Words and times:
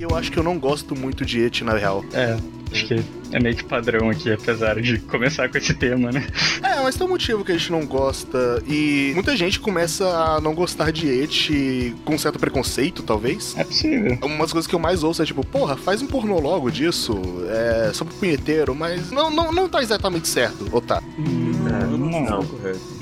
Eu 0.00 0.16
acho 0.16 0.30
que 0.30 0.38
eu 0.38 0.44
não 0.44 0.58
gosto 0.58 0.94
muito 0.94 1.24
de 1.24 1.40
et, 1.40 1.64
na 1.64 1.72
real. 1.72 2.04
É, 2.12 2.36
acho 2.70 2.86
que 2.86 3.02
é 3.32 3.40
meio 3.40 3.56
que 3.56 3.64
padrão 3.64 4.08
aqui, 4.08 4.30
apesar 4.30 4.80
de 4.80 4.98
começar 5.00 5.48
com 5.48 5.58
esse 5.58 5.74
tema, 5.74 6.12
né? 6.12 6.24
É, 6.62 6.80
mas 6.82 6.94
tem 6.94 7.04
um 7.06 7.10
motivo 7.10 7.44
que 7.44 7.50
a 7.50 7.58
gente 7.58 7.72
não 7.72 7.84
gosta. 7.84 8.62
E 8.66 9.10
muita 9.14 9.36
gente 9.36 9.58
começa 9.58 10.06
a 10.06 10.40
não 10.40 10.54
gostar 10.54 10.92
de 10.92 11.08
et 11.08 11.94
com 12.04 12.16
certo 12.16 12.38
preconceito, 12.38 13.02
talvez. 13.02 13.56
É 13.56 13.64
possível. 13.64 14.18
Umas 14.22 14.52
coisas 14.52 14.68
que 14.68 14.74
eu 14.74 14.78
mais 14.78 15.02
ouço 15.02 15.22
é 15.22 15.26
tipo, 15.26 15.44
porra, 15.44 15.76
faz 15.76 16.00
um 16.00 16.06
pornô 16.06 16.38
logo 16.38 16.70
disso. 16.70 17.20
É 17.48 17.90
só 17.92 18.04
pro 18.04 18.14
punheteiro, 18.14 18.74
mas 18.74 19.10
não, 19.10 19.30
não, 19.30 19.50
não 19.52 19.68
tá 19.68 19.82
exatamente 19.82 20.28
certo, 20.28 20.68
ou 20.70 20.80
tá? 20.80 21.02
Hum, 21.18 21.52
não, 21.98 22.22
não. 22.22 22.44
correto. 22.46 22.97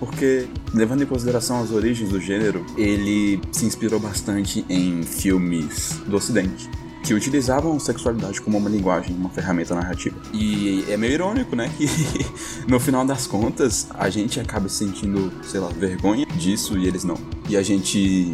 Porque, 0.00 0.48
levando 0.74 1.02
em 1.02 1.06
consideração 1.06 1.62
as 1.62 1.70
origens 1.70 2.08
do 2.08 2.18
gênero, 2.18 2.64
ele 2.76 3.40
se 3.52 3.66
inspirou 3.66 4.00
bastante 4.00 4.64
em 4.68 5.02
filmes 5.02 6.00
do 6.06 6.16
Ocidente 6.16 6.68
que 7.02 7.14
utilizavam 7.14 7.78
sexualidade 7.80 8.40
como 8.40 8.58
uma 8.58 8.68
linguagem, 8.68 9.16
uma 9.16 9.30
ferramenta 9.30 9.74
narrativa. 9.74 10.16
E 10.32 10.84
é 10.88 10.96
meio 10.96 11.14
irônico, 11.14 11.56
né? 11.56 11.70
Que 11.76 11.86
no 12.68 12.78
final 12.78 13.04
das 13.06 13.26
contas 13.26 13.88
a 13.94 14.10
gente 14.10 14.38
acaba 14.38 14.68
sentindo, 14.68 15.32
sei 15.42 15.60
lá, 15.60 15.68
vergonha 15.68 16.26
disso 16.36 16.76
e 16.78 16.86
eles 16.86 17.02
não. 17.02 17.16
E 17.48 17.56
a 17.56 17.62
gente 17.62 18.32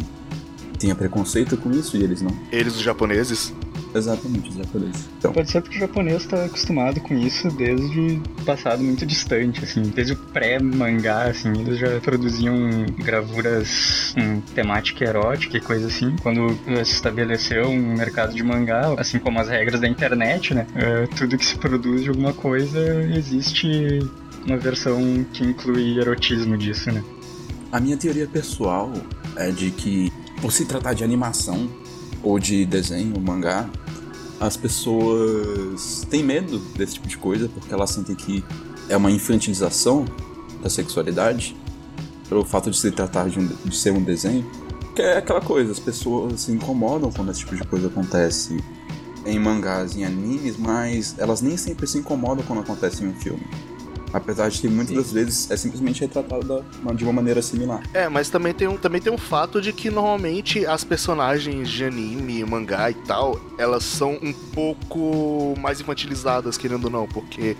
tenha 0.77 0.95
preconceito 0.95 1.57
com 1.57 1.71
isso 1.71 1.97
e 1.97 2.03
eles 2.03 2.21
não. 2.21 2.31
Eles, 2.51 2.75
os 2.75 2.81
japoneses? 2.81 3.53
Exatamente, 3.97 4.49
os 4.49 4.55
japoneses. 4.55 5.09
Então. 5.17 5.33
Pode 5.33 5.51
ser 5.51 5.61
porque 5.61 5.77
o 5.77 5.79
japonês 5.79 6.23
está 6.23 6.45
acostumado 6.45 6.99
com 7.01 7.15
isso 7.15 7.49
desde 7.49 8.21
passado 8.45 8.83
muito 8.83 9.05
distante, 9.05 9.63
assim, 9.63 9.81
desde 9.81 10.13
o 10.13 10.15
pré-mangá, 10.15 11.23
assim, 11.23 11.51
eles 11.59 11.79
já 11.79 11.99
produziam 11.99 12.55
gravuras 12.97 14.13
com 14.13 14.41
temática 14.53 15.03
erótica 15.03 15.57
e 15.57 15.61
coisa 15.61 15.87
assim. 15.87 16.15
Quando 16.21 16.57
se 16.85 16.93
estabeleceu 16.93 17.67
um 17.67 17.95
mercado 17.95 18.33
de 18.33 18.43
mangá, 18.43 18.93
assim 18.97 19.19
como 19.19 19.39
as 19.39 19.49
regras 19.49 19.81
da 19.81 19.87
internet, 19.87 20.53
né, 20.53 20.65
uh, 20.75 21.15
tudo 21.15 21.37
que 21.37 21.45
se 21.45 21.57
produz 21.57 22.03
de 22.03 22.09
alguma 22.09 22.33
coisa 22.33 22.79
existe 23.15 23.99
uma 24.45 24.57
versão 24.57 25.25
que 25.33 25.43
inclui 25.43 25.99
erotismo 25.99 26.57
disso, 26.57 26.91
né? 26.91 27.03
A 27.71 27.79
minha 27.79 27.97
teoria 27.97 28.25
pessoal 28.27 28.93
é 29.35 29.51
de 29.51 29.71
que, 29.71 30.11
por 30.41 30.51
se 30.51 30.65
tratar 30.65 30.93
de 30.93 31.03
animação 31.03 31.69
ou 32.23 32.39
de 32.39 32.65
desenho, 32.65 33.19
mangá, 33.19 33.69
as 34.39 34.55
pessoas 34.55 36.05
têm 36.09 36.23
medo 36.23 36.59
desse 36.75 36.95
tipo 36.95 37.07
de 37.07 37.17
coisa 37.17 37.49
porque 37.49 37.73
elas 37.73 37.91
sentem 37.91 38.15
que 38.15 38.43
é 38.89 38.95
uma 38.95 39.11
infantilização 39.11 40.05
da 40.61 40.69
sexualidade 40.69 41.55
pelo 42.29 42.45
fato 42.45 42.69
de 42.69 42.77
se 42.77 42.91
tratar 42.91 43.29
de, 43.29 43.39
um, 43.39 43.47
de 43.47 43.75
ser 43.75 43.91
um 43.91 44.03
desenho. 44.03 44.49
Que 44.95 45.01
é 45.01 45.17
aquela 45.17 45.41
coisa, 45.41 45.71
as 45.71 45.79
pessoas 45.79 46.41
se 46.41 46.51
incomodam 46.51 47.11
quando 47.11 47.31
esse 47.31 47.41
tipo 47.41 47.55
de 47.55 47.63
coisa 47.63 47.87
acontece 47.87 48.57
em 49.25 49.39
mangás, 49.39 49.95
em 49.95 50.05
animes, 50.05 50.57
mas 50.57 51.15
elas 51.17 51.41
nem 51.41 51.57
sempre 51.57 51.85
se 51.85 51.97
incomodam 51.97 52.43
quando 52.45 52.61
acontece 52.61 53.03
em 53.03 53.07
um 53.07 53.13
filme. 53.13 53.45
Apesar 54.13 54.49
de 54.49 54.59
que 54.59 54.67
muitas 54.67 54.89
Sim. 54.89 55.01
das 55.01 55.11
vezes 55.11 55.51
é 55.51 55.57
simplesmente 55.57 56.01
retratado 56.01 56.63
de 56.95 57.03
uma 57.03 57.13
maneira 57.13 57.41
similar. 57.41 57.83
É, 57.93 58.07
mas 58.07 58.29
também 58.29 58.53
tem, 58.53 58.67
um, 58.67 58.77
também 58.77 59.01
tem 59.01 59.11
um 59.11 59.17
fato 59.17 59.61
de 59.61 59.73
que 59.73 59.89
normalmente 59.89 60.65
as 60.65 60.83
personagens 60.83 61.69
de 61.69 61.83
anime, 61.83 62.43
mangá 62.45 62.89
e 62.89 62.93
tal, 62.93 63.39
elas 63.57 63.83
são 63.83 64.17
um 64.21 64.33
pouco 64.33 65.53
mais 65.59 65.81
infantilizadas, 65.81 66.57
querendo 66.57 66.85
ou 66.85 66.89
não, 66.91 67.07
porque 67.07 67.55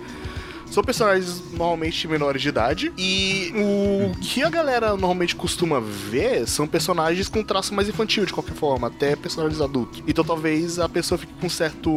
são 0.69 0.83
personagens 0.83 1.43
normalmente 1.51 2.07
menores 2.07 2.41
de 2.41 2.49
idade. 2.49 2.91
E 2.97 3.51
o 3.55 4.17
que 4.19 4.43
a 4.43 4.49
galera 4.49 4.89
normalmente 4.89 5.35
costuma 5.35 5.79
ver 5.79 6.47
são 6.47 6.67
personagens 6.67 7.29
com 7.29 7.43
traço 7.43 7.73
mais 7.73 7.89
infantil, 7.89 8.25
de 8.25 8.33
qualquer 8.33 8.55
forma, 8.55 8.87
até 8.87 9.15
personagens 9.15 9.61
adultos. 9.61 10.03
Então 10.07 10.23
talvez 10.23 10.79
a 10.79 10.87
pessoa 10.87 11.17
fique 11.17 11.33
com 11.39 11.49
certo 11.49 11.93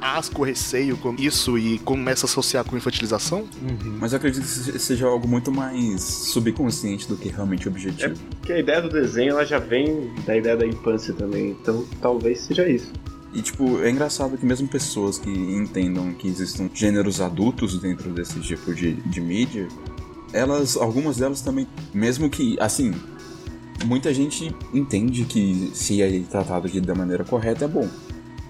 asco, 0.00 0.42
receio 0.44 0.96
com 0.96 1.14
isso 1.18 1.58
e 1.58 1.78
comece 1.80 2.24
a 2.24 2.26
associar 2.26 2.64
com 2.64 2.76
infantilização. 2.76 3.48
Uhum. 3.62 3.98
Mas 4.00 4.12
eu 4.12 4.18
acredito 4.18 4.42
que 4.42 4.78
seja 4.78 5.06
algo 5.06 5.26
muito 5.26 5.50
mais 5.50 6.02
subconsciente 6.02 7.08
do 7.08 7.16
que 7.16 7.28
realmente 7.28 7.68
objetivo. 7.68 8.14
É 8.14 8.36
porque 8.36 8.52
a 8.52 8.58
ideia 8.58 8.80
do 8.80 8.88
desenho 8.88 9.30
ela 9.30 9.44
já 9.44 9.58
vem 9.58 10.12
da 10.24 10.36
ideia 10.36 10.56
da 10.56 10.66
infância 10.66 11.12
também, 11.14 11.50
então 11.50 11.84
talvez 12.00 12.40
seja 12.40 12.68
isso. 12.68 12.92
E, 13.32 13.42
tipo, 13.42 13.82
é 13.82 13.90
engraçado 13.90 14.38
que 14.38 14.46
mesmo 14.46 14.66
pessoas 14.66 15.18
que 15.18 15.30
entendam 15.30 16.12
que 16.14 16.26
existem 16.26 16.70
gêneros 16.72 17.20
adultos 17.20 17.78
dentro 17.78 18.10
desse 18.10 18.40
tipo 18.40 18.74
de, 18.74 18.94
de 18.94 19.20
mídia, 19.20 19.68
elas, 20.32 20.76
algumas 20.76 21.18
delas 21.18 21.40
também, 21.40 21.66
mesmo 21.92 22.30
que, 22.30 22.56
assim, 22.58 22.92
muita 23.84 24.12
gente 24.12 24.54
entende 24.72 25.24
que 25.24 25.70
se 25.74 26.00
é 26.02 26.20
tratado 26.20 26.68
de, 26.68 26.80
da 26.80 26.94
maneira 26.94 27.24
correta 27.24 27.66
é 27.66 27.68
bom. 27.68 27.88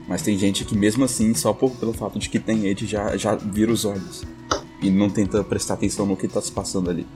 Mas 0.06 0.22
tem 0.22 0.38
gente 0.38 0.64
que 0.64 0.76
mesmo 0.76 1.04
assim, 1.04 1.34
só 1.34 1.52
por, 1.52 1.70
pelo 1.72 1.92
fato 1.92 2.18
de 2.18 2.30
que 2.30 2.38
tem 2.38 2.64
ele, 2.64 2.86
já, 2.86 3.16
já 3.16 3.34
vira 3.34 3.70
os 3.70 3.84
olhos. 3.84 4.24
E 4.80 4.90
não 4.90 5.10
tenta 5.10 5.42
prestar 5.42 5.74
atenção 5.74 6.06
no 6.06 6.16
que 6.16 6.28
tá 6.28 6.40
se 6.40 6.52
passando 6.52 6.88
ali. 6.88 7.06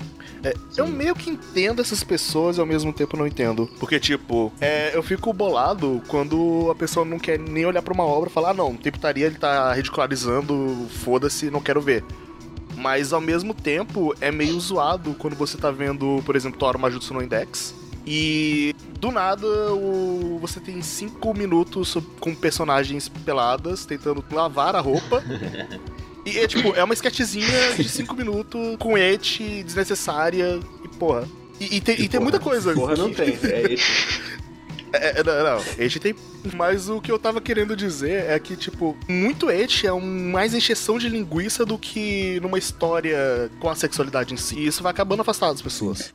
É, 0.43 0.55
eu 0.77 0.89
meio 0.89 1.15
que 1.15 1.31
entendo 1.31 1.81
essas 1.81 2.03
pessoas 2.03 2.57
e 2.57 2.61
ao 2.61 2.67
mesmo 2.67 2.93
tempo 2.93 3.17
não 3.17 3.27
entendo. 3.27 3.69
Porque, 3.79 4.01
tipo, 4.01 4.53
é, 4.61 4.91
eu 4.95 5.03
fico 5.03 5.33
bolado 5.33 6.03
quando 6.09 6.69
a 6.71 6.75
pessoa 6.75 7.07
não 7.07 7.19
quer 7.19 7.39
nem 7.39 7.65
olhar 7.65 7.81
para 7.81 7.95
uma 7.95 8.05
obra 8.05 8.29
e 8.29 8.33
falar, 8.33 8.51
ah, 8.51 8.55
não, 8.55 8.75
tem 8.75 8.91
putaria, 8.91 9.27
ele 9.27 9.37
tá 9.37 9.73
ridicularizando, 9.73 10.89
foda-se, 10.91 11.51
não 11.51 11.61
quero 11.61 11.81
ver. 11.81 12.05
Mas 12.77 13.13
ao 13.13 13.21
mesmo 13.21 13.55
tempo 13.55 14.13
é 14.21 14.33
meio 14.33 14.59
zoado 14.59 15.15
quando 15.15 15.37
você 15.37 15.57
tá 15.57 15.71
vendo, 15.71 16.21
por 16.27 16.35
exemplo, 16.35 16.59
Thor 16.59 16.77
Majutsu 16.77 17.15
no 17.15 17.23
Index. 17.23 17.75
E 18.05 18.75
do 18.99 19.13
nada 19.13 19.47
o, 19.73 20.39
você 20.41 20.59
tem 20.59 20.83
cinco 20.83 21.33
minutos 21.33 21.97
com 22.19 22.35
personagens 22.35 23.09
peladas 23.09 23.87
tentando 23.87 24.25
lavar 24.33 24.75
a 24.75 24.81
roupa. 24.81 25.23
E 26.25 26.39
é 26.39 26.47
tipo, 26.47 26.75
é 26.75 26.85
uma 26.85 26.95
sketchzinha 26.95 27.75
de 27.77 27.89
5 27.89 28.15
minutos 28.15 28.77
com 28.79 28.97
et 28.97 29.63
desnecessária 29.65 30.61
e 30.85 30.89
porra. 30.89 31.29
E, 31.61 31.77
e, 31.77 31.81
tem, 31.81 32.01
e, 32.01 32.05
e 32.05 32.09
tem 32.09 32.21
muita 32.21 32.39
coisa. 32.39 32.73
Porra, 32.75 32.97
não 32.97 33.13
tem, 33.13 33.39
é 33.43 33.73
et. 33.73 33.81
É, 34.93 35.21
é, 35.21 35.25
não, 35.25 35.57
não, 35.57 35.65
et 35.79 35.99
tem. 35.99 36.15
Mas 36.55 36.89
o 36.89 37.01
que 37.01 37.11
eu 37.11 37.19
tava 37.19 37.41
querendo 37.41 37.75
dizer 37.75 38.25
é 38.29 38.39
que, 38.39 38.57
tipo, 38.57 38.97
muito 39.09 39.51
et 39.51 39.85
é 39.85 39.93
um, 39.93 40.31
mais 40.31 40.55
encheção 40.55 40.99
de 40.99 41.09
linguiça 41.09 41.65
do 41.65 41.79
que 41.79 42.39
numa 42.41 42.59
história 42.59 43.51
com 43.59 43.69
a 43.69 43.75
sexualidade 43.75 44.35
em 44.35 44.37
si. 44.37 44.57
E 44.59 44.67
isso 44.67 44.83
vai 44.83 44.91
acabando 44.91 45.21
afastado 45.21 45.53
das 45.53 45.63
pessoas. 45.63 46.13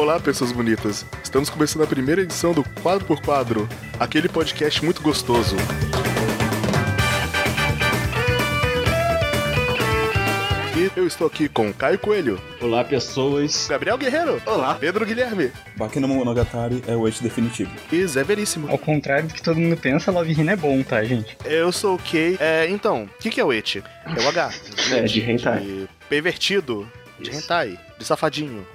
Olá, 0.00 0.18
pessoas 0.18 0.50
bonitas. 0.50 1.04
Estamos 1.22 1.50
começando 1.50 1.82
a 1.82 1.86
primeira 1.86 2.22
edição 2.22 2.54
do 2.54 2.64
Quadro 2.80 3.04
por 3.04 3.20
Quadro, 3.20 3.68
aquele 3.98 4.30
podcast 4.30 4.82
muito 4.82 5.02
gostoso. 5.02 5.54
E 10.74 10.90
eu 10.98 11.06
estou 11.06 11.26
aqui 11.26 11.50
com 11.50 11.70
Caio 11.70 11.98
Coelho. 11.98 12.40
Olá, 12.62 12.82
pessoas. 12.82 13.66
Gabriel 13.68 13.98
Guerreiro. 13.98 14.40
Olá. 14.46 14.74
Pedro 14.74 15.04
Guilherme. 15.04 15.52
Bakina 15.76 16.06
Monogatari 16.06 16.82
é 16.88 16.96
o 16.96 17.06
eixo 17.06 17.22
definitivo. 17.22 17.70
E 17.92 18.06
Zé 18.06 18.24
Veríssimo. 18.24 18.70
Ao 18.70 18.78
contrário 18.78 19.28
do 19.28 19.34
que 19.34 19.42
todo 19.42 19.60
mundo 19.60 19.76
pensa, 19.76 20.10
Love 20.10 20.32
Hina 20.32 20.52
é 20.52 20.56
bom, 20.56 20.82
tá, 20.82 21.04
gente? 21.04 21.36
Eu 21.44 21.70
sou 21.70 21.96
o 21.96 21.98
Kay. 21.98 22.38
É, 22.40 22.66
então, 22.70 23.04
o 23.04 23.22
que, 23.22 23.28
que 23.28 23.38
é 23.38 23.44
o 23.44 23.52
Eti? 23.52 23.84
É 24.06 24.22
o 24.22 24.28
H. 24.30 24.50
É, 24.92 25.02
de 25.02 25.20
hentai. 25.20 25.60
De 25.60 25.88
pervertido. 26.08 26.90
De 27.18 27.36
hentai. 27.36 27.78
De 27.98 28.04
safadinho 28.06 28.66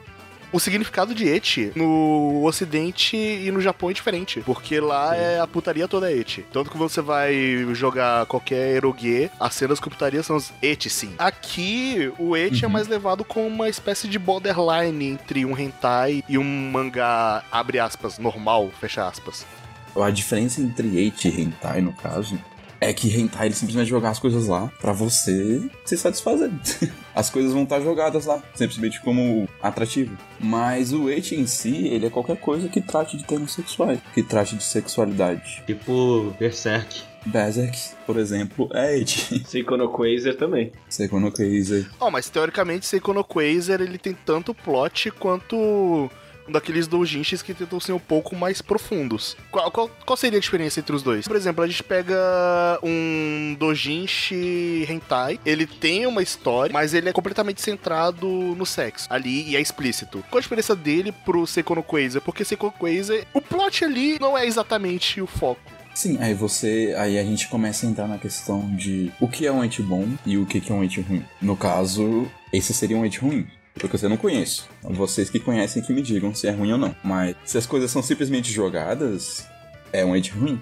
o 0.56 0.60
significado 0.60 1.14
de 1.14 1.28
eti 1.28 1.74
no 1.76 2.46
ocidente 2.46 3.18
e 3.18 3.52
no 3.52 3.60
Japão 3.60 3.90
é 3.90 3.94
diferente. 3.94 4.40
Porque 4.46 4.80
lá 4.80 5.14
Sim. 5.14 5.22
é 5.22 5.40
a 5.40 5.46
putaria 5.46 5.86
toda 5.86 6.12
eti. 6.12 6.46
Tanto 6.54 6.72
que 6.72 6.78
você 6.78 7.02
vai 7.02 7.68
jogar 7.74 8.26
qualquer 8.26 8.76
erogue, 8.76 9.30
as 9.38 9.54
cenas 9.54 9.82
com 9.82 9.90
putaria 9.90 10.24
são 10.24 10.38
os 10.38 10.54
eti, 10.62 10.90
sim. 10.90 11.14
Aqui, 11.18 12.10
o 12.18 12.38
eti 12.38 12.64
é 12.64 12.68
uhum. 12.68 12.72
é 12.72 12.74
mais 12.74 12.88
levado 12.88 13.26
como 13.26 13.48
uma 13.48 13.68
espécie 13.68 14.08
de 14.08 14.18
borderline 14.18 15.06
entre 15.08 15.46
um 15.46 15.58
hentai 15.58 16.24
e 16.30 16.38
um 16.38 16.72
mangá, 16.72 17.44
abre 17.52 17.78
aspas, 17.78 18.18
normal, 18.18 18.70
fecha 18.80 19.06
aspas. 19.06 19.46
A 19.94 20.10
diferença 20.10 20.62
entre 20.62 21.06
eti 21.06 21.28
e 21.28 21.42
hentai, 21.42 21.82
no 21.82 21.92
caso, 21.92 22.40
é 22.86 22.94
que 22.94 23.10
hentai 23.10 23.48
ele 23.48 23.56
simplesmente 23.56 23.90
jogar 23.90 24.12
as 24.12 24.20
coisas 24.20 24.48
lá 24.48 24.72
para 24.80 24.94
você 24.94 25.68
se 25.84 25.98
satisfazer. 25.98 26.52
As 27.16 27.30
coisas 27.30 27.54
vão 27.54 27.64
estar 27.64 27.80
jogadas 27.80 28.26
lá, 28.26 28.44
simplesmente 28.54 29.00
como 29.00 29.48
atrativo. 29.62 30.18
Mas 30.38 30.92
o 30.92 31.10
eti 31.10 31.36
em 31.36 31.48
si, 31.48 31.88
ele 31.88 32.06
é 32.06 32.10
qualquer 32.10 32.36
coisa 32.36 32.68
que 32.68 32.82
trate 32.82 33.16
de 33.16 33.24
temas 33.24 33.52
sexuais, 33.54 34.00
que 34.14 34.22
trate 34.22 34.58
de 34.58 34.64
sexualidade. 34.64 35.64
Tipo 35.66 36.36
Berserk. 36.38 37.04
Berserk, 37.26 37.78
por 38.06 38.18
exemplo, 38.18 38.70
é 38.74 39.00
eti. 39.00 39.42
Seiko 39.48 39.78
no 39.78 39.88
Quasar 39.90 40.36
também. 40.36 40.74
Seiko 40.90 41.18
no 41.20 41.32
Quasar. 41.32 41.90
Oh, 42.02 42.12
mas 42.12 42.30
teoricamente 42.30 42.86
Seiko 42.86 43.14
no 43.14 43.24
Quasar 43.24 43.80
ele 43.80 43.98
tem 43.98 44.14
tanto 44.26 44.54
plot 44.54 45.10
quanto 45.12 46.12
daqueles 46.48 46.88
doujinshis 46.88 47.42
que 47.42 47.54
tentam 47.54 47.80
ser 47.80 47.94
um 47.94 48.00
pouco 48.00 48.36
mais 48.36 48.62
profundos. 48.62 49.36
Qual, 49.52 49.72
qual, 49.72 49.90
qual 50.06 50.18
seria 50.18 50.38
a 50.38 50.42
diferença 50.42 50.80
entre 50.80 50.96
os 50.96 51.04
dois? 51.04 51.28
Por 51.28 51.36
exemplo, 51.36 51.64
a 51.64 51.68
gente 51.68 51.84
pega 51.84 52.16
um 52.84 53.56
doujinshi 53.58 54.86
hentai, 54.90 55.40
ele 55.46 55.66
tem 55.66 56.06
uma 56.06 56.22
história, 56.22 56.74
mas 56.74 56.94
ele 56.94 57.10
é 57.10 57.14
completamente 57.14 57.62
centrado 57.62 58.28
no 58.28 58.66
sexo 58.66 59.08
ali 59.10 59.50
e 59.50 59.56
é 59.56 59.62
explícito. 59.62 60.24
Qual 60.30 60.40
a 60.40 60.42
diferença 60.42 60.76
dele 60.76 61.12
pro 61.12 61.46
Seikono 61.48 61.84
Quasar? 61.84 62.22
Porque 62.22 62.46
Seikono 62.46 62.74
Quasar, 62.74 63.26
o 63.34 63.42
plot 63.42 63.84
ali 63.84 64.18
não 64.20 64.38
é 64.38 64.46
exatamente 64.46 65.22
o 65.22 65.28
foco. 65.28 65.76
Sim, 65.96 66.18
aí 66.20 66.34
você. 66.34 66.94
Aí 66.98 67.18
a 67.18 67.24
gente 67.24 67.48
começa 67.48 67.88
a 67.88 67.90
entrar 67.90 68.06
na 68.06 68.18
questão 68.18 68.70
de 68.76 69.12
o 69.20 69.30
que 69.30 69.48
é 69.48 69.52
um 69.52 69.64
ente 69.64 69.82
bom 69.82 70.06
e 70.26 70.38
o 70.38 70.46
que 70.46 70.62
é 70.70 70.76
um 70.76 70.84
ente 70.84 71.00
ruim. 71.00 71.24
No 71.42 71.56
caso, 71.56 72.30
esse 72.52 72.74
seria 72.74 72.98
um 72.98 73.06
ente 73.06 73.20
ruim. 73.20 73.48
Porque 73.76 74.04
eu 74.04 74.10
não 74.10 74.18
conheço. 74.18 74.68
Vocês 74.82 75.30
que 75.30 75.40
conhecem 75.40 75.84
que 75.84 75.94
me 75.94 76.02
digam 76.02 76.34
se 76.34 76.48
é 76.48 76.52
ruim 76.52 76.72
ou 76.72 76.78
não. 76.78 76.96
Mas 77.04 77.36
se 77.44 77.58
as 77.58 77.66
coisas 77.66 77.92
são 77.92 78.02
simplesmente 78.02 78.52
jogadas, 78.52 79.46
é 79.92 80.04
um 80.06 80.16
ente 80.16 80.32
ruim. 80.32 80.62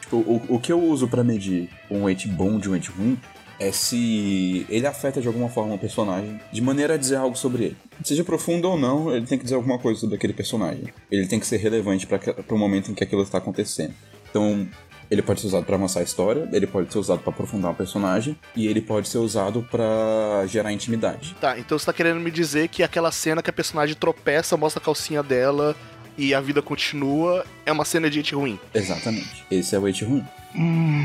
Tipo, 0.00 0.16
o, 0.18 0.42
o 0.48 0.60
que 0.60 0.72
eu 0.72 0.82
uso 0.82 1.06
pra 1.06 1.22
medir 1.22 1.68
um 1.90 2.08
ente 2.08 2.28
bom 2.28 2.58
de 2.58 2.70
um 2.70 2.76
ente 2.76 2.90
ruim 2.90 3.18
é 3.58 3.72
se 3.72 4.66
ele 4.68 4.86
afeta 4.86 5.20
de 5.20 5.26
alguma 5.26 5.48
forma 5.48 5.74
o 5.74 5.78
personagem, 5.78 6.40
de 6.52 6.60
maneira 6.60 6.94
a 6.94 6.96
dizer 6.96 7.16
algo 7.16 7.36
sobre 7.36 7.64
ele. 7.64 7.76
Seja 8.04 8.22
profundo 8.22 8.68
ou 8.68 8.78
não, 8.78 9.14
ele 9.14 9.26
tem 9.26 9.38
que 9.38 9.44
dizer 9.44 9.56
alguma 9.56 9.78
coisa 9.78 9.98
sobre 9.98 10.16
aquele 10.16 10.32
personagem. 10.32 10.84
Ele 11.10 11.26
tem 11.26 11.40
que 11.40 11.46
ser 11.46 11.56
relevante 11.56 12.06
para 12.06 12.20
o 12.50 12.58
momento 12.58 12.90
em 12.90 12.94
que 12.94 13.02
aquilo 13.02 13.22
está 13.22 13.38
acontecendo. 13.38 13.94
Então, 14.28 14.68
ele 15.10 15.22
pode 15.22 15.40
ser 15.40 15.46
usado 15.48 15.64
para 15.64 15.76
avançar 15.76 16.00
a 16.00 16.02
história, 16.02 16.48
ele 16.52 16.66
pode 16.66 16.92
ser 16.92 16.98
usado 16.98 17.20
para 17.20 17.30
aprofundar 17.30 17.72
o 17.72 17.74
personagem 17.74 18.36
e 18.54 18.66
ele 18.66 18.80
pode 18.80 19.08
ser 19.08 19.18
usado 19.18 19.66
para 19.70 20.46
gerar 20.46 20.72
intimidade. 20.72 21.34
Tá, 21.40 21.58
então 21.58 21.78
você 21.78 21.86
tá 21.86 21.92
querendo 21.92 22.20
me 22.20 22.30
dizer 22.30 22.68
que 22.68 22.82
aquela 22.82 23.12
cena 23.12 23.42
que 23.42 23.50
a 23.50 23.52
personagem 23.52 23.94
tropeça, 23.94 24.56
mostra 24.56 24.80
a 24.80 24.84
calcinha 24.84 25.22
dela 25.22 25.76
e 26.18 26.34
a 26.34 26.40
vida 26.40 26.62
continua 26.62 27.44
é 27.64 27.72
uma 27.72 27.84
cena 27.84 28.08
de 28.08 28.20
ente 28.20 28.34
ruim. 28.34 28.58
Exatamente. 28.74 29.44
Esse 29.50 29.74
é 29.76 29.78
o 29.78 29.88
ente 29.88 30.04
ruim. 30.04 30.24
Hum, 30.54 31.04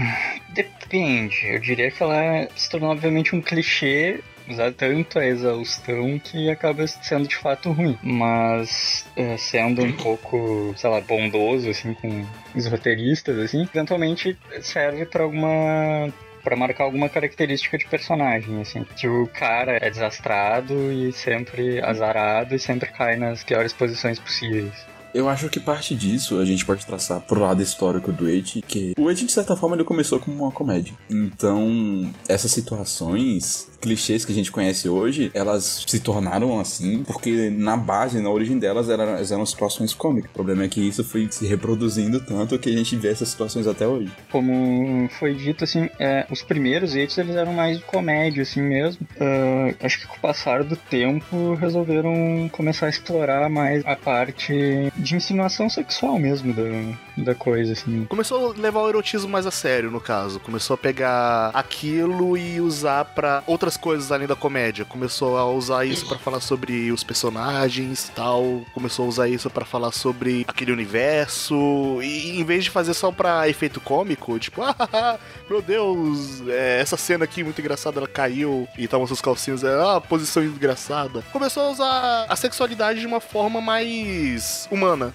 depende. 0.54 1.36
Eu 1.45 1.59
diria 1.59 1.92
que 1.92 2.01
ela 2.01 2.47
se 2.56 2.69
tornou 2.69 2.92
obviamente 2.92 3.36
um 3.36 3.42
clichê 3.42 4.21
usar 4.51 4.71
tanto 4.74 5.19
a 5.19 5.25
exaustão 5.25 6.19
que 6.19 6.50
acaba 6.50 6.86
sendo 6.88 7.27
de 7.27 7.36
fato 7.36 7.71
ruim. 7.71 7.98
Mas 8.03 9.06
é, 9.15 9.38
sendo 9.38 9.83
um 9.83 9.92
pouco, 9.94 10.74
sei 10.77 10.89
lá, 10.89 11.01
bondoso 11.01 11.69
assim 11.69 11.94
com 11.94 12.25
os 12.56 12.68
roteiristas 12.68 13.38
assim, 13.39 13.63
eventualmente 13.63 14.38
serve 14.62 15.06
para 15.06 15.24
alguma 15.24 16.12
para 16.44 16.56
marcar 16.56 16.86
alguma 16.86 17.07
característica 17.07 17.77
de 17.77 17.86
personagem, 17.86 18.59
assim, 18.62 18.83
que 18.95 19.07
o 19.07 19.27
cara 19.27 19.77
é 19.80 19.89
desastrado 19.92 20.92
e 20.92 21.12
sempre 21.13 21.80
azarado 21.81 22.56
e 22.56 22.59
sempre 22.59 22.89
cai 22.89 23.15
nas 23.15 23.44
piores 23.44 23.71
posições 23.71 24.18
possíveis. 24.18 24.74
Eu 25.13 25.27
acho 25.27 25.50
que 25.50 25.59
parte 25.59 25.94
disso 25.94 26.39
a 26.39 26.45
gente 26.45 26.65
pode 26.65 26.86
traçar 26.86 27.19
pro 27.19 27.42
lado 27.42 27.62
histórico 27.62 28.12
do 28.12 28.27
Age, 28.27 28.62
que 28.65 28.94
o 28.97 29.09
Age, 29.09 29.25
de 29.25 29.31
certa 29.31 29.57
forma, 29.57 29.75
ele 29.75 29.83
começou 29.83 30.19
como 30.19 30.44
uma 30.44 30.51
comédia. 30.51 30.94
Então, 31.09 32.09
essas 32.30 32.51
situações, 32.51 33.69
clichês 33.81 34.24
que 34.24 34.31
a 34.31 34.36
gente 34.36 34.51
conhece 34.51 34.88
hoje, 34.88 35.31
elas 35.33 35.83
se 35.88 36.00
tornaram 36.00 36.60
assim, 36.60 37.04
porque 37.04 37.50
na 37.50 37.75
base, 37.75 38.22
na 38.22 38.30
origem 38.30 38.57
delas, 38.57 38.89
eram, 38.89 39.04
elas 39.04 39.31
eram 39.31 39.45
situações 39.45 39.94
cômicas. 39.94 40.30
O 40.31 40.33
problema 40.33 40.63
é 40.63 40.68
que 40.68 40.80
isso 40.80 41.04
foi 41.04 41.28
se 41.31 41.45
reproduzindo 41.48 42.19
tanto 42.19 42.57
que 42.60 42.69
a 42.69 42.78
gente 42.78 42.95
vê 42.95 43.10
essas 43.10 43.30
situações 43.30 43.68
até 43.68 43.88
hoje. 43.88 44.12
Como 44.31 45.10
foi 45.19 45.33
dito, 45.33 45.63
assim, 45.63 45.89
é, 46.00 46.25
os 46.30 46.42
primeiros 46.42 46.95
eles 46.95 47.36
eram 47.36 47.54
mais 47.54 47.80
de 47.80 47.83
comédia, 47.86 48.44
assim 48.44 48.62
mesmo. 48.62 49.06
Uh, 49.16 49.75
acho 49.81 50.00
que 50.00 50.07
com 50.07 50.16
o 50.16 50.19
passar 50.19 50.63
do 50.63 50.75
tempo, 50.75 51.56
resolveram 51.56 52.50
começar 52.51 52.86
a 52.86 52.89
explorar 52.89 53.50
mais 53.50 53.86
a 53.86 53.95
parte 53.95 54.92
de 54.95 55.16
insinuação 55.16 55.69
sexual 55.69 56.19
mesmo 56.19 56.54
da, 56.54 57.24
da 57.24 57.36
coisa, 57.36 57.74
assim. 57.74 58.06
Começou 58.06 58.51
a 58.51 58.57
levar 58.57 58.81
o 58.81 58.89
erotismo 58.89 59.30
mais 59.30 59.45
a 59.45 59.51
sério, 59.51 59.89
no 59.89 60.00
caso. 60.00 60.39
Começou 60.39 60.75
a 60.75 60.78
pegar 60.78 61.51
aquilo 61.54 62.38
e 62.38 62.60
usar 62.62 63.06
para 63.06 63.44
outras 63.48 63.70
coisas 63.77 64.12
além 64.12 64.27
da 64.27 64.35
comédia. 64.35 64.85
Começou 64.85 65.38
a 65.38 65.50
usar 65.50 65.85
isso 65.85 66.06
para 66.07 66.18
falar 66.18 66.39
sobre 66.39 66.91
os 66.91 67.03
personagens 67.03 68.12
tal. 68.15 68.62
Começou 68.73 69.06
a 69.06 69.09
usar 69.09 69.27
isso 69.27 69.50
para 69.50 69.65
falar 69.65 69.91
sobre 69.91 70.45
aquele 70.47 70.71
universo. 70.71 71.56
E 72.01 72.39
em 72.39 72.44
vez 72.44 72.63
de 72.63 72.69
fazer 72.69 72.94
só 72.94 73.12
pra 73.12 73.47
efeito 73.47 73.79
cômico, 73.79 74.38
tipo, 74.39 74.62
ah, 74.63 75.19
meu 75.50 75.62
Deus, 75.62 76.41
é, 76.47 76.79
essa 76.79 76.97
cena 76.97 77.25
aqui 77.25 77.44
muito 77.44 77.59
engraçada, 77.59 78.00
ela 78.00 78.07
caiu 78.07 78.68
e 78.77 78.88
tava 78.88 79.06
seus 79.07 79.21
calcinhos, 79.21 79.63
é, 79.63 79.73
ah, 79.79 80.01
posição 80.01 80.44
engraçada. 80.44 81.23
Começou 81.31 81.63
a 81.63 81.69
usar 81.69 82.25
a 82.27 82.35
sexualidade 82.35 83.00
de 83.00 83.07
uma 83.07 83.19
forma 83.19 83.62
mais 83.62 84.68
humana, 84.71 85.13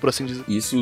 por 0.00 0.08
assim 0.08 0.26
dizer. 0.26 0.44
Isso 0.48 0.76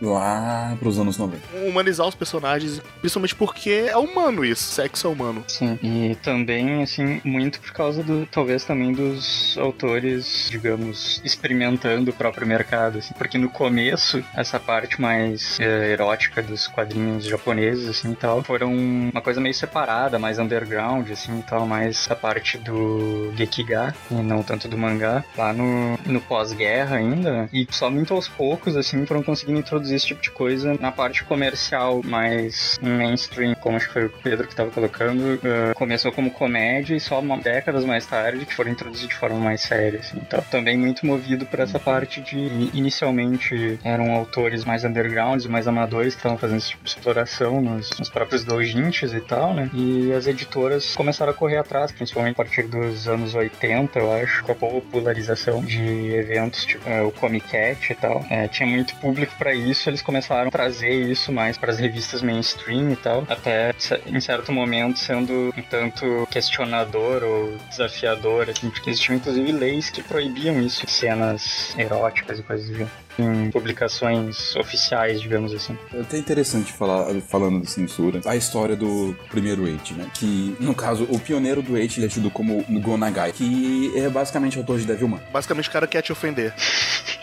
lá 0.00 0.76
pros 0.78 0.98
anos 0.98 1.18
90. 1.18 1.42
Humanizar 1.66 2.06
os 2.06 2.14
personagens, 2.14 2.80
principalmente 3.00 3.34
porque 3.34 3.86
é 3.88 3.96
humano 3.96 4.44
isso, 4.44 4.62
sexo 4.62 5.06
é 5.06 5.10
humano. 5.10 5.44
Sim, 5.48 5.78
e 5.82 6.16
também, 6.22 6.82
assim, 6.82 7.20
muito 7.24 7.60
por 7.60 7.72
causa 7.72 8.02
do, 8.02 8.26
talvez 8.26 8.64
também 8.64 8.92
dos 8.92 9.56
autores, 9.58 10.48
digamos, 10.50 11.20
experimentando 11.24 12.10
o 12.10 12.14
próprio 12.14 12.46
mercado, 12.46 12.98
assim, 12.98 13.14
porque 13.14 13.38
no 13.38 13.48
começo, 13.48 14.22
essa 14.34 14.58
parte 14.58 15.00
mais 15.00 15.58
é, 15.60 15.92
erótica 15.92 16.42
dos 16.42 16.66
quadrinhos 16.66 17.24
japoneses, 17.24 17.88
assim, 17.88 18.12
e 18.12 18.16
tal, 18.16 18.42
foram 18.42 18.72
uma 18.72 19.20
coisa 19.20 19.40
meio 19.40 19.54
separada, 19.54 20.18
mais 20.18 20.38
underground, 20.38 21.10
assim, 21.10 21.38
e 21.38 21.42
tal, 21.42 21.66
mais 21.66 22.06
a 22.10 22.14
parte 22.14 22.58
do 22.58 23.32
Gekiga, 23.36 23.94
e 24.10 24.14
não 24.14 24.42
tanto 24.42 24.68
do 24.68 24.78
mangá, 24.78 25.24
lá 25.36 25.52
no, 25.52 25.98
no 26.06 26.20
pós-guerra 26.20 26.96
ainda, 26.96 27.48
e 27.52 27.66
só 27.70 27.90
muito 27.90 28.14
aos 28.14 28.28
poucos, 28.28 28.76
assim, 28.76 29.04
foram 29.06 29.22
conseguindo 29.22 29.58
introduzir 29.58 29.87
esse 29.96 30.06
tipo 30.06 30.22
de 30.22 30.30
coisa 30.30 30.76
na 30.80 30.92
parte 30.92 31.24
comercial 31.24 32.00
mais 32.04 32.78
mainstream, 32.82 33.54
como 33.54 33.76
acho 33.76 33.86
que 33.86 33.92
foi 33.92 34.04
o 34.06 34.10
Pedro 34.10 34.46
que 34.46 34.52
estava 34.52 34.70
colocando. 34.70 35.34
Uh, 35.34 35.74
começou 35.74 36.12
como 36.12 36.30
comédia 36.30 36.94
e 36.94 37.00
só 37.00 37.20
décadas 37.42 37.84
mais 37.84 38.06
tarde 38.06 38.46
que 38.46 38.54
foram 38.54 38.70
introduzidos 38.70 39.08
de 39.08 39.14
forma 39.14 39.38
mais 39.38 39.60
séria. 39.60 40.00
Assim. 40.00 40.18
Então, 40.18 40.42
também 40.50 40.76
muito 40.76 41.04
movido 41.06 41.46
por 41.46 41.60
essa 41.60 41.78
parte 41.78 42.20
de 42.20 42.70
inicialmente 42.72 43.78
eram 43.84 44.12
autores 44.14 44.64
mais 44.64 44.84
undergrounds, 44.84 45.46
mais 45.46 45.68
amadores 45.68 46.14
que 46.14 46.20
estavam 46.20 46.38
fazendo 46.38 46.58
esse 46.58 46.70
tipo 46.70 46.84
de 46.84 46.90
exploração 46.90 47.60
nos, 47.60 47.90
nos 47.98 48.08
próprios 48.08 48.44
doujinshis 48.44 49.12
e 49.12 49.20
tal, 49.20 49.54
né? 49.54 49.70
E 49.72 50.12
as 50.12 50.26
editoras 50.26 50.94
começaram 50.94 51.32
a 51.32 51.34
correr 51.34 51.58
atrás, 51.58 51.92
principalmente 51.92 52.32
a 52.32 52.36
partir 52.36 52.62
dos 52.62 53.06
anos 53.08 53.34
80, 53.34 53.98
eu 53.98 54.12
acho, 54.12 54.44
com 54.44 54.52
a 54.52 54.54
popularização 54.54 55.64
de 55.64 56.14
eventos 56.14 56.64
tipo 56.64 56.88
uh, 56.88 57.06
o 57.06 57.12
Comic 57.12 57.48
Cat 57.48 57.92
e 57.92 57.94
tal. 57.94 58.24
É, 58.30 58.48
tinha 58.48 58.68
muito 58.68 58.94
público 58.96 59.34
para 59.38 59.54
isso, 59.54 59.77
eles 59.86 60.02
começaram 60.02 60.48
a 60.48 60.50
trazer 60.50 60.90
isso 60.90 61.32
mais 61.32 61.56
para 61.56 61.70
as 61.70 61.78
revistas 61.78 62.22
mainstream 62.22 62.92
e 62.92 62.96
tal, 62.96 63.26
até 63.28 63.74
em 64.06 64.20
certo 64.20 64.52
momento 64.52 64.98
sendo 64.98 65.52
um 65.56 65.62
tanto 65.62 66.26
questionador 66.30 67.22
ou 67.22 67.56
desafiador, 67.68 68.48
assim, 68.50 68.70
porque 68.70 68.90
existiam 68.90 69.16
inclusive 69.16 69.52
leis 69.52 69.90
que 69.90 70.02
proibiam 70.02 70.60
isso, 70.60 70.86
cenas 70.88 71.74
eróticas 71.78 72.38
e 72.38 72.42
coisas 72.42 72.66
do 72.68 72.74
gênero 72.74 73.08
em 73.18 73.50
publicações 73.50 74.54
oficiais, 74.56 75.20
digamos 75.20 75.52
assim. 75.52 75.76
É 75.92 76.00
até 76.00 76.16
interessante 76.16 76.72
falar, 76.72 77.06
falando 77.22 77.62
de 77.62 77.70
censura, 77.70 78.20
a 78.24 78.36
história 78.36 78.76
do 78.76 79.16
primeiro 79.28 79.66
Eight, 79.66 79.92
né? 79.94 80.06
Que, 80.14 80.56
no 80.60 80.74
caso, 80.74 81.04
o 81.10 81.18
pioneiro 81.18 81.60
do 81.60 81.76
Eight, 81.76 81.98
ele 81.98 82.06
é 82.06 82.08
tido 82.08 82.30
como 82.30 82.62
Gonagai, 82.80 83.32
que 83.32 83.92
é 83.96 84.08
basicamente 84.08 84.56
o 84.56 84.60
autor 84.60 84.78
de 84.78 84.86
Devilman. 84.86 85.20
Basicamente 85.32 85.68
o 85.68 85.72
cara 85.72 85.86
quer 85.86 86.02
te 86.02 86.12
ofender. 86.12 86.54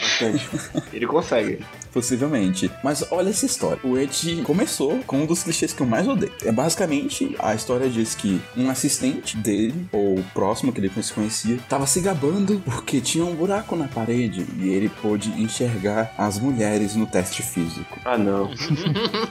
Ele 0.93 1.07
consegue. 1.07 1.59
Possivelmente. 1.91 2.69
Mas 2.83 3.05
olha 3.11 3.29
essa 3.29 3.45
história. 3.45 3.79
O 3.83 3.97
Ed 3.97 4.41
começou 4.43 4.99
com 5.07 5.17
um 5.17 5.25
dos 5.25 5.43
clichês 5.43 5.73
que 5.73 5.81
eu 5.81 5.87
mais 5.87 6.07
odeio. 6.07 6.31
É 6.43 6.51
basicamente 6.51 7.35
a 7.39 7.55
história 7.55 7.89
diz 7.89 8.15
que 8.15 8.41
um 8.57 8.69
assistente 8.69 9.37
dele, 9.37 9.87
ou 9.91 10.23
próximo 10.33 10.71
que 10.71 10.79
ele 10.79 10.91
se 11.01 11.13
conhecia, 11.13 11.57
tava 11.69 11.87
se 11.87 12.01
gabando 12.01 12.61
porque 12.65 12.99
tinha 12.99 13.25
um 13.25 13.35
buraco 13.35 13.75
na 13.75 13.87
parede 13.87 14.45
e 14.59 14.69
ele 14.69 14.89
pôde 14.89 15.29
enxergar 15.41 16.13
as 16.17 16.39
mulheres 16.39 16.95
no 16.95 17.05
teste 17.05 17.41
físico. 17.41 17.99
Ah, 18.03 18.17
não. 18.17 18.51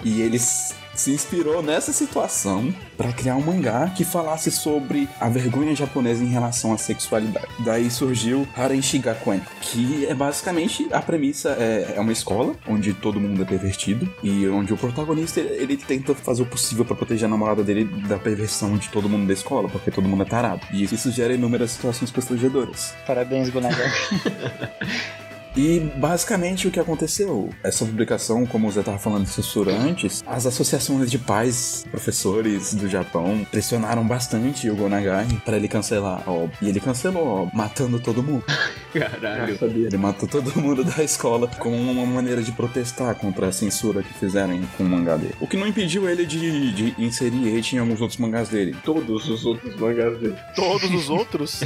e 0.04 0.22
eles 0.22 0.74
se 0.94 1.10
inspirou 1.10 1.62
nessa 1.62 1.92
situação 1.92 2.74
para 2.96 3.12
criar 3.12 3.36
um 3.36 3.40
mangá 3.40 3.90
que 3.90 4.04
falasse 4.04 4.50
sobre 4.50 5.08
a 5.20 5.28
vergonha 5.28 5.74
japonesa 5.74 6.22
em 6.22 6.28
relação 6.28 6.72
à 6.72 6.78
sexualidade. 6.78 7.48
Daí 7.60 7.90
surgiu 7.90 8.46
Haren 8.56 8.80
Shigakuen, 8.80 9.40
que 9.60 10.06
é 10.06 10.14
basicamente 10.14 10.86
a 10.92 11.00
premissa 11.02 11.50
é, 11.58 11.94
é 11.96 12.00
uma 12.00 12.12
escola 12.12 12.54
onde 12.68 12.92
todo 12.94 13.20
mundo 13.20 13.42
é 13.42 13.44
pervertido 13.44 14.08
e 14.22 14.46
onde 14.48 14.72
o 14.72 14.76
protagonista 14.76 15.40
ele, 15.40 15.62
ele 15.62 15.76
tenta 15.76 16.14
fazer 16.14 16.42
o 16.42 16.46
possível 16.46 16.84
para 16.84 16.94
proteger 16.94 17.26
a 17.26 17.28
namorada 17.28 17.62
dele 17.62 17.84
da 18.08 18.18
perversão 18.18 18.76
de 18.76 18.88
todo 18.88 19.08
mundo 19.08 19.26
da 19.26 19.32
escola, 19.32 19.68
porque 19.68 19.90
todo 19.90 20.08
mundo 20.08 20.22
é 20.22 20.26
tarado. 20.26 20.60
E 20.72 20.84
isso 20.84 21.10
gera 21.10 21.34
inúmeras 21.34 21.72
situações 21.72 22.10
constrangedoras. 22.10 22.94
Parabéns, 23.06 23.50
Gunaga. 23.50 23.84
E 25.56 25.78
basicamente 25.96 26.66
o 26.66 26.70
que 26.70 26.80
aconteceu? 26.80 27.50
Essa 27.62 27.84
publicação, 27.84 28.44
como 28.44 28.66
o 28.66 28.72
Zé 28.72 28.80
estava 28.80 28.98
falando 28.98 29.24
de 29.24 29.30
censura 29.30 29.72
antes, 29.72 30.22
as 30.26 30.46
associações 30.46 31.10
de 31.10 31.18
pais, 31.18 31.86
professores 31.90 32.74
do 32.74 32.88
Japão 32.88 33.46
pressionaram 33.50 34.06
bastante 34.06 34.68
o 34.68 34.74
Gonagai 34.74 35.26
para 35.44 35.56
ele 35.56 35.68
cancelar 35.68 36.22
a 36.26 36.30
obra. 36.30 36.56
E 36.60 36.68
ele 36.68 36.80
cancelou 36.80 37.26
a 37.26 37.32
obra, 37.42 37.50
matando 37.54 38.00
todo 38.00 38.22
mundo. 38.22 38.44
Caralho. 38.92 39.58
sabia. 39.58 39.86
Ele 39.86 39.96
matou 39.96 40.28
todo 40.28 40.58
mundo 40.60 40.84
da 40.84 41.02
escola 41.02 41.48
como 41.58 41.76
uma 41.76 42.06
maneira 42.06 42.42
de 42.42 42.52
protestar 42.52 43.14
contra 43.14 43.48
a 43.48 43.52
censura 43.52 44.02
que 44.02 44.12
fizeram 44.14 44.60
com 44.76 44.84
o 44.84 44.88
mangá 44.88 45.16
dele. 45.16 45.34
O 45.40 45.46
que 45.46 45.56
não 45.56 45.66
impediu 45.66 46.08
ele 46.08 46.26
de, 46.26 46.72
de 46.72 47.02
inserir 47.02 47.56
hate 47.56 47.76
em 47.76 47.78
alguns 47.78 48.00
outros 48.00 48.18
mangás 48.18 48.48
dele. 48.48 48.76
Todos 48.84 49.28
os 49.28 49.44
outros 49.44 49.74
mangás 49.76 50.18
dele. 50.18 50.36
Todos 50.54 50.90
os 50.92 51.08
outros, 51.10 51.60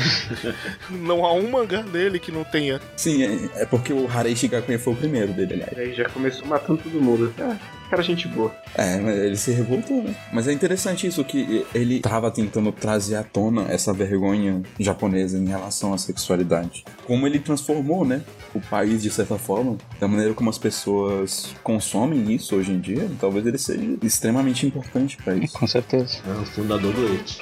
não 0.91 1.25
há 1.25 1.33
um 1.33 1.51
mangá 1.51 1.83
dele 1.83 2.19
que 2.19 2.33
não 2.33 2.45
tenha. 2.45 2.81
Sim, 2.97 3.23
é, 3.23 3.63
é 3.63 3.67
porque 3.79 3.93
o 3.93 4.09
Harei 4.09 4.35
Shigakuya 4.35 4.79
foi 4.79 4.93
o 4.93 4.97
primeiro 4.97 5.33
dele, 5.33 5.55
aliás. 5.55 5.79
Aí 5.79 5.95
já 5.95 6.09
começou 6.09 6.47
matando 6.47 6.81
todo 6.83 7.01
mundo. 7.01 7.33
Ah, 7.41 7.57
cara, 7.89 8.03
gente 8.03 8.29
boa. 8.29 8.55
É, 8.75 8.99
mas 8.99 9.17
ele 9.19 9.37
se 9.37 9.53
revoltou, 9.53 10.03
né? 10.03 10.15
Mas 10.33 10.49
é 10.49 10.53
interessante 10.53 11.07
isso, 11.07 11.25
que 11.25 11.65
ele 11.75 12.01
tava 12.01 12.31
tentando 12.31 12.73
trazer 12.73 13.17
à 13.17 13.23
tona 13.23 13.67
essa 13.71 13.93
vergonha 13.93 14.63
japonesa 14.79 15.39
em 15.39 15.47
relação 15.47 15.95
à 15.95 15.99
sexualidade. 15.99 16.85
Como 17.07 17.27
ele 17.27 17.39
transformou, 17.39 18.05
né? 18.05 18.23
O 18.55 18.61
país, 18.61 19.03
de 19.03 19.11
certa 19.11 19.37
forma, 19.37 19.77
da 20.01 20.09
maneira 20.09 20.35
como 20.35 20.51
as 20.51 20.59
pessoas 20.59 21.55
consomem 21.63 22.35
isso 22.35 22.57
hoje 22.57 22.73
em 22.73 22.81
dia, 22.81 23.09
talvez 23.21 23.47
ele 23.47 23.59
seja 23.59 23.97
extremamente 24.03 24.67
importante 24.67 25.17
pra 25.17 25.35
isso. 25.35 25.59
Com 25.59 25.67
certeza. 25.67 26.19
É 26.27 26.33
o 26.41 26.45
fundador 26.45 26.93
do 26.93 27.07
It. 27.13 27.39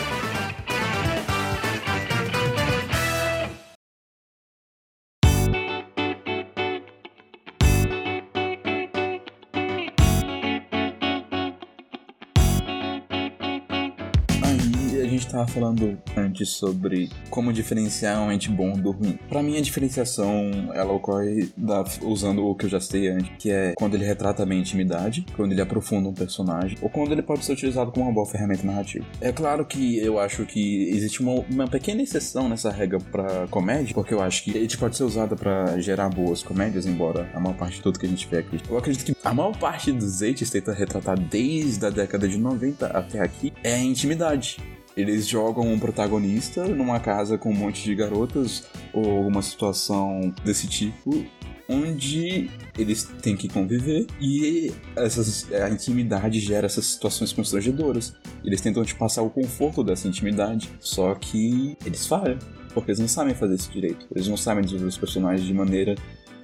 Falando 15.60 15.98
antes 16.16 16.50
sobre 16.50 17.08
como 17.30 17.52
diferenciar 17.52 18.20
um 18.22 18.30
ente 18.30 18.50
bom 18.50 18.72
do 18.72 18.90
ruim. 18.90 19.18
Pra 19.28 19.42
mim 19.42 19.56
a 19.56 19.60
diferenciação 19.60 20.70
ela 20.74 20.92
ocorre 20.92 21.48
da- 21.56 21.84
usando 22.02 22.44
o 22.46 22.54
que 22.54 22.66
eu 22.66 22.70
já 22.70 22.78
citei 22.80 23.08
antes, 23.08 23.30
que 23.38 23.50
é 23.50 23.72
quando 23.76 23.94
ele 23.94 24.04
retrata 24.04 24.44
a 24.44 24.54
intimidade, 24.54 25.24
quando 25.34 25.52
ele 25.52 25.60
aprofunda 25.62 26.08
um 26.08 26.12
personagem, 26.14 26.76
ou 26.82 26.88
quando 26.90 27.12
ele 27.12 27.22
pode 27.22 27.44
ser 27.44 27.52
utilizado 27.52 27.90
como 27.90 28.04
uma 28.06 28.12
boa 28.12 28.26
ferramenta 28.26 28.66
narrativa. 28.66 29.04
É 29.20 29.32
claro 29.32 29.64
que 29.64 29.96
eu 29.98 30.18
acho 30.20 30.44
que 30.44 30.88
existe 30.90 31.20
uma, 31.20 31.32
uma 31.50 31.66
pequena 31.68 32.02
exceção 32.02 32.48
nessa 32.48 32.70
regra 32.70 32.98
pra 33.00 33.46
comédia, 33.48 33.94
porque 33.94 34.12
eu 34.12 34.20
acho 34.22 34.44
que 34.44 34.50
ele 34.50 34.76
pode 34.76 34.96
ser 34.96 35.04
usada 35.04 35.34
pra 35.36 35.80
gerar 35.80 36.08
boas 36.10 36.42
comédias, 36.42 36.84
embora 36.86 37.30
a 37.34 37.40
maior 37.40 37.56
parte 37.56 37.76
de 37.76 37.82
tudo 37.82 37.98
que 37.98 38.04
a 38.06 38.08
gente 38.08 38.28
vê 38.28 38.38
aqui. 38.38 38.60
Eu 38.68 38.76
acredito 38.76 39.04
que 39.06 39.16
a 39.24 39.32
maior 39.32 39.56
parte 39.56 39.90
dos 39.92 40.20
eights 40.20 40.50
tenta 40.50 40.72
retratar 40.72 41.18
desde 41.18 41.86
a 41.86 41.90
década 41.90 42.28
de 42.28 42.36
90 42.36 42.86
até 42.88 43.20
aqui 43.20 43.52
é 43.64 43.74
a 43.74 43.78
intimidade. 43.78 44.58
Eles 44.96 45.26
jogam 45.26 45.70
um 45.70 45.78
protagonista 45.78 46.66
numa 46.66 46.98
casa 46.98 47.36
com 47.36 47.50
um 47.50 47.54
monte 47.54 47.84
de 47.84 47.94
garotas 47.94 48.64
ou 48.94 49.18
alguma 49.18 49.42
situação 49.42 50.32
desse 50.42 50.66
tipo, 50.66 51.24
onde 51.68 52.48
eles 52.78 53.04
têm 53.20 53.36
que 53.36 53.48
conviver 53.48 54.06
e 54.20 54.72
essas, 54.94 55.52
a 55.52 55.68
intimidade 55.68 56.40
gera 56.40 56.66
essas 56.66 56.86
situações 56.86 57.32
constrangedoras. 57.32 58.14
Eles 58.44 58.60
tentam 58.60 58.84
te 58.84 58.94
passar 58.94 59.22
o 59.22 59.30
conforto 59.30 59.84
dessa 59.84 60.08
intimidade, 60.08 60.70
só 60.80 61.14
que 61.14 61.76
eles 61.84 62.06
falham, 62.06 62.38
porque 62.76 62.90
eles 62.90 63.00
não 63.00 63.08
sabem 63.08 63.34
fazer 63.34 63.54
isso 63.54 63.72
direito. 63.72 64.06
Eles 64.14 64.28
não 64.28 64.36
sabem 64.36 64.62
desenvolver 64.62 64.90
os 64.90 64.98
personagens 64.98 65.46
de 65.46 65.54
maneira 65.54 65.94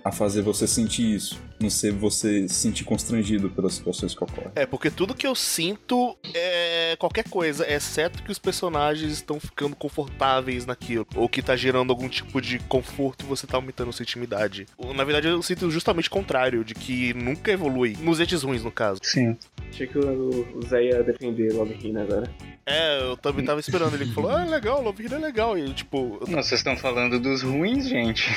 a 0.02 0.10
fazer 0.10 0.40
você 0.40 0.66
sentir 0.66 1.14
isso, 1.14 1.38
não 1.60 1.68
ser 1.68 1.92
você 1.92 2.48
se 2.48 2.54
sentir 2.54 2.84
constrangido 2.84 3.50
pelas 3.50 3.74
situações 3.74 4.14
que 4.14 4.24
ocorrem. 4.24 4.50
É, 4.56 4.64
porque 4.64 4.90
tudo 4.90 5.14
que 5.14 5.26
eu 5.26 5.34
sinto 5.34 6.16
é 6.34 6.96
qualquer 6.98 7.28
coisa, 7.28 7.70
exceto 7.70 8.22
que 8.22 8.32
os 8.32 8.38
personagens 8.38 9.12
estão 9.12 9.38
ficando 9.38 9.76
confortáveis 9.76 10.64
naquilo, 10.64 11.06
ou 11.14 11.28
que 11.28 11.42
tá 11.42 11.54
gerando 11.54 11.90
algum 11.90 12.08
tipo 12.08 12.40
de 12.40 12.58
conforto 12.60 13.24
e 13.24 13.28
você 13.28 13.46
tá 13.46 13.58
aumentando 13.58 13.92
sua 13.92 14.02
intimidade. 14.02 14.66
Na 14.96 15.04
verdade, 15.04 15.28
eu 15.28 15.42
sinto 15.42 15.70
justamente 15.70 16.08
o 16.08 16.10
contrário, 16.10 16.64
de 16.64 16.74
que 16.74 17.12
nunca 17.12 17.52
evolui. 17.52 17.96
Nos 18.00 18.18
entes 18.18 18.42
ruins, 18.42 18.64
no 18.64 18.72
caso. 18.72 19.00
Sim. 19.04 19.36
Achei 19.68 19.86
que 19.86 19.98
o, 19.98 20.60
Zé 20.66 20.86
ia 20.86 21.02
defender 21.04 21.52
Love 21.52 21.76
Hina 21.80 22.02
agora. 22.02 22.28
É, 22.64 23.00
eu 23.02 23.16
também 23.16 23.44
tava 23.44 23.58
esperando. 23.60 23.94
Ele 23.94 24.06
falou, 24.12 24.30
ah, 24.30 24.44
legal, 24.44 24.80
Love 24.82 25.06
é 25.12 25.18
legal. 25.18 25.58
E 25.58 25.72
tipo, 25.74 26.18
eu- 26.20 26.28
Não, 26.28 26.42
vocês 26.42 26.60
estão 26.60 26.76
falando 26.76 27.18
dos 27.18 27.42
ruins, 27.42 27.88
gente. 27.88 28.30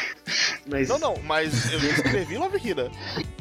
Mas 0.68 0.90
não, 0.90 0.98
não, 0.98 1.14
mas 1.24 1.72
eu 1.72 1.80
escrevi 1.80 2.38
Love 2.38 2.58
Hina. 2.64 2.90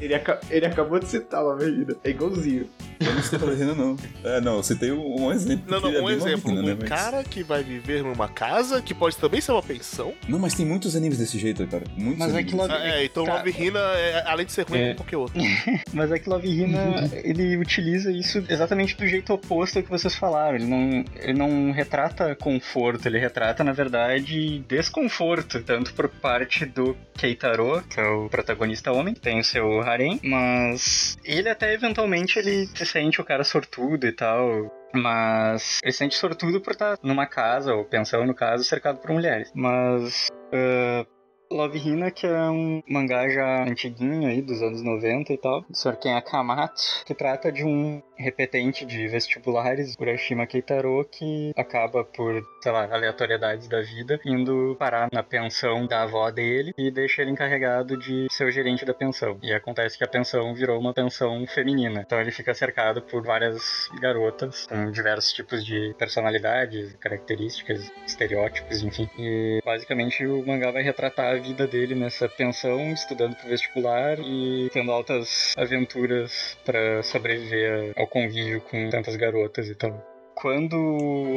Ele, 0.00 0.14
aca- 0.14 0.40
ele 0.50 0.66
acabou 0.66 0.98
de 0.98 1.06
citar 1.06 1.42
Love 1.42 1.64
Hina. 1.66 1.96
É 2.04 2.10
igualzinho. 2.10 2.68
Eu 3.00 3.14
não 3.14 3.22
sei 3.22 3.38
fazer 3.38 3.64
não. 3.74 3.96
É, 4.22 4.40
não, 4.40 4.56
você 4.62 4.74
tem 4.74 4.92
um, 4.92 5.24
um 5.24 5.32
exemplo. 5.32 5.64
Não, 5.70 5.80
não, 5.80 5.88
é 5.90 6.00
um 6.02 6.06
bem 6.06 6.16
exemplo. 6.16 6.50
maligno, 6.54 6.62
né, 6.68 6.74
Um 6.74 6.78
mas- 6.80 6.88
cara 6.88 7.24
que 7.24 7.42
vai 7.42 7.62
viver 7.62 8.02
numa 8.02 8.28
casa, 8.28 8.80
que 8.82 8.94
pode 8.94 9.16
também 9.16 9.40
ser 9.40 9.52
uma 9.52 9.62
pensão. 9.62 10.12
Não, 10.28 10.38
mas 10.38 10.54
tem 10.54 10.64
muitos 10.66 10.94
animes 10.94 11.18
desse 11.18 11.38
jeito, 11.38 11.66
cara. 11.66 11.84
Muitos 11.96 12.18
Mas 12.18 12.28
é 12.28 12.32
animes. 12.34 12.50
que 12.52 12.56
Love- 12.56 12.72
Ah, 12.74 12.86
é, 12.98 13.04
então 13.04 13.24
Tá. 13.24 13.36
Love 13.38 13.50
Hina, 13.58 13.78
é, 13.78 14.22
além 14.26 14.46
de 14.46 14.52
ser 14.52 14.66
ruim, 14.68 14.78
É. 14.78 14.84
como 14.84 14.96
qualquer 14.96 15.16
outro. 15.16 15.38
Mas 15.92 16.12
é 16.12 16.18
que 16.18 16.28
Love 16.28 16.46
Hina, 16.48 17.10
ele 17.24 17.56
utiliza 17.56 18.12
isso 18.12 18.44
exatamente 18.48 18.96
do 18.96 19.06
jeito 19.06 19.32
oposto 19.32 19.78
ao 19.78 19.82
que 19.82 19.90
vocês 19.90 20.14
falaram. 20.14 20.56
Ele 20.56 20.66
não, 20.66 20.73
ele 21.16 21.38
não 21.38 21.70
retrata 21.72 22.34
conforto, 22.34 23.06
ele 23.06 23.18
retrata, 23.18 23.64
na 23.64 23.72
verdade, 23.72 24.60
desconforto. 24.60 25.62
Tanto 25.62 25.94
por 25.94 26.08
parte 26.08 26.66
do 26.66 26.96
Keitaro, 27.16 27.82
que 27.88 28.00
é 28.00 28.06
o 28.06 28.28
protagonista 28.28 28.92
homem, 28.92 29.14
que 29.14 29.20
tem 29.20 29.40
o 29.40 29.44
seu 29.44 29.80
harem, 29.80 30.20
mas 30.22 31.16
ele 31.24 31.48
até 31.48 31.72
eventualmente 31.72 32.38
ele 32.38 32.66
se 32.66 32.86
sente 32.86 33.20
o 33.20 33.24
cara 33.24 33.44
sortudo 33.44 34.06
e 34.06 34.12
tal. 34.12 34.70
Mas 34.92 35.80
ele 35.82 35.92
se 35.92 35.98
sente 35.98 36.14
sortudo 36.14 36.60
por 36.60 36.72
estar 36.72 36.98
numa 37.02 37.26
casa, 37.26 37.74
ou 37.74 37.84
pensão 37.84 38.24
no 38.24 38.34
caso, 38.34 38.62
cercado 38.62 39.00
por 39.00 39.10
mulheres. 39.10 39.50
Mas 39.54 40.28
ah, 40.52 41.04
Love 41.50 41.78
Hina, 41.78 42.10
que 42.10 42.26
é 42.26 42.50
um 42.50 42.82
mangá 42.88 43.28
já 43.28 43.62
antiguinho 43.62 44.28
aí, 44.28 44.42
dos 44.42 44.60
anos 44.62 44.82
90 44.82 45.32
e 45.32 45.38
tal, 45.38 45.60
do 45.62 45.76
Sr. 45.76 45.96
Ken 45.96 46.14
Akamatsu, 46.14 47.04
que 47.04 47.14
trata 47.14 47.52
de 47.52 47.64
um 47.64 48.02
repetente 48.16 48.84
de 48.84 49.08
vestibulares, 49.08 49.94
Urashima 49.98 50.46
Keitaro, 50.46 51.06
que 51.10 51.52
acaba 51.56 52.04
por, 52.04 52.44
sei 52.62 52.72
lá, 52.72 52.84
aleatoriedades 52.84 53.68
da 53.68 53.80
vida, 53.80 54.20
indo 54.24 54.76
parar 54.78 55.08
na 55.12 55.22
pensão 55.22 55.86
da 55.86 56.02
avó 56.02 56.30
dele 56.30 56.72
e 56.76 56.90
deixa 56.90 57.22
ele 57.22 57.30
encarregado 57.30 57.96
de 57.96 58.26
ser 58.30 58.44
o 58.44 58.50
gerente 58.50 58.84
da 58.84 58.94
pensão. 58.94 59.38
E 59.42 59.52
acontece 59.52 59.98
que 59.98 60.04
a 60.04 60.08
pensão 60.08 60.54
virou 60.54 60.78
uma 60.78 60.92
pensão 60.92 61.46
feminina. 61.46 62.02
Então 62.06 62.20
ele 62.20 62.30
fica 62.30 62.54
cercado 62.54 63.02
por 63.02 63.22
várias 63.22 63.88
garotas 64.00 64.66
com 64.66 64.90
diversos 64.90 65.32
tipos 65.32 65.64
de 65.64 65.94
personalidades, 65.98 66.94
características, 66.96 67.90
estereótipos, 68.06 68.82
enfim. 68.82 69.08
E 69.18 69.60
basicamente 69.64 70.24
o 70.26 70.44
mangá 70.46 70.70
vai 70.70 70.82
retratar 70.82 71.34
a 71.34 71.38
vida 71.38 71.66
dele 71.66 71.94
nessa 71.94 72.28
pensão, 72.28 72.92
estudando 72.92 73.36
pro 73.36 73.48
vestibular 73.48 74.18
e 74.20 74.68
tendo 74.72 74.92
altas 74.92 75.54
aventuras 75.56 76.56
para 76.64 77.02
sobreviver 77.02 77.92
ao 77.96 78.03
convívio 78.06 78.60
com 78.60 78.88
tantas 78.90 79.16
garotas 79.16 79.68
e 79.68 79.74
tal. 79.74 80.02
Quando 80.34 80.76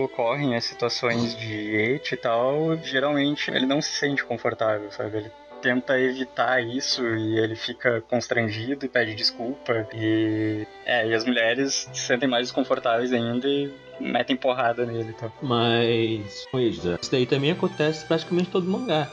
ocorrem 0.04 0.56
as 0.56 0.66
situações 0.66 1.36
de 1.36 1.96
hate 1.96 2.16
e 2.16 2.18
tal, 2.18 2.78
geralmente 2.82 3.52
ele 3.52 3.66
não 3.66 3.82
se 3.82 3.92
sente 3.92 4.24
confortável, 4.24 4.92
sabe? 4.92 5.18
Ele 5.18 5.32
tenta 5.62 6.00
evitar 6.00 6.62
isso 6.64 7.04
e 7.06 7.40
ele 7.40 7.56
fica 7.56 8.02
constrangido 8.02 8.86
e 8.86 8.90
pede 8.90 9.14
desculpa. 9.14 9.88
E, 9.94 10.66
é, 10.86 11.08
e 11.08 11.14
as 11.14 11.26
mulheres 11.26 11.90
se 11.94 12.02
sentem 12.02 12.28
mais 12.28 12.48
desconfortáveis 12.48 13.14
ainda 13.14 13.48
e 13.48 13.72
metem 14.00 14.36
porrada 14.36 14.86
nele 14.86 15.10
e 15.10 15.14
tal. 15.14 15.32
Mas, 15.42 16.46
coisa, 16.52 16.98
isso 17.02 17.12
daí 17.12 17.26
também 17.26 17.52
acontece 17.52 18.06
praticamente 18.06 18.50
todo 18.50 18.70
mangá. 18.70 19.10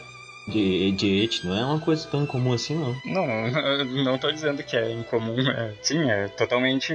De, 0.47 0.93
de 0.93 1.41
não 1.45 1.57
é 1.57 1.65
uma 1.65 1.81
coisa 1.81 2.07
tão 2.09 2.27
comum 2.27 2.53
assim, 2.53 2.75
não. 2.75 2.95
Não, 3.05 3.25
não 4.05 4.19
tô 4.19 4.31
dizendo 4.31 4.63
que 4.63 4.77
é 4.77 4.93
incomum. 4.93 5.39
É, 5.41 5.73
sim, 5.83 6.11
é 6.11 6.29
totalmente. 6.29 6.93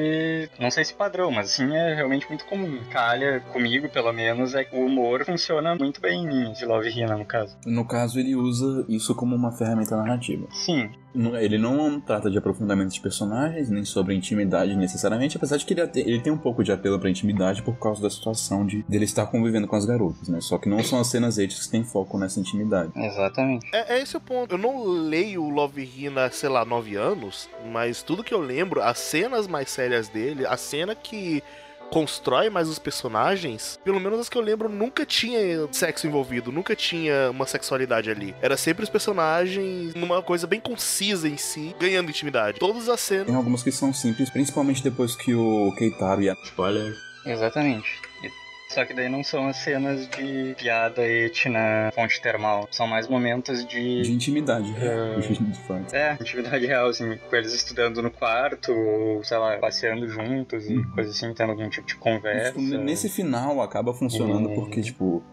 Não 0.59 0.69
sei 0.69 0.85
se 0.85 0.93
padrão, 0.93 1.31
mas 1.31 1.51
sim 1.51 1.75
é 1.75 1.95
realmente 1.95 2.27
muito 2.27 2.45
comum. 2.45 2.79
Calha, 2.91 3.39
comigo 3.51 3.89
pelo 3.89 4.11
menos, 4.13 4.53
é 4.53 4.63
que 4.63 4.75
o 4.75 4.85
humor 4.85 5.25
funciona 5.25 5.75
muito 5.75 5.99
bem 5.99 6.23
em 6.23 6.27
mim, 6.27 6.53
de 6.53 6.65
Love 6.65 6.89
Hina, 6.89 7.17
no 7.17 7.25
caso. 7.25 7.57
No 7.65 7.85
caso, 7.85 8.19
ele 8.19 8.35
usa 8.35 8.85
isso 8.87 9.15
como 9.15 9.35
uma 9.35 9.51
ferramenta 9.51 9.95
narrativa. 9.95 10.47
Sim, 10.51 10.91
Ele 11.13 11.57
não 11.57 11.99
trata 11.99 12.29
de 12.29 12.37
aprofundamento 12.37 12.91
de 12.91 13.01
personagens, 13.01 13.69
nem 13.69 13.83
sobre 13.83 14.15
intimidade 14.15 14.75
necessariamente, 14.75 15.37
apesar 15.37 15.57
de 15.57 15.65
que 15.65 15.73
ele, 15.73 15.89
ele 15.95 16.21
tem 16.21 16.31
um 16.31 16.37
pouco 16.37 16.63
de 16.63 16.71
apelo 16.71 16.99
pra 16.99 17.09
intimidade 17.09 17.61
por 17.63 17.77
causa 17.79 18.01
da 18.01 18.09
situação 18.09 18.65
de 18.65 18.83
dele 18.87 19.05
estar 19.05 19.25
convivendo 19.27 19.67
com 19.67 19.75
as 19.75 19.85
garotas, 19.85 20.27
né? 20.27 20.39
Só 20.41 20.57
que 20.57 20.69
não 20.69 20.83
são 20.83 20.99
as 20.99 21.07
cenas 21.07 21.37
éticas 21.37 21.65
que 21.65 21.71
têm 21.71 21.83
foco 21.83 22.17
nessa 22.17 22.39
intimidade. 22.39 22.91
exatamente. 22.95 23.67
É, 23.73 23.95
é 23.95 24.01
esse 24.01 24.15
o 24.15 24.21
ponto. 24.21 24.53
Eu 24.53 24.57
não 24.57 24.83
leio 24.83 25.49
Love 25.49 25.89
Hina, 25.97 26.29
sei 26.31 26.49
lá, 26.49 26.63
nove 26.63 26.95
anos, 26.95 27.49
mas 27.71 28.03
tudo 28.03 28.23
que 28.23 28.33
eu 28.33 28.41
lembro, 28.41 28.81
as 28.81 28.99
cenas 28.99 29.47
mais 29.47 29.69
sérias 29.69 30.09
dele, 30.09 30.45
a 30.45 30.57
cena 30.57 30.93
que 30.93 31.43
constrói 31.89 32.49
mais 32.49 32.67
os 32.67 32.79
personagens, 32.79 33.79
pelo 33.83 33.99
menos 33.99 34.19
as 34.19 34.29
que 34.29 34.37
eu 34.37 34.41
lembro, 34.41 34.69
nunca 34.69 35.05
tinha 35.05 35.67
sexo 35.71 36.07
envolvido, 36.07 36.51
nunca 36.51 36.75
tinha 36.75 37.31
uma 37.31 37.45
sexualidade 37.45 38.09
ali. 38.09 38.35
Era 38.41 38.57
sempre 38.57 38.83
os 38.83 38.89
personagens 38.89 39.93
numa 39.95 40.21
coisa 40.21 40.47
bem 40.47 40.59
concisa 40.59 41.27
em 41.27 41.37
si, 41.37 41.75
ganhando 41.79 42.09
intimidade. 42.09 42.59
Todas 42.59 42.89
as 42.89 42.99
cenas. 42.99 43.27
Tem 43.27 43.35
algumas 43.35 43.63
que 43.63 43.71
são 43.71 43.93
simples, 43.93 44.29
principalmente 44.29 44.83
depois 44.83 45.15
que 45.15 45.33
o 45.33 45.73
Keitaro 45.77 46.21
e 46.21 46.29
a 46.29 46.33
Spoiler. 46.43 46.93
Exatamente. 47.25 47.87
E 48.23 48.38
Só 48.71 48.85
que 48.85 48.93
daí 48.93 49.09
não 49.09 49.23
são 49.23 49.47
as 49.47 49.57
cenas 49.57 50.07
de 50.09 50.53
piada 50.55 51.01
et 51.07 51.49
na 51.49 51.89
fonte 51.91 52.21
termal. 52.21 52.67
São 52.69 52.85
mais 52.85 53.07
momentos 53.07 53.65
de. 53.65 54.03
De 54.03 54.11
intimidade, 54.11 54.71
de 54.71 55.59
fato. 55.67 55.91
É, 55.95 56.15
intimidade 56.21 56.67
real, 56.67 56.87
assim, 56.89 57.17
com 57.17 57.35
eles 57.35 57.51
estudando 57.53 57.99
no 58.03 58.11
quarto, 58.11 58.71
ou, 58.71 59.23
sei 59.23 59.37
lá, 59.39 59.57
passeando 59.57 60.07
juntos 60.07 60.69
e 60.69 60.83
coisa 60.93 61.09
assim, 61.09 61.33
tendo 61.33 61.49
algum 61.51 61.67
tipo 61.67 61.87
de 61.87 61.95
conversa. 61.95 62.51
Tipo, 62.59 62.61
nesse 62.77 63.09
final 63.09 63.59
acaba 63.59 63.91
funcionando 63.91 64.49
Hum. 64.49 64.53
porque, 64.55 64.81
tipo, 64.81 65.23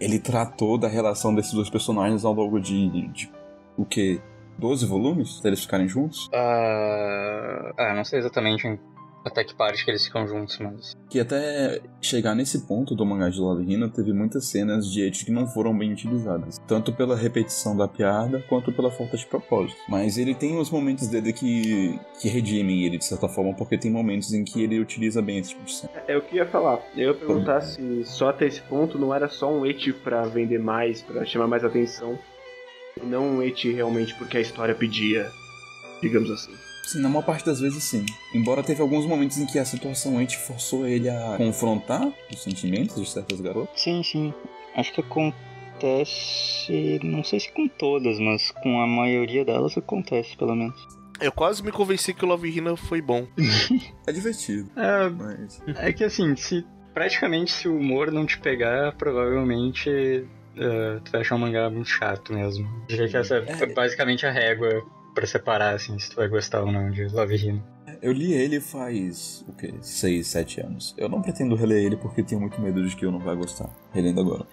ele 0.00 0.18
tratou 0.18 0.76
da 0.76 0.88
relação 0.88 1.32
desses 1.32 1.52
dois 1.52 1.70
personagens 1.70 2.24
ao 2.24 2.32
longo 2.32 2.60
de, 2.60 2.88
de 3.12 3.30
o 3.76 3.84
quê? 3.84 4.20
12 4.58 4.84
volumes? 4.86 5.38
Pra 5.40 5.48
eles 5.50 5.62
ficarem 5.62 5.88
juntos? 5.88 6.28
Ah, 6.34 7.72
ah, 7.78 7.94
não 7.94 8.04
sei 8.04 8.18
exatamente 8.18 8.66
em- 8.66 8.78
até 9.24 9.44
que 9.44 9.54
parte 9.54 9.84
que 9.84 9.90
eles 9.90 10.04
ficam 10.04 10.26
juntos, 10.26 10.58
mas. 10.58 10.96
Que 11.08 11.20
até 11.20 11.80
chegar 12.00 12.34
nesse 12.34 12.66
ponto 12.66 12.94
do 12.94 13.04
mangá 13.06 13.28
de 13.28 13.40
Love 13.40 13.70
Hina, 13.70 13.88
teve 13.88 14.12
muitas 14.12 14.46
cenas 14.46 14.90
de 14.90 15.02
eti 15.02 15.24
que 15.24 15.30
não 15.30 15.46
foram 15.46 15.76
bem 15.76 15.92
utilizadas. 15.92 16.58
Tanto 16.66 16.92
pela 16.92 17.16
repetição 17.16 17.76
da 17.76 17.86
piada, 17.86 18.42
quanto 18.48 18.72
pela 18.72 18.90
falta 18.90 19.16
de 19.16 19.26
propósito. 19.26 19.78
Mas 19.88 20.18
ele 20.18 20.34
tem 20.34 20.58
os 20.58 20.70
momentos 20.70 21.08
dele 21.08 21.32
que, 21.32 21.98
que 22.20 22.28
redimem 22.28 22.84
ele, 22.84 22.98
de 22.98 23.04
certa 23.04 23.28
forma, 23.28 23.54
porque 23.54 23.78
tem 23.78 23.90
momentos 23.90 24.32
em 24.32 24.44
que 24.44 24.62
ele 24.62 24.80
utiliza 24.80 25.22
bem 25.22 25.38
esse 25.38 25.50
tipo 25.50 25.64
de 25.64 25.74
cena. 25.74 25.92
É 26.06 26.16
o 26.16 26.22
que 26.22 26.36
ia 26.36 26.46
falar. 26.46 26.80
Eu 26.96 27.12
ia 27.12 27.14
perguntar 27.14 27.60
se 27.60 28.04
só 28.04 28.30
até 28.30 28.46
esse 28.46 28.60
ponto 28.62 28.98
não 28.98 29.14
era 29.14 29.28
só 29.28 29.52
um 29.52 29.64
et 29.66 29.92
pra 29.92 30.24
vender 30.24 30.58
mais, 30.58 31.02
pra 31.02 31.24
chamar 31.24 31.46
mais 31.46 31.64
atenção. 31.64 32.18
E 33.00 33.06
não 33.06 33.36
um 33.36 33.42
et 33.42 33.70
realmente 33.72 34.14
porque 34.14 34.36
a 34.36 34.40
história 34.40 34.74
pedia, 34.74 35.30
digamos 36.00 36.30
assim. 36.30 36.52
Sim, 36.82 37.00
na 37.00 37.08
maior 37.08 37.24
parte 37.24 37.46
das 37.46 37.60
vezes 37.60 37.82
sim. 37.84 38.04
Embora 38.34 38.62
teve 38.62 38.82
alguns 38.82 39.06
momentos 39.06 39.38
em 39.38 39.46
que 39.46 39.58
a 39.58 39.64
situação 39.64 40.20
eti 40.20 40.36
forçou 40.36 40.86
ele 40.86 41.08
a 41.08 41.36
confrontar 41.36 42.12
os 42.30 42.42
sentimentos 42.42 42.96
de 43.00 43.08
certas 43.08 43.40
garotas. 43.40 43.80
Sim, 43.80 44.02
sim. 44.02 44.34
Acho 44.76 44.92
que 44.92 45.00
acontece. 45.00 47.00
Não 47.02 47.24
sei 47.24 47.40
se 47.40 47.52
com 47.52 47.68
todas, 47.68 48.18
mas 48.18 48.50
com 48.50 48.80
a 48.80 48.86
maioria 48.86 49.44
delas 49.44 49.76
acontece, 49.76 50.36
pelo 50.36 50.54
menos. 50.54 50.76
Eu 51.20 51.32
quase 51.32 51.62
me 51.62 51.70
convenci 51.70 52.12
que 52.12 52.24
o 52.24 52.28
Love 52.28 52.48
Hina 52.50 52.76
foi 52.76 53.00
bom. 53.00 53.26
É 54.06 54.12
divertido, 54.12 54.68
É, 54.76 55.08
mas... 55.08 55.62
é 55.78 55.92
que 55.92 56.02
assim, 56.02 56.34
se 56.34 56.66
praticamente 56.92 57.52
se 57.52 57.68
o 57.68 57.76
humor 57.78 58.10
não 58.10 58.26
te 58.26 58.36
pegar, 58.38 58.92
provavelmente 58.96 59.88
é, 60.56 60.98
tu 61.04 61.12
vai 61.12 61.20
achar 61.20 61.36
um 61.36 61.38
mangá 61.38 61.70
muito 61.70 61.88
chato 61.88 62.32
mesmo. 62.32 62.68
Diria 62.88 63.08
que 63.08 63.16
essa 63.16 63.36
é 63.36 63.66
basicamente 63.66 64.26
a 64.26 64.32
régua 64.32 64.82
pra 65.14 65.26
separar, 65.26 65.74
assim, 65.74 65.98
se 65.98 66.10
tu 66.10 66.16
vai 66.16 66.28
gostar 66.28 66.62
ou 66.62 66.72
não 66.72 66.90
de 66.90 67.06
Love 67.08 67.36
Hina. 67.36 67.62
Eu 68.00 68.12
li 68.12 68.32
ele 68.32 68.60
faz, 68.60 69.44
o 69.48 69.52
quê? 69.52 69.74
6, 69.80 70.26
7 70.26 70.60
anos. 70.60 70.94
Eu 70.96 71.08
não 71.08 71.22
pretendo 71.22 71.54
reler 71.54 71.84
ele 71.84 71.96
porque 71.96 72.22
tenho 72.22 72.40
muito 72.40 72.60
medo 72.60 72.86
de 72.86 72.96
que 72.96 73.04
eu 73.04 73.12
não 73.12 73.20
vai 73.20 73.36
gostar, 73.36 73.70
relendo 73.92 74.20
agora. 74.20 74.46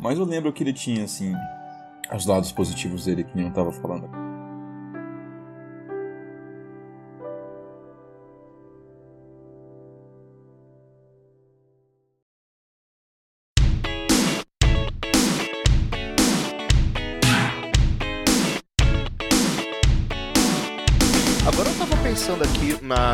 Mas 0.00 0.18
eu 0.18 0.24
lembro 0.24 0.52
que 0.52 0.62
ele 0.62 0.72
tinha, 0.72 1.04
assim, 1.04 1.34
os 2.14 2.26
lados 2.26 2.52
positivos 2.52 3.04
dele, 3.04 3.24
que 3.24 3.40
eu 3.40 3.52
tava 3.52 3.72
falando. 3.72 4.25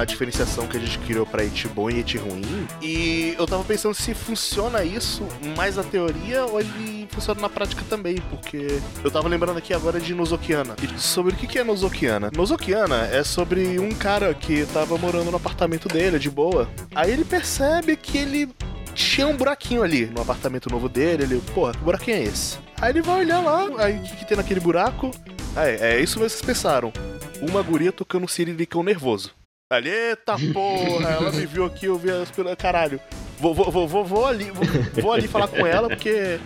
Na 0.03 0.05
diferenciação 0.05 0.67
que 0.67 0.77
a 0.77 0.81
gente 0.81 0.99
criou 0.99 1.25
pra 1.25 1.45
et 1.45 1.69
bom 1.69 1.89
e 1.89 2.01
et 2.01 2.19
ruim, 2.19 2.67
e 2.83 3.37
eu 3.39 3.47
tava 3.47 3.63
pensando 3.63 3.95
se 3.95 4.13
funciona 4.13 4.83
isso 4.83 5.23
mais 5.57 5.77
na 5.77 5.85
teoria 5.85 6.45
ou 6.45 6.59
ele 6.59 7.07
funciona 7.13 7.41
na 7.41 7.49
prática 7.49 7.85
também, 7.89 8.17
porque 8.29 8.81
eu 9.05 9.11
tava 9.13 9.29
lembrando 9.29 9.59
aqui 9.59 9.73
agora 9.73 10.01
de 10.01 10.13
Nozokiana. 10.13 10.75
E 10.83 11.01
sobre 11.01 11.35
o 11.35 11.37
que 11.37 11.57
é 11.57 11.63
Nozokiana? 11.63 12.33
Nozokiana 12.35 13.07
é 13.13 13.23
sobre 13.23 13.79
um 13.79 13.91
cara 13.91 14.35
que 14.35 14.67
tava 14.67 14.99
morando 14.99 15.31
no 15.31 15.37
apartamento 15.37 15.87
dele, 15.87 16.19
de 16.19 16.29
boa. 16.29 16.69
Aí 16.97 17.13
ele 17.13 17.25
percebe 17.25 17.95
que 17.95 18.19
ele 18.19 18.49
tinha 18.97 19.29
um 19.29 19.37
buraquinho 19.37 19.85
ali 19.85 20.07
no 20.07 20.21
apartamento 20.21 20.69
novo 20.69 20.89
dele. 20.89 21.23
Ele, 21.23 21.41
porra, 21.55 21.75
que 21.75 21.79
buraquinho 21.79 22.17
é 22.17 22.23
esse? 22.25 22.59
Aí 22.81 22.91
ele 22.91 23.03
vai 23.03 23.21
olhar 23.21 23.41
lá, 23.41 23.69
aí 23.79 23.99
o 23.99 24.03
que, 24.03 24.17
que 24.17 24.27
tem 24.27 24.37
naquele 24.37 24.59
buraco? 24.59 25.13
É, 25.55 26.01
isso 26.01 26.15
que 26.15 26.29
vocês 26.29 26.43
pensaram. 26.43 26.93
Uma 27.41 27.63
guria 27.63 27.93
tocando 27.93 28.25
um 28.25 28.29
sirilicão 28.29 28.83
nervoso. 28.83 29.42
Ali, 29.73 29.89
eita 29.89 30.37
porra, 30.53 31.09
ela 31.09 31.33
me 31.33 31.47
viu 31.47 31.65
aqui, 31.65 31.87
eu 31.87 31.97
vi 31.97 32.11
as 32.11 32.31
pela 32.31 32.55
caralho. 32.55 33.01
Vou, 33.39 33.55
vou, 33.55 33.71
vou, 33.71 33.89
vou, 33.89 34.05
vou 34.05 34.27
ali, 34.27 34.51
vou, 34.51 34.67
vou 35.03 35.13
ali 35.15 35.27
falar 35.27 35.49
com 35.49 35.67
ela, 35.67 35.89
porque. 35.89 36.39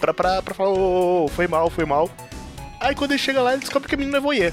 Pra, 0.00 0.12
pra, 0.12 0.42
pra 0.42 0.52
falar, 0.52 0.70
ô, 0.70 1.28
foi 1.28 1.46
mal, 1.46 1.70
foi 1.70 1.84
mal. 1.84 2.10
Aí 2.80 2.92
quando 2.92 3.12
ele 3.12 3.20
chega 3.20 3.40
lá, 3.40 3.52
ele 3.52 3.60
descobre 3.60 3.88
que 3.88 3.94
a 3.94 3.98
menina 3.98 4.18
é 4.18 4.20
voyeur. 4.20 4.52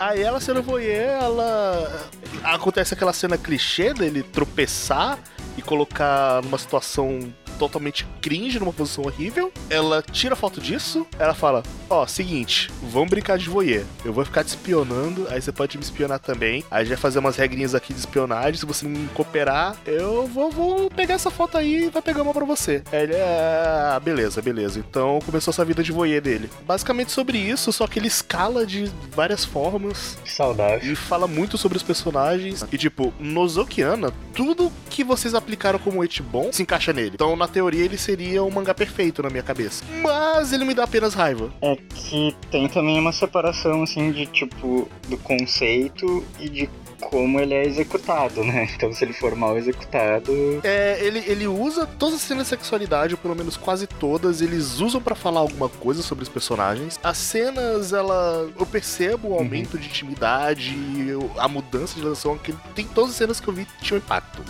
Aí 0.00 0.20
ela 0.20 0.40
sendo 0.40 0.64
voyeur, 0.64 1.22
ela. 1.22 2.08
Acontece 2.42 2.94
aquela 2.94 3.12
cena 3.12 3.38
clichê 3.38 3.94
dele 3.94 4.24
tropeçar 4.24 5.16
e 5.56 5.62
colocar 5.62 6.42
numa 6.42 6.58
situação 6.58 7.20
totalmente 7.58 8.06
cringe, 8.20 8.58
numa 8.58 8.72
posição 8.72 9.04
horrível. 9.04 9.52
Ela 9.68 10.02
tira 10.02 10.36
foto 10.36 10.60
disso, 10.60 11.06
ela 11.18 11.34
fala: 11.34 11.62
Ó, 11.90 12.06
seguinte, 12.06 12.70
vamos 12.82 13.10
brincar 13.10 13.38
de 13.38 13.48
voyeur. 13.48 13.84
Eu 14.04 14.12
vou 14.12 14.24
ficar 14.24 14.44
te 14.44 14.48
espionando, 14.48 15.26
aí 15.30 15.40
você 15.40 15.52
pode 15.52 15.76
me 15.76 15.82
espionar 15.84 16.18
também. 16.18 16.64
Aí 16.70 16.78
a 16.80 16.84
gente 16.84 16.90
vai 16.90 16.98
fazer 16.98 17.18
umas 17.18 17.36
regrinhas 17.36 17.74
aqui 17.74 17.92
de 17.92 18.00
espionagem. 18.00 18.54
Se 18.60 18.66
você 18.66 18.86
não 18.86 19.06
cooperar, 19.08 19.76
eu 19.86 20.26
vou, 20.26 20.50
vou 20.50 20.90
pegar 20.90 21.14
essa 21.14 21.30
foto 21.30 21.58
aí 21.58 21.84
e 21.86 21.90
vai 21.90 22.02
pegar 22.02 22.22
uma 22.22 22.32
pra 22.32 22.44
você. 22.44 22.82
Aí 22.92 23.02
ele 23.02 23.14
é. 23.14 23.92
Ah, 23.94 24.00
beleza, 24.02 24.40
beleza. 24.40 24.78
Então 24.78 25.18
começou 25.24 25.50
essa 25.50 25.64
vida 25.64 25.82
de 25.82 25.92
voyeur 25.92 26.22
dele. 26.22 26.48
Basicamente 26.66 27.10
sobre 27.12 27.38
isso, 27.38 27.72
só 27.72 27.86
que 27.86 27.98
ele 27.98 28.06
escala 28.08 28.64
de 28.66 28.90
várias 29.14 29.44
formas 29.44 30.18
Que 30.24 30.30
saudável. 30.32 30.92
e 30.92 30.94
fala 30.94 31.26
muito 31.26 31.56
sobre 31.58 31.76
os 31.76 31.82
personagens. 31.82 32.64
E, 32.70 32.78
tipo, 32.78 33.12
Nozokiana, 33.18 34.12
tudo 34.34 34.70
que 34.90 35.02
vocês 35.02 35.34
aplicaram 35.34 35.78
como 35.78 36.04
et 36.04 36.22
bom 36.22 36.52
se 36.52 36.62
encaixa 36.62 36.92
nele. 36.92 37.12
Então, 37.14 37.34
na 37.36 37.47
teoria, 37.48 37.84
ele 37.84 37.98
seria 37.98 38.42
um 38.44 38.50
mangá 38.50 38.74
perfeito 38.74 39.22
na 39.22 39.30
minha 39.30 39.42
cabeça. 39.42 39.84
Mas 40.02 40.52
ele 40.52 40.64
me 40.64 40.74
dá 40.74 40.84
apenas 40.84 41.14
raiva. 41.14 41.50
É 41.62 41.76
que 41.76 42.34
tem 42.50 42.68
também 42.68 42.98
uma 42.98 43.12
separação, 43.12 43.82
assim, 43.82 44.12
de 44.12 44.26
tipo, 44.26 44.88
do 45.08 45.16
conceito 45.18 46.24
e 46.38 46.48
de 46.48 46.70
como 47.00 47.38
ele 47.38 47.54
é 47.54 47.64
executado, 47.64 48.42
né? 48.44 48.68
Então, 48.74 48.92
se 48.92 49.04
ele 49.04 49.12
for 49.12 49.34
mal 49.36 49.56
executado. 49.56 50.32
É, 50.64 50.98
ele, 51.00 51.22
ele 51.26 51.46
usa 51.46 51.86
todas 51.86 52.16
as 52.16 52.20
cenas 52.22 52.44
de 52.44 52.48
sexualidade, 52.50 53.14
ou 53.14 53.18
pelo 53.18 53.34
menos 53.36 53.56
quase 53.56 53.86
todas, 53.86 54.40
eles 54.42 54.80
usam 54.80 55.00
pra 55.00 55.14
falar 55.14 55.40
alguma 55.40 55.68
coisa 55.68 56.02
sobre 56.02 56.22
os 56.24 56.28
personagens. 56.28 56.98
As 57.02 57.16
cenas, 57.18 57.92
ela. 57.92 58.48
Eu 58.58 58.66
percebo 58.66 59.28
o 59.28 59.34
aumento 59.34 59.78
de 59.78 59.86
intimidade, 59.86 60.76
eu- 61.08 61.30
a 61.38 61.48
mudança 61.48 61.94
de 61.94 62.02
relação. 62.02 62.36
Que 62.36 62.52
tem 62.74 62.84
todas 62.86 63.10
as 63.10 63.16
cenas 63.16 63.40
que 63.40 63.48
eu 63.48 63.54
vi 63.54 63.64
que 63.64 63.84
tinham 63.84 63.98
impacto. 63.98 64.42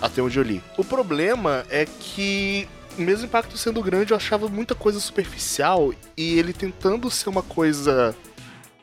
Até 0.00 0.22
onde 0.22 0.38
eu 0.38 0.42
li. 0.42 0.62
O 0.76 0.84
problema 0.84 1.64
é 1.70 1.86
que. 1.86 2.68
Mesmo 2.98 3.22
o 3.22 3.26
impacto 3.26 3.56
sendo 3.56 3.80
grande, 3.82 4.12
eu 4.12 4.16
achava 4.16 4.48
muita 4.48 4.74
coisa 4.74 4.98
superficial 4.98 5.94
e 6.16 6.38
ele 6.38 6.52
tentando 6.52 7.08
ser 7.08 7.28
uma 7.28 7.42
coisa 7.42 8.14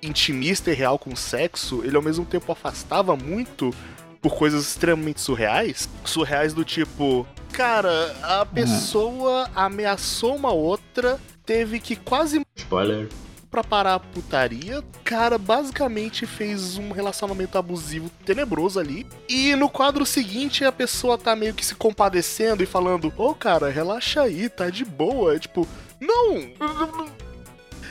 intimista 0.01 0.71
e 0.71 0.73
real 0.73 0.97
com 0.97 1.15
sexo, 1.15 1.81
ele 1.83 1.95
ao 1.95 2.01
mesmo 2.01 2.25
tempo 2.25 2.51
afastava 2.51 3.15
muito 3.15 3.73
por 4.21 4.35
coisas 4.35 4.67
extremamente 4.67 5.21
surreais. 5.21 5.89
Surreais 6.05 6.53
do 6.53 6.63
tipo, 6.63 7.27
cara, 7.51 8.15
a 8.23 8.45
pessoa 8.45 9.49
ameaçou 9.55 10.35
uma 10.35 10.51
outra, 10.51 11.19
teve 11.45 11.79
que 11.79 11.95
quase 11.95 12.41
Spoiler. 12.55 13.07
Pra 13.49 13.63
parar 13.63 13.95
a 13.95 13.99
putaria. 13.99 14.83
Cara, 15.03 15.37
basicamente 15.37 16.25
fez 16.25 16.77
um 16.77 16.91
relacionamento 16.91 17.57
abusivo 17.57 18.09
tenebroso 18.25 18.79
ali. 18.79 19.05
E 19.27 19.55
no 19.55 19.69
quadro 19.69 20.05
seguinte 20.05 20.63
a 20.63 20.71
pessoa 20.71 21.17
tá 21.17 21.35
meio 21.35 21.53
que 21.53 21.65
se 21.65 21.75
compadecendo 21.75 22.63
e 22.63 22.65
falando: 22.65 23.13
Ô 23.17 23.33
cara, 23.33 23.69
relaxa 23.69 24.21
aí, 24.21 24.49
tá 24.49 24.69
de 24.69 24.85
boa. 24.85 25.35
É 25.35 25.39
tipo, 25.39 25.67
não! 25.99 27.07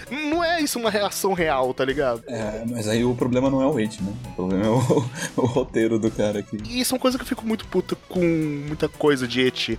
Não 0.09 0.45
é 0.45 0.61
isso 0.61 0.79
uma 0.79 0.91
reação 0.91 1.33
real, 1.33 1.75
tá 1.75 1.85
ligado? 1.85 2.23
É, 2.29 2.65
mas 2.65 2.87
aí 2.87 3.05
o 3.05 3.15
problema 3.15 3.51
não 3.51 3.61
é 3.61 3.67
o 3.67 3.77
It, 3.79 4.01
né? 4.03 4.15
O 4.27 4.35
problema 4.35 4.67
é 4.67 4.69
o, 4.69 5.05
o 5.43 5.47
roteiro 5.47 5.99
do 5.99 6.11
cara 6.11 6.39
aqui. 6.39 6.59
E 6.65 6.81
isso 6.81 6.95
é 6.95 6.97
uma 6.97 7.01
coisa 7.01 7.19
que 7.19 7.25
eu 7.25 7.29
fico 7.29 7.45
muito 7.45 7.67
puta 7.67 7.97
com 8.09 8.21
muita 8.21 8.89
coisa 8.89 9.27
de 9.27 9.41
Eti. 9.41 9.79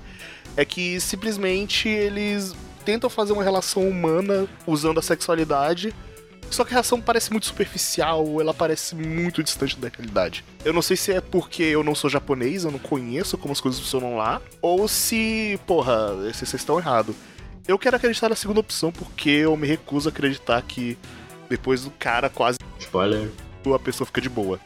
É 0.57 0.65
que 0.65 0.99
simplesmente 0.99 1.87
eles 1.87 2.53
tentam 2.87 3.09
fazer 3.09 3.33
uma 3.33 3.43
relação 3.43 3.85
humana 3.85 4.47
usando 4.65 4.97
a 4.97 5.01
sexualidade. 5.01 5.93
Só 6.49 6.63
que 6.63 6.69
a 6.69 6.75
relação 6.75 7.01
parece 7.01 7.29
muito 7.29 7.45
superficial, 7.45 8.39
ela 8.39 8.53
parece 8.53 8.95
muito 8.95 9.43
distante 9.43 9.77
da 9.77 9.89
realidade. 9.89 10.45
Eu 10.63 10.71
não 10.71 10.81
sei 10.81 10.95
se 10.95 11.11
é 11.11 11.19
porque 11.19 11.63
eu 11.63 11.83
não 11.83 11.93
sou 11.93 12.09
japonês, 12.09 12.63
eu 12.63 12.71
não 12.71 12.79
conheço 12.79 13.37
como 13.37 13.51
as 13.51 13.59
coisas 13.59 13.81
funcionam 13.81 14.15
lá, 14.15 14.41
ou 14.61 14.87
se, 14.87 15.59
porra, 15.67 16.15
vocês 16.15 16.53
estão 16.53 16.79
errados. 16.79 17.13
Eu 17.67 17.77
quero 17.77 17.97
acreditar 17.97 18.29
na 18.29 18.35
segunda 18.37 18.61
opção 18.61 18.89
porque 18.89 19.29
eu 19.29 19.57
me 19.57 19.67
recuso 19.67 20.07
a 20.07 20.11
acreditar 20.13 20.61
que 20.61 20.97
depois 21.49 21.83
do 21.83 21.91
cara 21.91 22.29
quase 22.29 22.57
Spoiler. 22.79 23.29
a 23.75 23.79
pessoa 23.79 24.07
fica 24.07 24.21
de 24.21 24.29
boa. 24.29 24.61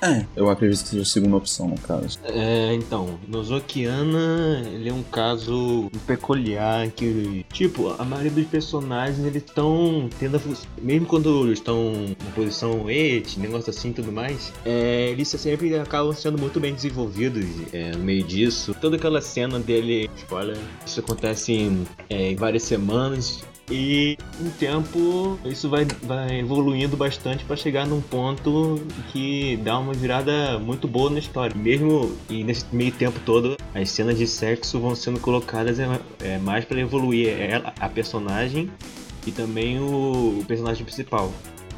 É, 0.00 0.26
eu 0.36 0.50
acredito 0.50 0.82
que 0.82 0.88
seja 0.90 1.02
a 1.02 1.06
segunda 1.06 1.36
opção, 1.36 1.68
no 1.68 1.78
caso. 1.78 2.18
É, 2.24 2.74
então, 2.74 3.18
Nozokiana, 3.26 4.62
ele 4.72 4.88
é 4.88 4.92
um 4.92 5.02
caso 5.02 5.90
peculiar 6.06 6.88
que, 6.90 7.44
tipo, 7.52 7.94
a 7.98 8.04
maioria 8.04 8.30
dos 8.30 8.46
personagens, 8.46 9.24
eles 9.24 9.42
estão 9.42 10.08
tendo 10.18 10.36
a 10.36 10.40
mesmo 10.80 11.06
quando 11.06 11.50
estão 11.52 11.92
na 12.22 12.30
posição 12.32 12.90
et, 12.90 13.38
negócio 13.38 13.70
assim 13.70 13.92
tudo 13.92 14.12
mais, 14.12 14.52
é, 14.64 15.08
eles 15.10 15.28
sempre 15.28 15.76
acabam 15.78 16.12
sendo 16.12 16.38
muito 16.38 16.60
bem 16.60 16.74
desenvolvidos 16.74 17.46
é, 17.72 17.92
no 17.92 18.04
meio 18.04 18.24
disso. 18.24 18.74
Toda 18.80 18.96
aquela 18.96 19.20
cena 19.20 19.58
dele, 19.58 20.10
spoiler, 20.16 20.58
isso 20.86 21.00
acontece 21.00 21.52
em, 21.52 21.86
é, 22.10 22.32
em 22.32 22.36
várias 22.36 22.64
semanas, 22.64 23.42
e 23.70 24.18
o 24.40 24.50
tempo 24.50 25.38
isso 25.44 25.68
vai, 25.68 25.84
vai 26.02 26.40
evoluindo 26.40 26.96
bastante 26.96 27.44
para 27.44 27.56
chegar 27.56 27.86
num 27.86 28.00
ponto 28.00 28.80
que 29.10 29.56
dá 29.58 29.78
uma 29.78 29.92
virada 29.92 30.58
muito 30.58 30.86
boa 30.86 31.10
na 31.10 31.18
história. 31.18 31.56
Mesmo 31.56 32.16
e 32.28 32.44
nesse 32.44 32.66
meio 32.72 32.92
tempo 32.92 33.18
todo, 33.24 33.56
as 33.74 33.90
cenas 33.90 34.18
de 34.18 34.26
sexo 34.26 34.78
vão 34.78 34.94
sendo 34.94 35.20
colocadas 35.20 35.78
é, 35.78 35.88
é 36.22 36.38
mais 36.38 36.64
para 36.64 36.80
evoluir 36.80 37.28
ela, 37.28 37.72
a 37.80 37.88
personagem 37.88 38.70
e 39.26 39.32
também 39.32 39.78
o, 39.78 40.40
o 40.40 40.44
personagem 40.46 40.84
principal. 40.84 41.32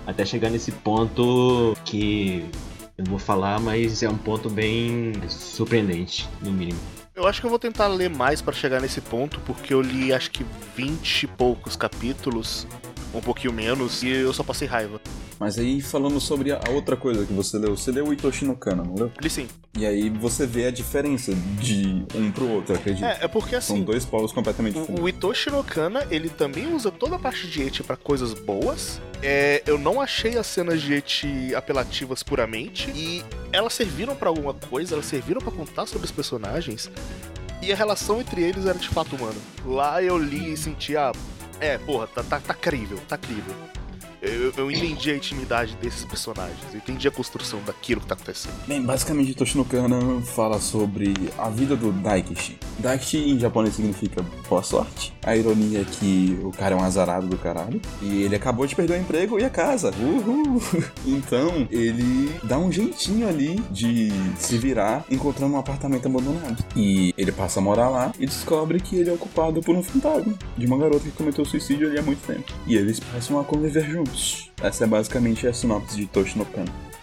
Até 0.07 0.25
chegar 0.25 0.51
nesse 0.51 0.71
ponto 0.71 1.77
que 1.85 2.45
eu 2.97 3.05
não 3.05 3.11
vou 3.11 3.19
falar, 3.19 3.61
mas 3.61 4.03
é 4.03 4.09
um 4.09 4.17
ponto 4.17 4.49
bem 4.49 5.13
surpreendente, 5.29 6.29
no 6.43 6.51
mínimo. 6.51 6.79
Eu 7.17 7.27
acho 7.27 7.41
que 7.41 7.47
eu 7.47 7.51
vou 7.51 7.59
tentar 7.59 7.87
ler 7.87 8.11
mais 8.11 8.43
para 8.43 8.53
chegar 8.53 8.79
nesse 8.79 9.01
ponto, 9.01 9.41
porque 9.41 9.73
eu 9.73 9.81
li 9.81 10.13
acho 10.13 10.31
que 10.31 10.45
20 10.77 11.23
e 11.23 11.27
poucos 11.27 11.75
capítulos, 11.75 12.67
um 13.15 13.23
pouquinho 13.23 13.55
menos, 13.55 14.03
e 14.03 14.11
eu 14.11 14.35
só 14.35 14.45
passei 14.45 14.69
raiva. 14.69 15.01
Mas 15.39 15.59
aí, 15.59 15.81
falando 15.81 16.19
sobre 16.21 16.53
a 16.53 16.61
outra 16.71 16.97
coisa 16.97 17.27
que 17.27 17.33
você 17.33 17.59
leu, 17.59 17.77
você 17.77 17.91
leu 17.91 18.07
o 18.07 18.13
Itoshi 18.13 18.45
no 18.45 18.57
Kana, 18.57 18.83
não 18.83 18.95
leu? 18.95 19.13
Li 19.21 19.29
sim. 19.29 19.47
E 19.77 19.85
aí 19.85 20.09
você 20.09 20.47
vê 20.47 20.67
a 20.67 20.71
diferença 20.71 21.35
de 21.61 22.05
um 22.15 22.31
pro 22.33 22.49
outro, 22.49 22.75
acredito. 22.75 23.05
É, 23.05 23.19
é 23.23 23.29
porque 23.29 23.57
assim. 23.57 23.75
São 23.77 23.83
dois 23.83 24.05
polos 24.07 24.33
completamente 24.33 24.75
diferentes. 24.75 25.03
o 25.03 25.09
Itoshi 25.09 25.51
no 25.51 25.63
Kana, 25.63 26.07
ele 26.11 26.31
também 26.31 26.73
usa 26.75 26.91
toda 26.91 27.17
a 27.17 27.19
parte 27.19 27.47
de 27.47 27.63
eti 27.63 27.83
pra 27.83 27.97
coisas 27.97 28.33
boas. 28.33 29.01
É, 29.23 29.63
eu 29.67 29.79
não 29.79 30.01
achei 30.01 30.39
as 30.39 30.47
cenas 30.47 30.81
de 30.81 30.95
eti 30.95 31.55
apelativas 31.55 32.23
puramente. 32.23 32.91
E 32.95 33.23
elas 33.53 33.75
serviram 33.75 34.17
pra 34.17 34.29
alguma 34.29 34.55
coisa, 34.55 34.95
elas 34.95 35.07
serviram 35.07 35.41
pra 35.41 35.53
contar 35.53 35.87
sobre 35.87 36.07
os 36.07 36.13
personagens. 36.13 36.91
E 37.61 37.73
a 37.73 37.77
relação 37.77 38.21
entre 38.21 38.43
eles 38.43 38.65
era 38.65 38.79
de 38.79 38.89
fato 38.89 39.17
humana. 39.17 39.37
Lá 39.65 40.03
eu 40.03 40.17
li 40.17 40.53
e 40.53 40.57
senti, 40.57 40.97
ah, 40.97 41.13
é, 41.61 41.77
porra, 41.79 42.07
tá, 42.07 42.23
tá, 42.23 42.41
tá 42.41 42.55
crível, 42.55 42.99
tá 43.09 43.17
crível. 43.17 43.55
Eu, 44.23 44.53
eu 44.57 44.71
entendi 44.71 45.11
a 45.11 45.17
intimidade 45.17 45.77
desses 45.77 46.05
personagens, 46.05 46.59
eu 46.73 46.79
entendi 46.79 47.07
a 47.07 47.11
construção 47.11 47.61
daquilo 47.65 48.01
que 48.01 48.07
tá 48.07 48.15
acontecendo. 48.15 48.55
Bem, 48.67 48.83
basicamente 48.83 49.31
Itoshi 49.31 49.57
no 49.57 49.65
Kana 49.65 50.21
fala 50.23 50.59
sobre 50.61 51.15
a 51.39 51.49
vida 51.49 51.77
do 51.77 51.93
Daikishi. 51.93 52.59
Daikishi 52.79 53.31
em 53.31 53.39
japonês 53.39 53.75
significa 53.75 54.25
boa 54.49 54.63
sorte. 54.63 55.13
A 55.25 55.37
ironia 55.37 55.81
é 55.81 55.85
que 55.85 56.39
o 56.43 56.51
cara 56.51 56.75
é 56.75 56.79
um 56.79 56.83
azarado 56.83 57.27
do 57.27 57.37
caralho. 57.37 57.81
E 58.01 58.23
ele 58.23 58.37
acabou 58.37 58.67
de 58.67 58.77
perder 58.77 58.95
o 58.95 59.01
emprego 59.01 59.39
e 59.39 59.45
a 59.45 59.51
casa. 59.51 59.93
Uhul! 60.01 60.63
Então, 61.07 61.67
ele 61.71 62.31
dá 62.43 62.59
um 62.59 62.71
jeitinho 62.71 63.29
ali 63.29 63.57
de 63.71 64.11
se 64.39 64.59
virar 64.59 65.05
encontrando 65.11 65.55
um 65.55 65.59
apartamento 65.59 66.07
abandonado. 66.07 66.65
E 66.75 67.15
ele 67.17 67.33
passa 67.33 67.61
a 67.61 67.63
morar 67.63 67.89
lá 67.89 68.13
e 68.19 68.27
descobre 68.27 68.81
que 68.81 68.97
ele 68.97 69.11
é 69.11 69.13
ocupado 69.13 69.61
por 69.61 69.75
um 69.75 69.83
fantasma 69.83 70.35
de 70.57 70.67
uma 70.67 70.77
garota 70.77 71.05
que 71.05 71.11
cometeu 71.13 71.45
suicídio 71.45 71.89
ali 71.89 71.99
há 71.99 72.03
muito 72.03 72.25
tempo. 72.27 72.53
E 72.67 72.77
eles 72.77 73.01
passam 73.01 73.39
a 73.41 73.45
conviver 73.45 73.85
juntos. 73.89 74.06
Essa 74.63 74.85
é 74.85 74.87
basicamente 74.87 75.47
a 75.47 75.53
sinopse 75.53 75.97
de 75.97 76.03
Itoshi 76.03 76.39
no. 76.39 76.47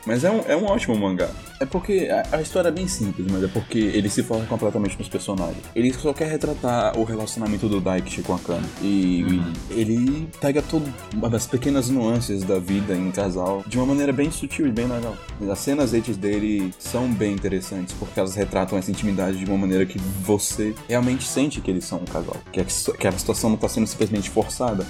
Mas 0.05 0.25
é 0.25 0.29
um, 0.29 0.41
é 0.45 0.55
um 0.57 0.65
ótimo 0.65 0.97
mangá. 0.97 1.29
É 1.61 1.65
porque 1.65 2.09
a, 2.11 2.35
a 2.37 2.41
história 2.41 2.67
é 2.67 2.71
bem 2.71 2.89
simples, 2.89 3.25
mas 3.31 3.41
é 3.41 3.47
porque 3.47 3.77
ele 3.77 4.09
se 4.09 4.21
foca 4.21 4.45
completamente 4.47 4.97
nos 4.99 5.07
personagens. 5.07 5.63
Ele 5.73 5.93
só 5.93 6.11
quer 6.11 6.27
retratar 6.29 6.99
o 6.99 7.05
relacionamento 7.05 7.69
do 7.69 7.79
Daikishi 7.79 8.21
com 8.21 8.33
a 8.33 8.39
Kana. 8.39 8.67
E 8.81 9.23
ele 9.69 10.27
pega 10.41 10.61
todas 10.61 10.89
as 11.33 11.47
pequenas 11.47 11.89
nuances 11.89 12.43
da 12.43 12.59
vida 12.59 12.93
em 12.93 13.11
casal 13.11 13.63
de 13.65 13.77
uma 13.77 13.85
maneira 13.85 14.11
bem 14.11 14.29
sutil 14.29 14.67
e 14.67 14.71
bem 14.71 14.87
legal. 14.87 15.15
As 15.49 15.59
cenas 15.59 15.93
etes 15.93 16.17
dele 16.17 16.73
são 16.77 17.09
bem 17.09 17.33
interessantes 17.33 17.95
porque 17.97 18.19
elas 18.19 18.35
retratam 18.35 18.77
essa 18.77 18.91
intimidade 18.91 19.37
de 19.37 19.45
uma 19.45 19.57
maneira 19.57 19.85
que 19.85 19.97
você 20.21 20.75
realmente 20.89 21.25
sente 21.25 21.61
que 21.61 21.71
eles 21.71 21.85
são 21.85 21.99
um 21.99 22.05
casal. 22.05 22.35
Que, 22.51 22.59
a- 22.59 22.65
que 22.99 23.07
a 23.07 23.11
situação 23.13 23.49
não 23.51 23.55
está 23.55 23.69
sendo 23.69 23.87
simplesmente 23.87 24.29
forçada. 24.29 24.85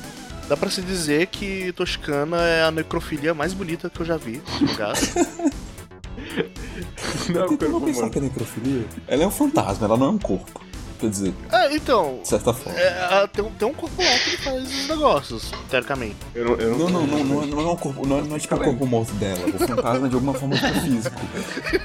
Dá 0.53 0.57
pra 0.57 0.69
se 0.69 0.83
dizer 0.83 1.25
que 1.25 1.71
Toscana 1.71 2.37
é 2.43 2.61
a 2.61 2.69
necrofilia 2.69 3.33
mais 3.33 3.55
bonita 3.55 3.89
que 3.89 3.99
eu 3.99 4.05
já 4.05 4.17
vi 4.17 4.39
no 4.61 4.67
mangás. 4.67 5.15
Não, 7.27 7.41
Eu 7.41 7.57
tento 7.57 7.81
pensar 7.81 8.07
que 8.11 8.19
é 8.19 8.21
necrofilia. 8.21 8.85
Ela 9.07 9.23
é 9.23 9.27
um 9.27 9.31
fantasma, 9.31 9.87
ela 9.87 9.97
não 9.97 10.05
é 10.05 10.09
um 10.11 10.19
corpo. 10.19 10.61
Quer 10.99 11.09
dizer, 11.09 11.33
é, 11.51 11.75
então, 11.75 12.19
de 12.21 12.27
certa 12.29 12.53
forma. 12.53 12.79
é, 12.79 13.27
tem, 13.27 13.43
um- 13.43 13.51
tem 13.51 13.67
um 13.67 13.73
corpo 13.73 14.01
lá 14.01 14.17
que 14.19 14.29
ele 14.29 14.37
faz 14.37 14.63
os 14.63 14.87
negócios, 14.87 15.51
teoricamente. 15.69 16.15
Eu 16.33 16.45
não, 16.45 16.53
eu 16.55 16.77
Não, 16.77 16.89
não, 16.89 17.07
não, 17.07 17.23
não, 17.25 17.43
é- 17.43 17.45
não 17.45 17.59
é 17.59 17.71
um 17.71 17.75
corpo, 17.75 18.07
não 18.07 18.19
é, 18.19 18.21
não 18.21 18.35
é 18.35 18.39
tipo 18.39 18.55
o 18.55 18.59
corpo 18.59 18.85
morto 18.85 19.11
dela. 19.15 19.39
O 19.47 19.67
fantasma 19.67 20.07
de 20.07 20.15
alguma 20.15 20.33
forma 20.33 20.55
é 20.55 20.79
físico. 20.81 21.21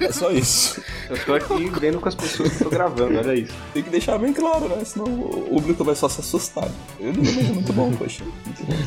É 0.00 0.12
só 0.12 0.30
isso. 0.30 0.80
Eu 1.10 1.24
tô 1.24 1.34
aqui 1.34 1.70
vendo 1.80 1.98
com 2.00 2.08
as 2.08 2.14
pessoas 2.14 2.50
que 2.52 2.62
eu 2.62 2.64
tô 2.64 2.70
gravando, 2.70 3.18
olha 3.18 3.34
isso. 3.34 3.52
Tem 3.74 3.82
que 3.82 3.90
deixar 3.90 4.18
bem 4.18 4.32
claro, 4.32 4.68
né? 4.68 4.84
Senão 4.84 5.06
o 5.06 5.48
público 5.50 5.82
vai 5.84 5.94
só 5.96 6.08
se 6.08 6.20
assustar. 6.20 6.68
Eu 7.00 7.12
não 7.12 7.22
é 7.28 7.42
muito 7.52 7.72
bom, 7.72 7.92
poxa. 7.94 8.22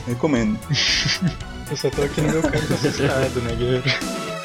Recomendo. 0.08 0.58
Eu 1.70 1.78
só 1.78 1.90
tô 1.90 2.02
aqui 2.04 2.22
no 2.22 2.30
meu 2.30 2.42
canto 2.42 2.74
assustado, 2.74 3.42
né, 3.42 3.56
guerreiro? 3.56 4.41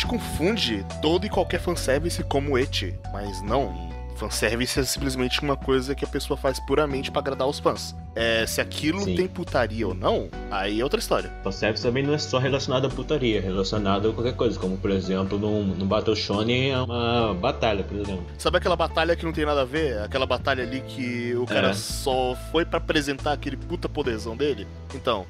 Gente 0.00 0.06
confunde 0.06 0.84
todo 1.02 1.26
e 1.26 1.28
qualquer 1.28 1.60
fanservice 1.60 2.22
como 2.24 2.56
eti, 2.58 2.94
mas 3.12 3.42
não. 3.42 3.90
Fanservice 4.16 4.78
é 4.78 4.82
simplesmente 4.82 5.40
uma 5.42 5.56
coisa 5.56 5.94
que 5.94 6.04
a 6.04 6.08
pessoa 6.08 6.36
faz 6.36 6.58
puramente 6.60 7.10
pra 7.10 7.20
agradar 7.20 7.46
os 7.48 7.58
fãs. 7.58 7.94
É, 8.14 8.46
se 8.46 8.60
aquilo 8.60 9.02
Sim. 9.02 9.14
tem 9.14 9.26
putaria 9.28 9.86
ou 9.86 9.94
não, 9.94 10.28
aí 10.50 10.80
é 10.80 10.84
outra 10.84 10.98
história. 11.00 11.30
Fanservice 11.42 11.82
também 11.82 12.02
não 12.02 12.14
é 12.14 12.18
só 12.18 12.38
relacionado 12.38 12.86
à 12.86 12.90
putaria, 12.90 13.38
é 13.38 13.40
relacionado 13.40 14.10
a 14.10 14.12
qualquer 14.12 14.34
coisa, 14.36 14.58
como 14.58 14.76
por 14.78 14.90
exemplo 14.90 15.38
num, 15.38 15.64
num 15.64 15.86
Battle 15.86 16.16
Shonen 16.16 16.70
é 16.72 16.78
uma 16.78 17.34
batalha, 17.34 17.82
por 17.84 17.98
exemplo. 17.98 18.24
Sabe 18.38 18.56
aquela 18.58 18.76
batalha 18.76 19.14
que 19.16 19.24
não 19.24 19.32
tem 19.32 19.44
nada 19.44 19.62
a 19.62 19.66
ver? 19.66 19.98
Aquela 20.00 20.24
batalha 20.26 20.62
ali 20.64 20.80
que 20.82 21.34
o 21.34 21.44
cara 21.46 21.70
É. 21.70 21.74
só 21.74 22.36
foi 22.50 22.64
pra 22.64 22.78
apresentar 22.78 23.32
aquele 23.32 23.56
puta 23.56 23.86
poderzão 23.88 24.34
dele? 24.36 24.66
Então, 24.94 25.26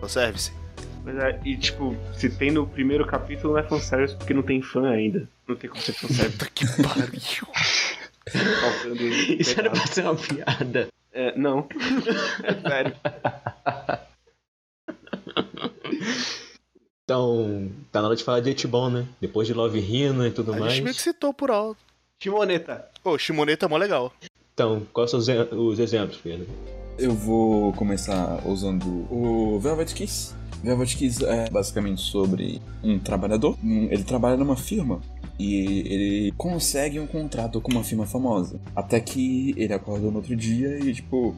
fanservice. 0.00 0.52
Mas 1.06 1.16
é, 1.18 1.40
e 1.44 1.56
tipo, 1.56 1.96
se 2.12 2.28
tem 2.28 2.50
no 2.50 2.66
primeiro 2.66 3.06
capítulo, 3.06 3.52
não 3.52 3.60
é 3.60 3.62
fanservice 3.62 4.16
porque 4.16 4.34
não 4.34 4.42
tem 4.42 4.60
fã 4.60 4.90
ainda. 4.90 5.28
Não 5.46 5.54
tem 5.54 5.70
como 5.70 5.80
ser 5.80 5.92
fanservice. 5.92 6.36
Puta 6.36 6.50
que 6.50 6.66
pariu. 6.82 7.46
faltando 8.60 9.02
Isso 9.38 9.60
era 9.60 9.70
pra 9.70 9.86
ser 9.86 10.02
uma 10.02 10.16
piada. 10.16 10.88
É, 11.12 11.38
não. 11.38 11.68
É 12.42 12.68
sério. 12.68 12.96
Então, 17.04 17.70
tá 17.92 18.00
na 18.02 18.08
hora 18.08 18.16
de 18.16 18.24
falar 18.24 18.40
de 18.40 18.50
Etibon, 18.50 18.90
né? 18.90 19.06
Depois 19.20 19.46
de 19.46 19.54
Love 19.54 19.78
Hina 19.78 20.26
e 20.26 20.32
tudo 20.32 20.52
A 20.54 20.58
mais. 20.58 20.72
gente 20.72 20.82
meio 20.82 20.96
que 20.96 21.00
citou 21.02 21.32
por 21.32 21.52
alto. 21.52 21.78
Timoneta. 22.18 22.84
Pô, 23.04 23.16
Shimoneta 23.16 23.66
é 23.66 23.68
mó 23.68 23.76
legal. 23.76 24.12
Então, 24.52 24.84
quais 24.92 25.12
são 25.12 25.20
os, 25.20 25.28
os 25.28 25.78
exemplos, 25.78 26.18
Pedro? 26.18 26.48
Eu 26.98 27.12
vou 27.12 27.72
começar 27.74 28.44
usando 28.44 28.86
o 29.08 29.60
Velvet 29.60 29.94
Kiss. 29.94 30.34
Velvet 30.66 30.96
Kiss 30.96 31.24
é 31.24 31.48
basicamente 31.48 32.00
sobre 32.00 32.60
um 32.82 32.98
trabalhador. 32.98 33.56
Ele 33.62 34.02
trabalha 34.02 34.36
numa 34.36 34.56
firma 34.56 35.00
e 35.38 35.54
ele 35.86 36.32
consegue 36.36 36.98
um 36.98 37.06
contrato 37.06 37.60
com 37.60 37.70
uma 37.70 37.84
firma 37.84 38.04
famosa. 38.04 38.60
Até 38.74 38.98
que 38.98 39.54
ele 39.56 39.72
acorda 39.72 40.10
no 40.10 40.16
outro 40.16 40.34
dia 40.34 40.76
e 40.80 40.92
tipo, 40.92 41.36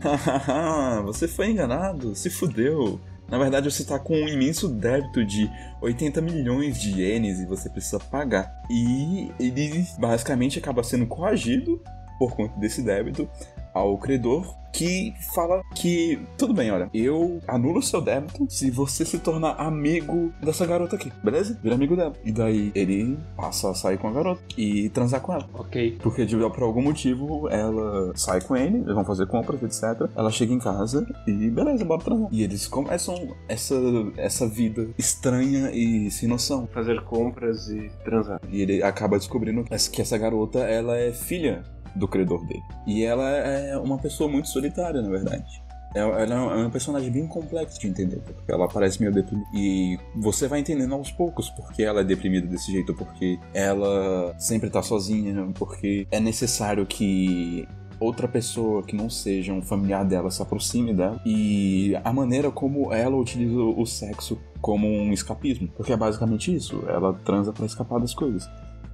você 1.04 1.28
foi 1.28 1.50
enganado, 1.50 2.14
se 2.14 2.30
fudeu. 2.30 2.98
Na 3.28 3.36
verdade, 3.36 3.70
você 3.70 3.84
tá 3.84 3.98
com 3.98 4.14
um 4.14 4.26
imenso 4.26 4.66
débito 4.66 5.22
de 5.22 5.50
80 5.82 6.22
milhões 6.22 6.80
de 6.80 6.98
ienes 6.98 7.38
e 7.38 7.44
você 7.44 7.68
precisa 7.68 8.00
pagar. 8.00 8.50
E 8.70 9.30
ele 9.38 9.86
basicamente 9.98 10.58
acaba 10.58 10.82
sendo 10.82 11.06
coagido 11.06 11.78
por 12.18 12.34
conta 12.34 12.58
desse 12.58 12.80
débito 12.80 13.28
ao 13.74 13.96
credor 13.98 14.56
que 14.70 15.14
fala 15.34 15.62
que 15.74 16.20
tudo 16.36 16.52
bem, 16.52 16.70
olha, 16.70 16.88
eu 16.92 17.40
anulo 17.48 17.82
seu 17.82 18.00
débito 18.02 18.46
se 18.50 18.70
você 18.70 19.04
se 19.04 19.18
tornar 19.18 19.52
amigo 19.58 20.30
dessa 20.42 20.66
garota 20.66 20.94
aqui, 20.94 21.10
beleza? 21.24 21.58
Vira 21.62 21.74
amigo 21.74 21.96
dela. 21.96 22.12
E 22.22 22.30
daí 22.30 22.70
ele 22.74 23.18
passa 23.34 23.70
a 23.70 23.74
sair 23.74 23.96
com 23.98 24.06
a 24.08 24.12
garota 24.12 24.40
e 24.56 24.88
transar 24.90 25.20
com 25.22 25.32
ela. 25.32 25.48
Ok. 25.54 25.98
Porque 26.02 26.24
de, 26.26 26.36
por 26.36 26.62
algum 26.62 26.82
motivo 26.82 27.48
ela 27.48 28.12
sai 28.14 28.40
com 28.42 28.54
ele, 28.56 28.76
eles 28.76 28.94
vão 28.94 29.04
fazer 29.04 29.26
compras, 29.26 29.60
etc. 29.62 30.08
Ela 30.14 30.30
chega 30.30 30.52
em 30.52 30.58
casa 30.58 31.04
e 31.26 31.32
beleza, 31.50 31.84
bora 31.84 32.02
transar. 32.02 32.28
E 32.30 32.42
eles 32.44 32.68
começam 32.68 33.34
essa, 33.48 33.74
essa 34.18 34.46
vida 34.46 34.86
estranha 34.98 35.70
e 35.72 36.10
sem 36.10 36.28
noção. 36.28 36.68
Fazer 36.72 37.02
compras 37.04 37.68
e 37.68 37.90
transar. 38.04 38.38
E 38.52 38.60
ele 38.60 38.82
acaba 38.82 39.16
descobrindo 39.18 39.64
que 39.64 39.74
essa- 39.74 39.90
que 39.90 40.02
essa 40.02 40.18
garota 40.18 40.58
ela 40.60 40.96
é 40.96 41.10
filha 41.10 41.64
do 41.94 42.08
credor 42.08 42.44
dele. 42.46 42.62
E 42.86 43.04
ela 43.04 43.28
é 43.28 43.76
uma 43.76 43.98
pessoa 43.98 44.30
muito 44.30 44.48
solitária, 44.48 45.00
na 45.00 45.08
verdade. 45.08 45.62
Ela 45.94 46.34
é 46.34 46.66
um 46.66 46.70
personagem 46.70 47.10
bem 47.10 47.26
complexo 47.26 47.80
de 47.80 47.88
entender, 47.88 48.20
porque 48.20 48.52
ela 48.52 48.68
parece 48.68 49.00
meio 49.00 49.12
deprimida. 49.12 49.48
E 49.54 49.98
você 50.16 50.46
vai 50.46 50.60
entendendo 50.60 50.94
aos 50.94 51.10
poucos 51.10 51.48
porque 51.50 51.82
ela 51.82 52.02
é 52.02 52.04
deprimida 52.04 52.46
desse 52.46 52.70
jeito, 52.70 52.94
porque 52.94 53.38
ela 53.54 54.34
sempre 54.38 54.68
tá 54.68 54.82
sozinha, 54.82 55.50
porque 55.54 56.06
é 56.10 56.20
necessário 56.20 56.84
que 56.84 57.66
outra 57.98 58.28
pessoa 58.28 58.82
que 58.82 58.94
não 58.94 59.10
seja 59.10 59.52
um 59.52 59.62
familiar 59.62 60.04
dela 60.04 60.30
se 60.30 60.42
aproxime 60.42 60.92
dela. 60.92 61.20
E 61.24 61.96
a 62.04 62.12
maneira 62.12 62.50
como 62.50 62.92
ela 62.92 63.16
utiliza 63.16 63.58
o 63.58 63.86
sexo 63.86 64.38
como 64.60 64.86
um 64.86 65.12
escapismo, 65.12 65.68
porque 65.68 65.92
é 65.92 65.96
basicamente 65.96 66.54
isso, 66.54 66.84
ela 66.86 67.14
transa 67.24 67.52
pra 67.52 67.64
escapar 67.64 67.98
das 67.98 68.12
coisas. 68.12 68.48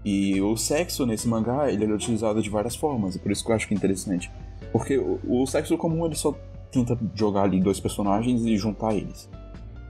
E 0.04 0.40
o 0.40 0.56
sexo 0.56 1.06
nesse 1.06 1.26
mangá, 1.26 1.70
ele 1.70 1.84
é 1.84 1.88
utilizado 1.88 2.42
de 2.42 2.50
várias 2.50 2.76
formas, 2.76 3.16
e 3.16 3.18
por 3.18 3.32
isso 3.32 3.44
que 3.44 3.50
eu 3.50 3.56
acho 3.56 3.66
que 3.66 3.74
é 3.74 3.76
interessante. 3.76 4.30
Porque 4.70 4.98
o, 4.98 5.18
o 5.26 5.46
sexo 5.46 5.76
comum, 5.78 6.04
ele 6.04 6.14
só 6.14 6.36
tenta 6.70 6.98
jogar 7.14 7.44
ali 7.44 7.60
dois 7.60 7.80
personagens 7.80 8.42
e 8.42 8.56
juntar 8.56 8.94
eles. 8.94 9.30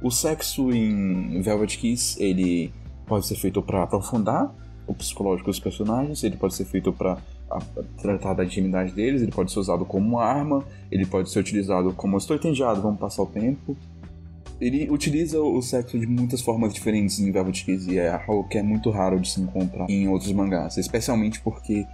O 0.03 0.11
sexo 0.11 0.70
em 0.70 1.40
Velvet 1.40 1.79
Kiss, 1.79 2.22
ele 2.22 2.72
pode 3.07 3.27
ser 3.27 3.37
feito 3.37 3.61
para 3.62 3.83
aprofundar 3.83 4.55
o 4.87 4.94
psicológico 4.94 5.48
dos 5.48 5.59
personagens, 5.59 6.22
ele 6.22 6.37
pode 6.37 6.55
ser 6.55 6.64
feito 6.66 6.92
para 6.92 7.16
tratar 8.00 8.35
da 8.35 8.44
intimidade 8.44 8.92
deles, 8.92 9.22
ele 9.22 9.33
pode 9.33 9.50
ser 9.50 9.61
usado 9.61 9.85
como 9.85 10.07
uma 10.07 10.24
arma, 10.24 10.64
ele 10.90 11.07
pode 11.07 11.31
ser 11.31 11.38
utilizado 11.38 11.92
como 11.94 12.16
estou 12.18 12.37
entediado, 12.37 12.83
vamos 12.83 12.98
passar 12.98 13.22
o 13.22 13.27
tempo. 13.27 13.77
Ele 14.64 14.88
utiliza 14.90 15.38
o 15.42 15.61
sexo 15.61 15.98
de 15.98 16.07
muitas 16.07 16.40
formas 16.40 16.72
diferentes 16.72 17.20
em 17.20 17.31
Velvet 17.31 17.62
Kiss 17.66 17.90
e 17.90 17.98
é 17.98 18.09
algo 18.27 18.48
que 18.48 18.57
é 18.57 18.62
muito 18.62 18.88
raro 18.88 19.20
de 19.20 19.29
se 19.29 19.38
encontrar 19.38 19.85
em 19.90 20.09
outros 20.09 20.33
mangás, 20.33 20.79
especialmente 20.79 21.38
porque 21.42 21.87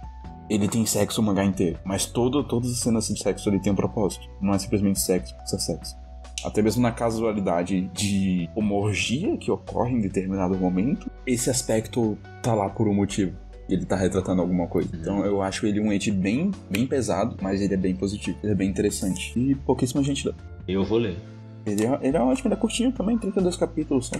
ele 0.49 0.69
tem 0.69 0.85
sexo 0.85 1.19
o 1.19 1.23
mangá 1.23 1.43
inteiro, 1.43 1.77
mas 1.83 2.05
todo, 2.05 2.41
todas 2.45 2.71
as 2.71 2.79
cenas 2.79 3.09
de 3.09 3.21
sexo 3.21 3.49
ele 3.49 3.59
tem 3.59 3.73
um 3.73 3.75
propósito, 3.75 4.25
não 4.41 4.53
é 4.53 4.57
simplesmente 4.57 5.01
sexo 5.01 5.35
por 5.35 5.45
ser 5.47 5.59
sexo. 5.59 5.97
Até 6.45 6.61
mesmo 6.61 6.81
na 6.81 6.93
casualidade 6.93 7.89
de 7.93 8.49
uma 8.55 8.75
orgia 8.75 9.35
que 9.35 9.51
ocorre 9.51 9.91
em 9.91 9.99
determinado 9.99 10.57
momento, 10.57 11.11
esse 11.27 11.49
aspecto 11.49 12.17
tá 12.41 12.55
lá 12.55 12.69
por 12.69 12.87
um 12.87 12.93
motivo. 12.93 13.35
Ele 13.67 13.85
tá 13.85 13.97
retratando 13.97 14.41
alguma 14.41 14.67
coisa. 14.67 14.89
Então 14.95 15.25
eu 15.25 15.41
acho 15.41 15.67
ele 15.67 15.81
um 15.81 15.91
ente 15.91 16.09
bem, 16.09 16.51
bem 16.69 16.87
pesado, 16.87 17.35
mas 17.41 17.59
ele 17.59 17.73
é 17.73 17.77
bem 17.77 17.93
positivo. 17.93 18.37
Ele 18.41 18.53
é 18.53 18.55
bem 18.55 18.69
interessante. 18.69 19.37
E 19.37 19.55
pouquíssima 19.55 20.01
gente 20.01 20.27
lê. 20.27 20.33
Eu 20.67 20.83
vou 20.83 20.97
ler. 20.97 21.17
Ele 21.65 21.85
é, 21.85 21.99
ele 22.01 22.17
é 22.17 22.19
ótimo, 22.19 22.47
ele 22.47 22.55
é 22.55 22.57
curtinho 22.57 22.91
também, 22.91 23.17
32 23.17 23.55
capítulos 23.55 24.07
só. 24.07 24.15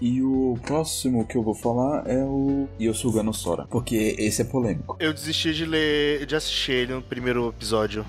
E 0.00 0.20
o 0.20 0.58
próximo 0.62 1.24
que 1.24 1.36
eu 1.36 1.42
vou 1.44 1.54
falar 1.54 2.08
é 2.08 2.24
o 2.24 2.68
Yosuga 2.80 3.22
no 3.22 3.32
Sora, 3.32 3.66
porque 3.70 4.16
esse 4.18 4.42
é 4.42 4.44
polêmico. 4.44 4.96
Eu 4.98 5.12
desisti 5.12 5.54
de 5.54 5.64
ler, 5.64 6.26
de 6.26 6.34
assistir 6.34 6.72
ele 6.72 6.94
no 6.94 7.02
primeiro 7.02 7.48
episódio, 7.50 8.04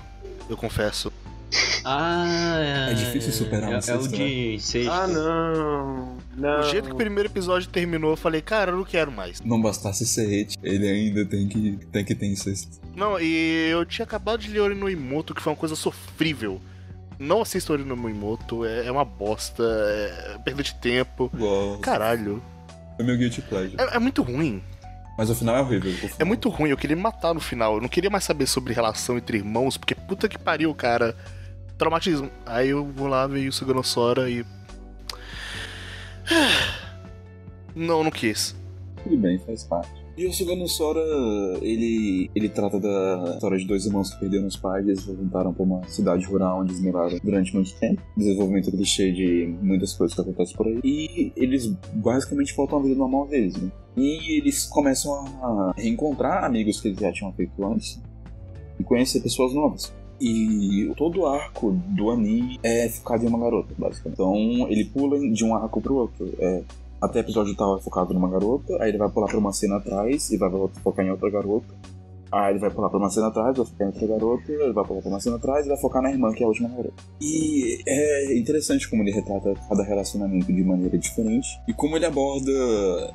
eu 0.50 0.56
confesso. 0.56 1.12
Ah, 1.84 2.88
É 2.90 2.94
difícil 2.94 3.32
superar 3.32 3.68
um 3.68 3.72
é, 3.72 3.76
é 3.76 3.78
o 3.78 3.82
sexto, 3.82 4.08
de 4.08 4.58
sexta. 4.58 4.92
Ah, 4.92 5.06
não. 5.06 6.16
Não. 6.36 6.60
Do 6.62 6.68
jeito 6.68 6.88
que 6.88 6.94
o 6.94 6.96
primeiro 6.96 7.28
episódio 7.28 7.68
terminou, 7.68 8.10
eu 8.10 8.16
falei, 8.16 8.40
cara, 8.40 8.72
eu 8.72 8.76
não 8.76 8.84
quero 8.84 9.12
mais. 9.12 9.40
Não 9.40 9.60
bastasse 9.60 10.04
ser 10.04 10.26
hate, 10.26 10.58
ele 10.62 10.88
ainda 10.88 11.24
tem 11.24 11.46
que, 11.46 11.78
tem 11.92 12.04
que 12.04 12.14
ter 12.14 12.26
incesto. 12.26 12.80
Não, 12.96 13.20
e 13.20 13.68
eu 13.70 13.84
tinha 13.84 14.04
acabado 14.04 14.40
de 14.40 14.48
ler 14.50 14.60
Ori 14.60 14.74
no 14.74 14.90
Imoto, 14.90 15.34
que 15.34 15.40
foi 15.40 15.52
uma 15.52 15.58
coisa 15.58 15.76
sofrível. 15.76 16.60
Não 17.24 17.42
assista 17.42 17.72
Ori 17.72 17.84
no 17.84 18.08
Imoto, 18.08 18.64
é, 18.64 18.86
é 18.86 18.92
uma 18.92 19.04
bosta, 19.04 19.62
é 19.64 20.38
perda 20.44 20.62
de 20.62 20.74
tempo. 20.74 21.30
Gosto. 21.34 21.80
Caralho, 21.80 22.42
É 22.98 23.02
meu 23.02 23.16
guilty 23.16 23.40
pleasure. 23.42 23.76
é, 23.78 23.96
é 23.96 23.98
muito 23.98 24.22
ruim. 24.22 24.62
Mas 25.16 25.30
o 25.30 25.34
final 25.34 25.56
é 25.56 25.60
horrível. 25.62 25.92
final- 25.92 26.16
É 26.18 26.24
muito 26.24 26.48
ruim, 26.48 26.70
eu 26.70 26.76
queria 26.76 26.96
me 26.96 27.02
matar 27.02 27.32
no 27.32 27.40
final. 27.40 27.76
Eu 27.76 27.80
não 27.80 27.88
queria 27.88 28.10
mais 28.10 28.24
saber 28.24 28.46
sobre 28.46 28.72
relação 28.72 29.16
entre 29.16 29.38
irmãos, 29.38 29.76
porque 29.76 29.94
puta 29.94 30.28
que 30.28 30.36
pariu, 30.38 30.74
cara. 30.74 31.14
Traumatismo. 31.78 32.30
Aí 32.46 32.68
eu 32.70 32.84
vou 32.84 33.06
lá 33.08 33.26
ver 33.26 33.48
o 33.48 33.52
Suganosora 33.52 34.28
e. 34.28 34.44
Não, 37.74 38.04
não 38.04 38.10
quis. 38.10 38.54
Tudo 39.02 39.16
bem, 39.16 39.38
faz 39.38 39.64
parte. 39.64 40.03
E 40.16 40.26
o 40.26 40.32
Sugano 40.32 40.68
Sora, 40.68 41.00
ele, 41.60 42.30
ele 42.36 42.48
trata 42.48 42.78
da 42.78 43.32
história 43.34 43.58
de 43.58 43.66
dois 43.66 43.84
irmãos 43.84 44.14
que 44.14 44.20
perderam 44.20 44.46
os 44.46 44.56
pais 44.56 44.86
e 44.86 44.90
eles 44.90 45.04
voltaram 45.04 45.52
para 45.52 45.62
uma 45.64 45.82
cidade 45.88 46.24
rural 46.26 46.60
onde 46.60 46.72
eles 46.72 46.82
moraram 46.84 47.18
durante 47.22 47.52
muito 47.52 47.74
tempo. 47.80 48.00
Desenvolvimento 48.16 48.70
clichê 48.70 49.10
de 49.10 49.52
muitas 49.60 49.92
coisas 49.92 50.14
que 50.14 50.20
acontecem 50.20 50.56
por 50.56 50.68
aí. 50.68 50.78
E 50.84 51.32
eles 51.34 51.66
basicamente 51.94 52.54
voltam 52.54 52.78
à 52.78 52.82
vida 52.82 52.94
normal 52.94 53.26
deles, 53.26 53.56
né? 53.56 53.72
E 53.96 54.38
eles 54.38 54.66
começam 54.66 55.12
a 55.12 55.72
reencontrar 55.76 56.44
amigos 56.44 56.80
que 56.80 56.88
eles 56.88 57.00
já 57.00 57.12
tinham 57.12 57.32
feito 57.32 57.64
antes 57.64 58.00
e 58.78 58.84
conhecer 58.84 59.20
pessoas 59.20 59.52
novas. 59.52 59.92
E 60.20 60.92
todo 60.96 61.22
o 61.22 61.26
arco 61.26 61.72
do 61.88 62.10
anime 62.10 62.58
é 62.62 62.88
focado 62.88 63.24
em 63.24 63.28
uma 63.28 63.38
garota, 63.38 63.74
basicamente. 63.76 64.14
Então 64.14 64.70
ele 64.70 64.84
pula 64.84 65.18
de 65.18 65.44
um 65.44 65.56
arco 65.56 65.80
pro 65.80 65.96
outro. 65.96 66.32
É, 66.38 66.62
até 67.04 67.18
o 67.18 67.20
episódio 67.20 67.54
tal 67.54 67.78
é 67.78 67.80
focado 67.80 68.14
numa 68.14 68.30
garota, 68.30 68.76
aí 68.80 68.88
ele 68.88 68.98
vai 68.98 69.10
pular 69.10 69.28
pra 69.28 69.38
uma 69.38 69.52
cena 69.52 69.76
atrás 69.76 70.30
e 70.30 70.38
vai 70.38 70.50
focar 70.82 71.04
em 71.04 71.10
outra 71.10 71.30
garota. 71.30 71.74
Aí 72.32 72.52
ele 72.52 72.58
vai 72.58 72.70
pular 72.70 72.88
pra 72.88 72.98
uma 72.98 73.10
cena 73.10 73.28
atrás, 73.28 73.56
vai 73.56 73.66
focar 73.66 73.86
em 73.86 73.90
outra 73.90 74.06
garota, 74.08 74.52
ele 74.52 74.72
vai 74.72 74.84
pular 74.84 75.00
pra 75.00 75.10
uma 75.10 75.20
cena 75.20 75.36
atrás 75.36 75.66
e 75.66 75.68
vai 75.68 75.78
focar 75.78 76.02
na 76.02 76.10
irmã, 76.10 76.32
que 76.32 76.42
é 76.42 76.46
a 76.46 76.48
última 76.48 76.68
garota. 76.68 76.94
E 77.20 77.78
é 77.86 78.36
interessante 78.36 78.88
como 78.88 79.02
ele 79.02 79.12
retrata 79.12 79.54
cada 79.68 79.84
relacionamento 79.84 80.52
de 80.52 80.64
maneira 80.64 80.98
diferente 80.98 81.48
e 81.68 81.72
como 81.72 81.96
ele 81.96 82.06
aborda 82.06 82.50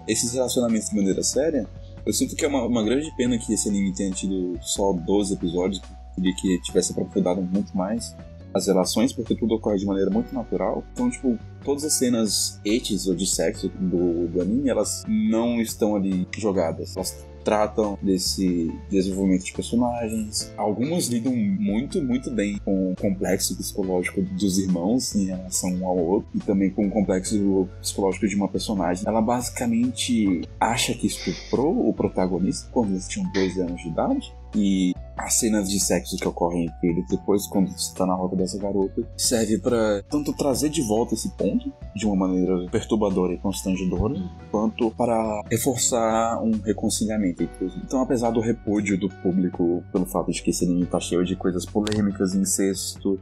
esses 0.08 0.34
relacionamentos 0.34 0.90
de 0.90 0.96
maneira 0.96 1.24
séria. 1.24 1.68
Eu 2.06 2.14
sinto 2.14 2.36
que 2.36 2.46
é 2.46 2.48
uma, 2.48 2.66
uma 2.66 2.84
grande 2.84 3.14
pena 3.18 3.38
que 3.38 3.54
esse 3.54 3.68
anime 3.68 3.94
tenha 3.94 4.12
tido 4.12 4.58
só 4.62 4.94
12 4.94 5.34
episódios, 5.34 5.82
queria 6.16 6.34
que 6.36 6.62
tivesse 6.62 6.92
aprofundado 6.92 7.42
muito 7.42 7.76
mais 7.76 8.16
as 8.54 8.68
relações, 8.68 9.14
porque 9.14 9.36
tudo 9.36 9.56
ocorre 9.56 9.78
de 9.78 9.86
maneira 9.86 10.10
muito 10.10 10.34
natural. 10.34 10.84
Então, 10.94 11.10
tipo, 11.10 11.38
todas 11.64 11.84
as 11.84 11.94
cenas 11.94 12.60
etes 12.66 13.08
ou 13.08 13.16
de 13.16 13.26
sexo 13.26 13.70
do, 13.80 14.28
do 14.28 14.42
anime, 14.42 14.70
elas 14.70 15.04
não 15.08 15.62
estão 15.62 15.96
ali 15.96 16.28
jogadas. 16.38 16.96
Elas 16.96 17.26
tratam 17.44 17.98
desse 18.02 18.72
desenvolvimento 18.90 19.46
de 19.46 19.54
personagens. 19.54 20.54
Alguns 20.58 21.08
lidam 21.08 21.36
muito, 21.36 22.02
muito 22.02 22.30
bem 22.32 22.60
com 22.64 22.92
o 22.92 22.96
complexo 22.96 23.56
psicológico 23.56 24.22
dos 24.22 24.60
irmãos 24.60 25.16
em 25.16 25.26
relação 25.26 25.74
um 25.74 25.88
ao 25.88 25.98
outro 25.98 26.30
e 26.36 26.40
também 26.40 26.70
com 26.70 26.86
o 26.86 26.90
complexo 26.90 27.68
psicológico 27.82 28.28
de 28.28 28.36
uma 28.36 28.48
personagem. 28.48 29.04
Ela 29.08 29.22
basicamente 29.22 30.42
acha 30.60 30.94
que 30.94 31.08
estuprou 31.08 31.88
o 31.90 31.94
protagonista 31.94 32.70
quando 32.72 32.92
eles 32.92 33.08
tinham 33.08 33.32
dois 33.32 33.58
anos 33.58 33.82
de 33.82 33.88
idade 33.88 34.34
e 34.56 34.94
as 35.20 35.36
cenas 35.36 35.70
de 35.70 35.80
sexo 35.80 36.18
que 36.18 36.28
ocorrem 36.28 36.66
entre 36.66 36.90
eles 36.90 37.06
depois, 37.10 37.46
quando 37.48 37.72
você 37.72 37.94
tá 37.94 38.06
na 38.06 38.14
roda 38.14 38.36
dessa 38.36 38.58
garota, 38.58 39.08
serve 39.18 39.58
para 39.58 40.04
tanto 40.10 40.34
trazer 40.34 40.70
de 40.70 40.82
volta 40.82 41.14
esse 41.14 41.30
ponto 41.36 41.72
de 41.96 42.06
uma 42.06 42.16
maneira 42.16 42.68
perturbadora 42.72 43.34
e 43.34 43.38
constrangedora, 43.38 44.16
quanto 44.50 44.90
para 44.92 45.44
reforçar 45.50 46.42
um 46.42 46.52
reconciliamento 46.52 47.44
entre 47.44 47.66
os. 47.66 47.76
Então, 47.78 48.02
apesar 48.02 48.32
do 48.32 48.40
repúdio 48.40 48.98
do 48.98 49.10
público 49.10 49.84
pelo 49.92 50.06
fato 50.06 50.32
de 50.32 50.42
que 50.42 50.52
esse 50.52 50.66
anime 50.66 50.86
tá 50.86 51.00
cheio 51.00 51.26
de 51.26 51.36
coisas 51.36 51.66
polêmicas, 51.66 52.34
incesto, 52.34 53.20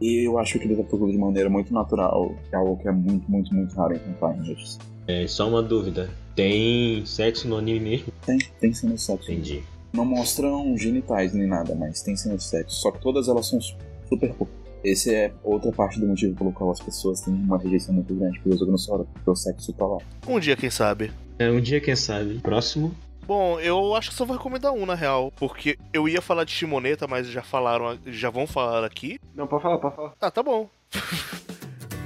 e 0.00 0.26
eu 0.26 0.38
acho 0.38 0.58
que 0.58 0.64
ele 0.66 0.76
tá 0.76 0.82
tocando 0.82 1.10
de 1.10 1.18
maneira 1.18 1.48
muito 1.48 1.72
natural, 1.72 2.34
que 2.48 2.54
é 2.54 2.58
algo 2.58 2.76
que 2.76 2.88
é 2.88 2.92
muito, 2.92 3.30
muito, 3.30 3.54
muito 3.54 3.74
raro 3.74 3.94
encontrar 3.94 4.36
em 4.36 4.50
eles. 4.50 4.78
É, 5.06 5.26
só 5.26 5.48
uma 5.48 5.62
dúvida. 5.62 6.10
Tem 6.34 7.06
sexo 7.06 7.48
no 7.48 7.56
anime 7.56 7.80
mesmo? 7.80 8.12
Tem, 8.26 8.38
tem 8.60 8.74
cena 8.74 8.94
de 8.94 9.00
sexo. 9.00 9.30
Entendi. 9.30 9.62
Não 9.92 10.04
mostram 10.04 10.76
genitais 10.76 11.32
nem 11.32 11.46
nada, 11.46 11.74
mas 11.74 12.02
tem 12.02 12.16
cena 12.16 12.36
de 12.36 12.44
sexo. 12.44 12.76
Só 12.76 12.90
que 12.90 13.00
todas 13.00 13.28
elas 13.28 13.46
são 13.46 13.60
super 13.60 14.32
poucas. 14.34 14.54
Esse 14.84 15.14
é 15.14 15.32
outra 15.42 15.72
parte 15.72 15.98
do 15.98 16.06
motivo 16.06 16.36
pelo 16.36 16.52
qual 16.52 16.70
as 16.70 16.78
pessoas 16.78 17.20
têm 17.20 17.34
uma 17.34 17.58
rejeição 17.58 17.92
muito 17.92 18.14
grande 18.14 18.38
pelo 18.40 18.56
Zognossauro, 18.56 19.08
porque 19.12 19.30
o 19.30 19.34
sexo 19.34 19.72
tá 19.72 19.84
lá. 19.84 19.98
Um 20.28 20.38
dia, 20.38 20.56
quem 20.56 20.70
sabe. 20.70 21.10
É, 21.38 21.50
um 21.50 21.60
dia, 21.60 21.80
quem 21.80 21.96
sabe. 21.96 22.38
Próximo. 22.38 22.94
Bom, 23.26 23.58
eu 23.58 23.96
acho 23.96 24.10
que 24.10 24.14
só 24.14 24.24
vou 24.24 24.36
recomendar 24.36 24.72
um, 24.72 24.86
na 24.86 24.94
real. 24.94 25.32
Porque 25.36 25.76
eu 25.92 26.08
ia 26.08 26.22
falar 26.22 26.44
de 26.44 26.52
Shimoneta, 26.52 27.08
mas 27.08 27.26
já 27.26 27.42
falaram, 27.42 27.98
já 28.06 28.30
vão 28.30 28.46
falar 28.46 28.84
aqui. 28.84 29.18
Não, 29.34 29.46
pode 29.46 29.62
falar, 29.64 29.78
pode 29.78 29.96
falar. 29.96 30.12
Ah, 30.20 30.30
tá 30.30 30.42
bom. 30.42 30.68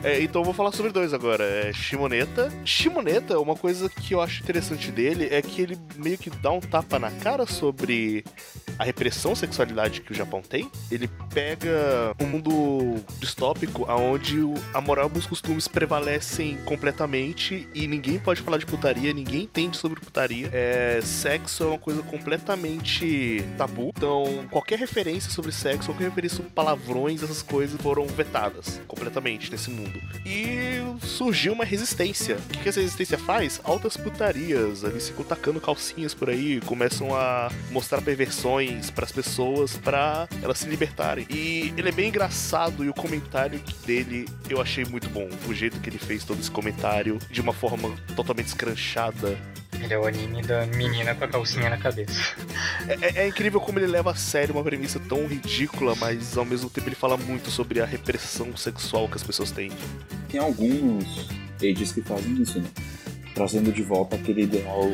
É, 0.02 0.22
então 0.22 0.40
eu 0.40 0.44
vou 0.44 0.54
falar 0.54 0.72
sobre 0.72 0.92
dois 0.92 1.12
agora. 1.12 1.44
É 1.44 1.72
Shimoneta. 1.72 2.50
Shimoneta, 2.64 3.38
uma 3.38 3.54
coisa 3.54 3.88
que 3.88 4.14
eu 4.14 4.20
acho 4.20 4.42
interessante 4.42 4.90
dele 4.90 5.28
é 5.30 5.42
que 5.42 5.60
ele 5.60 5.78
meio 5.96 6.16
que 6.16 6.30
dá 6.30 6.50
um 6.50 6.60
tapa 6.60 6.98
na 6.98 7.10
cara 7.10 7.46
sobre 7.46 8.24
a 8.78 8.84
repressão 8.84 9.34
sexualidade 9.34 10.00
que 10.00 10.10
o 10.10 10.14
Japão 10.14 10.40
tem, 10.40 10.70
ele 10.90 11.06
pega 11.34 12.14
um 12.18 12.24
mundo 12.24 13.04
distópico 13.18 13.84
onde 13.90 14.38
a 14.72 14.80
moral 14.80 15.10
e 15.14 15.18
os 15.18 15.26
costumes 15.26 15.68
prevalecem 15.68 16.56
completamente 16.64 17.68
e 17.74 17.86
ninguém 17.86 18.18
pode 18.18 18.40
falar 18.40 18.56
de 18.56 18.64
putaria, 18.64 19.12
ninguém 19.12 19.42
entende 19.42 19.76
sobre 19.76 20.00
putaria. 20.00 20.48
É, 20.50 21.00
sexo 21.02 21.64
é 21.64 21.66
uma 21.66 21.78
coisa 21.78 22.02
completamente 22.02 23.44
tabu. 23.58 23.92
Então, 23.94 24.46
qualquer 24.50 24.78
referência 24.78 25.30
sobre 25.30 25.52
sexo, 25.52 25.90
qualquer 25.90 26.04
referência 26.04 26.36
sobre 26.38 26.50
palavrões, 26.50 27.22
essas 27.22 27.42
coisas 27.42 27.78
foram 27.82 28.06
vetadas 28.06 28.80
completamente 28.88 29.50
nesse 29.50 29.68
mundo. 29.70 29.89
E 30.24 30.80
surgiu 31.06 31.52
uma 31.52 31.64
resistência. 31.64 32.36
O 32.36 32.58
que 32.58 32.68
essa 32.68 32.80
resistência 32.80 33.18
faz? 33.18 33.60
Altas 33.64 33.96
putarias. 33.96 34.82
Eles 34.82 35.08
ficam 35.08 35.24
tacando 35.24 35.60
calcinhas 35.60 36.14
por 36.14 36.30
aí, 36.30 36.60
começam 36.60 37.14
a 37.14 37.50
mostrar 37.70 38.02
perversões 38.02 38.90
para 38.90 39.04
as 39.04 39.12
pessoas 39.12 39.76
para 39.76 40.28
elas 40.42 40.58
se 40.58 40.68
libertarem. 40.68 41.26
E 41.30 41.74
ele 41.76 41.88
é 41.88 41.92
bem 41.92 42.08
engraçado 42.08 42.84
e 42.84 42.88
o 42.88 42.94
comentário 42.94 43.60
dele 43.84 44.26
eu 44.48 44.60
achei 44.60 44.84
muito 44.84 45.08
bom. 45.10 45.28
O 45.48 45.54
jeito 45.54 45.80
que 45.80 45.88
ele 45.88 45.98
fez 45.98 46.24
todo 46.24 46.40
esse 46.40 46.50
comentário 46.50 47.18
de 47.30 47.40
uma 47.40 47.52
forma 47.52 47.94
totalmente 48.14 48.48
escranchada. 48.48 49.38
Ele 49.78 49.94
é 49.94 49.98
o 49.98 50.06
anime 50.06 50.42
da 50.42 50.66
menina 50.66 51.14
com 51.14 51.24
a 51.24 51.28
calcinha 51.28 51.70
na 51.70 51.76
cabeça. 51.76 52.12
É, 52.88 52.94
é, 53.00 53.24
é, 53.24 53.28
incrível 53.28 53.60
como 53.60 53.78
ele 53.78 53.86
leva 53.86 54.10
a 54.10 54.14
sério 54.14 54.54
uma 54.54 54.64
premissa 54.64 54.98
tão 54.98 55.26
ridícula, 55.26 55.94
mas 55.96 56.36
ao 56.36 56.44
mesmo 56.44 56.68
tempo 56.68 56.88
ele 56.88 56.96
fala 56.96 57.16
muito 57.16 57.50
sobre 57.50 57.80
a 57.80 57.84
repressão 57.84 58.56
sexual 58.56 59.08
que 59.08 59.16
as 59.16 59.22
pessoas 59.22 59.50
têm. 59.50 59.70
Tem 60.28 60.40
alguns 60.40 61.28
ages 61.62 61.92
que 61.92 62.02
fazem 62.02 62.42
isso, 62.42 62.60
né? 62.60 62.68
Trazendo 63.34 63.72
de 63.72 63.82
volta 63.82 64.16
aquele 64.16 64.42
ideal 64.42 64.90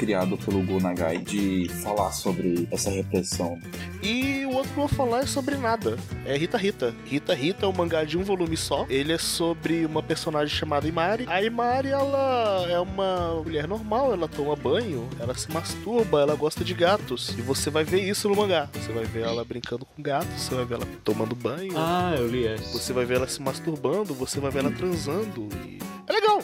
criado 0.00 0.38
pelo 0.38 0.62
Go 0.62 0.80
Nagai 0.80 1.18
de 1.18 1.68
falar 1.82 2.10
sobre 2.12 2.66
essa 2.70 2.88
repressão. 2.88 3.60
E 4.02 4.46
o 4.46 4.54
outro 4.54 4.72
que 4.72 4.80
eu 4.80 4.86
vou 4.86 4.88
falar 4.88 5.20
é 5.20 5.26
sobre 5.26 5.58
nada. 5.58 5.98
É 6.24 6.34
Rita 6.38 6.56
Rita. 6.56 6.94
Rita 7.04 7.34
Rita 7.34 7.66
é 7.66 7.68
um 7.68 7.72
mangá 7.72 8.02
de 8.02 8.16
um 8.16 8.22
volume 8.24 8.56
só. 8.56 8.86
Ele 8.88 9.12
é 9.12 9.18
sobre 9.18 9.84
uma 9.84 10.02
personagem 10.02 10.56
chamada 10.56 10.88
Imari. 10.88 11.26
A 11.28 11.42
Imari, 11.42 11.88
ela 11.88 12.66
é 12.66 12.80
uma 12.80 13.42
mulher 13.44 13.68
normal, 13.68 14.14
ela 14.14 14.26
toma 14.26 14.56
banho, 14.56 15.06
ela 15.20 15.34
se 15.34 15.52
masturba, 15.52 16.22
ela 16.22 16.34
gosta 16.34 16.64
de 16.64 16.72
gatos. 16.72 17.34
E 17.38 17.42
você 17.42 17.68
vai 17.68 17.84
ver 17.84 18.00
isso 18.00 18.26
no 18.26 18.34
mangá. 18.34 18.70
Você 18.72 18.90
vai 18.92 19.04
ver 19.04 19.24
ela 19.24 19.44
brincando 19.44 19.84
com 19.84 20.02
gatos, 20.02 20.40
você 20.40 20.54
vai 20.54 20.64
ver 20.64 20.74
ela 20.76 20.86
tomando 21.04 21.34
banho. 21.34 21.74
Ah, 21.76 22.14
eu 22.16 22.26
li 22.26 22.46
essa. 22.46 22.72
Você 22.72 22.94
vai 22.94 23.04
ver 23.04 23.16
ela 23.16 23.28
se 23.28 23.42
masturbando, 23.42 24.14
você 24.14 24.40
vai 24.40 24.50
ver 24.50 24.60
ela 24.60 24.70
transando. 24.70 25.46
E 25.66 25.78
é 26.10 26.12
legal. 26.12 26.42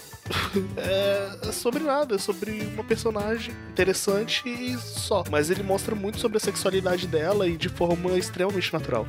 é, 0.76 1.52
sobre 1.52 1.82
nada, 1.82 2.14
é 2.14 2.18
sobre 2.18 2.62
uma 2.72 2.84
personagem 2.84 3.52
interessante 3.70 4.48
e 4.48 4.78
só. 4.78 5.24
Mas 5.30 5.50
ele 5.50 5.62
mostra 5.62 5.94
muito 5.94 6.18
sobre 6.18 6.36
a 6.36 6.40
sexualidade 6.40 7.06
dela 7.06 7.48
e 7.48 7.56
de 7.56 7.68
forma 7.68 8.12
extremamente 8.16 8.72
natural. 8.72 9.04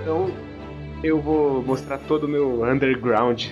Então, 0.00 0.32
eu 1.02 1.20
vou 1.20 1.62
mostrar 1.62 1.98
todo 1.98 2.24
o 2.24 2.28
meu 2.28 2.64
underground 2.64 3.46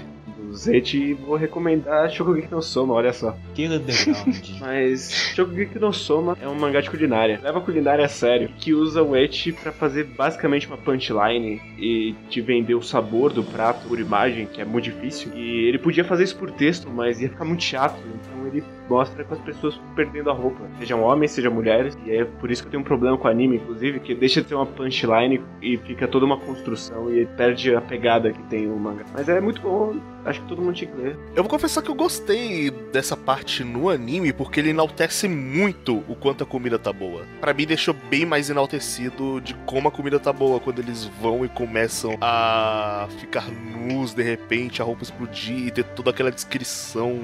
Zete 0.55 0.99
e 0.99 1.15
vou 1.15 1.37
recomendar 1.37 2.11
Shokugeki 2.11 2.51
no 2.51 2.63
Soma, 2.63 2.95
olha 2.95 3.13
só. 3.13 3.37
Que 3.55 3.67
underground. 3.67 4.37
Mas 4.61 5.11
Shokugeki 5.35 5.79
no 5.79 5.93
Soma 5.93 6.37
é 6.41 6.49
um 6.49 6.55
mangá 6.55 6.81
de 6.81 6.91
culinária. 6.91 7.41
Leva 7.43 7.59
a 7.59 7.63
culinária 7.63 8.05
a 8.05 8.09
sério, 8.09 8.49
que 8.59 8.73
usa 8.73 9.03
o 9.03 9.17
eti 9.17 9.53
para 9.53 9.73
fazer 9.73 10.05
basicamente 10.05 10.67
uma 10.67 10.77
punchline 10.77 11.61
e 11.79 12.15
te 12.29 12.41
vender 12.41 12.75
o 12.75 12.83
sabor 12.83 13.33
do 13.33 13.43
prato 13.43 13.87
por 13.89 13.99
imagem, 13.99 14.47
que 14.47 14.61
é 14.61 14.65
muito 14.65 14.85
difícil. 14.85 15.33
E 15.35 15.69
ele 15.69 15.79
podia 15.79 16.05
fazer 16.05 16.25
isso 16.25 16.37
por 16.37 16.51
texto, 16.51 16.89
mas 16.91 17.21
ia 17.21 17.29
ficar 17.29 17.45
muito 17.45 17.63
chato. 17.63 17.99
Então 17.99 18.32
ele 18.53 18.65
mostra 18.89 19.25
com 19.25 19.35
as 19.35 19.41
pessoas 19.41 19.81
perdendo 19.97 20.31
a 20.31 20.33
roupa, 20.33 20.65
sejam 20.79 21.03
homens, 21.03 21.33
sejam 21.33 21.53
mulheres. 21.53 21.97
E 22.05 22.13
é 22.13 22.25
por 22.25 22.51
isso 22.51 22.63
que 22.63 22.69
eu 22.69 22.71
tenho 22.71 22.83
um 22.83 22.85
problema 22.85 23.17
com 23.17 23.29
anime, 23.29 23.57
inclusive, 23.57 24.01
que 24.01 24.15
deixa 24.15 24.43
de 24.43 24.49
ser 24.49 24.55
uma 24.55 24.67
punchline 24.67 25.41
e 25.61 25.77
fica 25.79 26.07
toda 26.07 26.25
uma 26.25 26.37
construção 26.37 27.13
e 27.13 27.27
perde 27.27 27.75
a 27.75 27.81
pegada 27.81 28.33
que 28.33 28.43
tem 28.45 28.71
o 28.71 28.77
mangá. 28.77 29.05
Mas 29.13 29.29
é 29.29 29.41
muito 29.41 29.61
bom, 29.61 29.97
acho 30.25 30.41
que 30.43 30.49
todo 30.49 30.63
mundo 30.63 30.75
tinha 30.75 30.91
que 30.91 31.01
ler. 31.01 31.17
Eu 31.35 31.43
vou 31.43 31.51
confessar 31.51 31.83
que 31.83 31.91
eu 31.91 31.95
gostei 31.95 32.71
dessa 32.71 33.17
parte 33.17 33.65
no 33.65 33.89
anime 33.89 34.33
porque 34.33 34.61
ele 34.61 34.71
enaltece 34.71 35.29
muito 35.29 36.03
o 36.09 36.15
quanto 36.15 36.45
a 36.45 36.47
comida 36.47 36.79
tá 36.79 36.93
boa. 36.93 37.23
Para 37.41 37.55
mim 37.55 37.67
deixou 37.67 37.95
bem 38.11 38.27
mais 38.27 38.51
enaltecido 38.51 39.41
de 39.41 39.55
como 39.67 39.89
a 39.89 39.91
comida 39.91 40.19
tá 40.19 40.33
boa 40.33 40.61
quando 40.61 40.81
eles 40.81 41.05
vão 41.21 41.45
e 41.45 41.49
começam 41.49 42.17
a 42.21 43.09
ficar 43.19 43.47
nus 43.51 44.15
de 44.15 44.23
repente, 44.23 44.83
a 44.83 44.85
roupa 44.85 45.03
explodir 45.03 45.69
e 45.69 45.71
ter 45.71 45.85
toda 45.85 46.11
aquela 46.11 46.31
descrição 46.31 47.21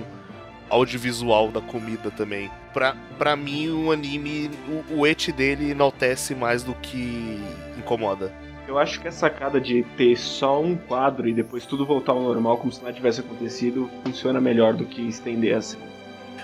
audiovisual 0.70 1.50
da 1.50 1.60
comida 1.60 2.10
também. 2.10 2.50
Pra, 2.72 2.94
pra 3.18 3.36
mim, 3.36 3.70
o 3.70 3.90
anime, 3.90 4.50
o, 4.90 5.00
o 5.00 5.06
et 5.06 5.32
dele 5.32 5.70
enaltece 5.70 6.34
mais 6.34 6.62
do 6.62 6.74
que 6.74 7.40
incomoda. 7.76 8.32
Eu 8.66 8.78
acho 8.78 9.00
que 9.00 9.08
a 9.08 9.12
sacada 9.12 9.58
de 9.58 9.82
ter 9.96 10.14
só 10.16 10.60
um 10.62 10.76
quadro 10.76 11.26
e 11.26 11.32
depois 11.32 11.64
tudo 11.64 11.86
voltar 11.86 12.12
ao 12.12 12.22
normal 12.22 12.58
como 12.58 12.70
se 12.70 12.82
nada 12.82 12.94
tivesse 12.94 13.20
acontecido 13.20 13.90
funciona 14.04 14.40
melhor 14.40 14.74
do 14.74 14.84
que 14.84 15.08
estender 15.08 15.56
assim. 15.56 15.78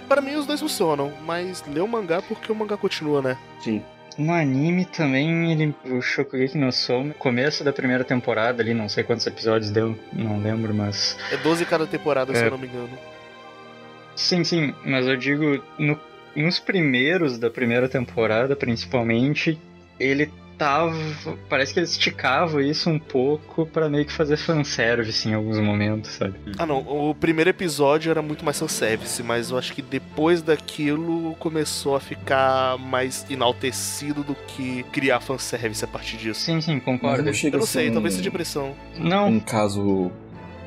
Para 0.08 0.22
mim 0.22 0.34
os 0.34 0.46
dois 0.46 0.60
funcionam, 0.60 1.12
mas 1.26 1.62
lê 1.66 1.80
o 1.80 1.88
mangá 1.88 2.22
porque 2.22 2.50
o 2.50 2.54
mangá 2.54 2.78
continua, 2.78 3.20
né? 3.20 3.36
Sim. 3.60 3.82
No 4.16 4.32
anime 4.32 4.84
também, 4.84 5.50
ele, 5.50 5.74
o 5.84 6.00
Shokugeki 6.00 6.56
no 6.56 6.70
Soma, 6.70 7.12
começo 7.14 7.64
da 7.64 7.72
primeira 7.72 8.04
temporada 8.04 8.62
ali, 8.62 8.72
não 8.72 8.88
sei 8.88 9.02
quantos 9.02 9.26
episódios 9.26 9.70
deu, 9.70 9.98
não 10.12 10.40
lembro, 10.40 10.72
mas... 10.72 11.18
É 11.32 11.36
12 11.36 11.66
cada 11.66 11.84
temporada, 11.84 12.32
é. 12.32 12.36
se 12.36 12.44
eu 12.44 12.50
não 12.52 12.58
me 12.58 12.68
engano. 12.68 12.96
Sim, 14.16 14.44
sim, 14.44 14.74
mas 14.84 15.06
eu 15.06 15.16
digo, 15.16 15.62
no, 15.78 15.98
nos 16.36 16.58
primeiros 16.58 17.38
da 17.38 17.50
primeira 17.50 17.88
temporada, 17.88 18.54
principalmente, 18.56 19.58
ele 19.98 20.30
tava. 20.58 20.94
Parece 21.48 21.72
que 21.72 21.80
eles 21.80 21.90
esticavam 21.90 22.60
isso 22.60 22.88
um 22.88 22.98
pouco 22.98 23.66
para 23.66 23.88
meio 23.88 24.04
que 24.04 24.12
fazer 24.12 24.36
fanservice 24.36 25.28
em 25.28 25.34
alguns 25.34 25.58
momentos, 25.58 26.12
sabe? 26.12 26.34
Ah, 26.58 26.66
não. 26.66 26.78
O 26.78 27.14
primeiro 27.14 27.50
episódio 27.50 28.10
era 28.10 28.22
muito 28.22 28.44
mais 28.44 28.58
fanservice, 28.58 29.22
mas 29.22 29.50
eu 29.50 29.58
acho 29.58 29.72
que 29.72 29.82
depois 29.82 30.42
daquilo 30.42 31.34
começou 31.38 31.96
a 31.96 32.00
ficar 32.00 32.78
mais 32.78 33.26
enaltecido 33.30 34.22
do 34.22 34.34
que 34.34 34.84
criar 34.92 35.20
fanservice 35.20 35.84
a 35.84 35.88
partir 35.88 36.16
disso. 36.16 36.40
Sim, 36.40 36.60
sim, 36.60 36.78
concordo. 36.80 37.28
eu 37.28 37.58
não 37.58 37.66
sei, 37.66 37.90
talvez 37.90 38.14
seja 38.14 38.30
pressão. 38.30 38.74
Não. 38.98 39.28
Um 39.28 39.40
caso. 39.40 40.10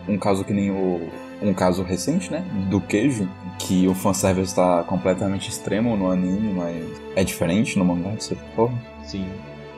Um 0.08 0.18
caso 0.18 0.44
que 0.44 0.54
nem 0.54 0.72
o. 0.72 1.10
Um 1.42 1.54
caso 1.54 1.84
recente, 1.84 2.32
né? 2.32 2.44
Do 2.70 2.82
queijo, 2.82 3.30
que 3.60 3.88
o 3.88 3.94
fanservice 3.94 4.48
está 4.50 4.84
completamente 4.84 5.50
extremo 5.50 5.96
no 5.96 6.12
anime, 6.12 6.54
mas 6.54 6.84
é 7.16 7.24
diferente 7.24 7.78
no 7.78 7.86
mangá, 7.86 8.12
de 8.12 8.24
certa 8.24 8.46
forma. 8.56 8.80
Sim. 9.04 9.28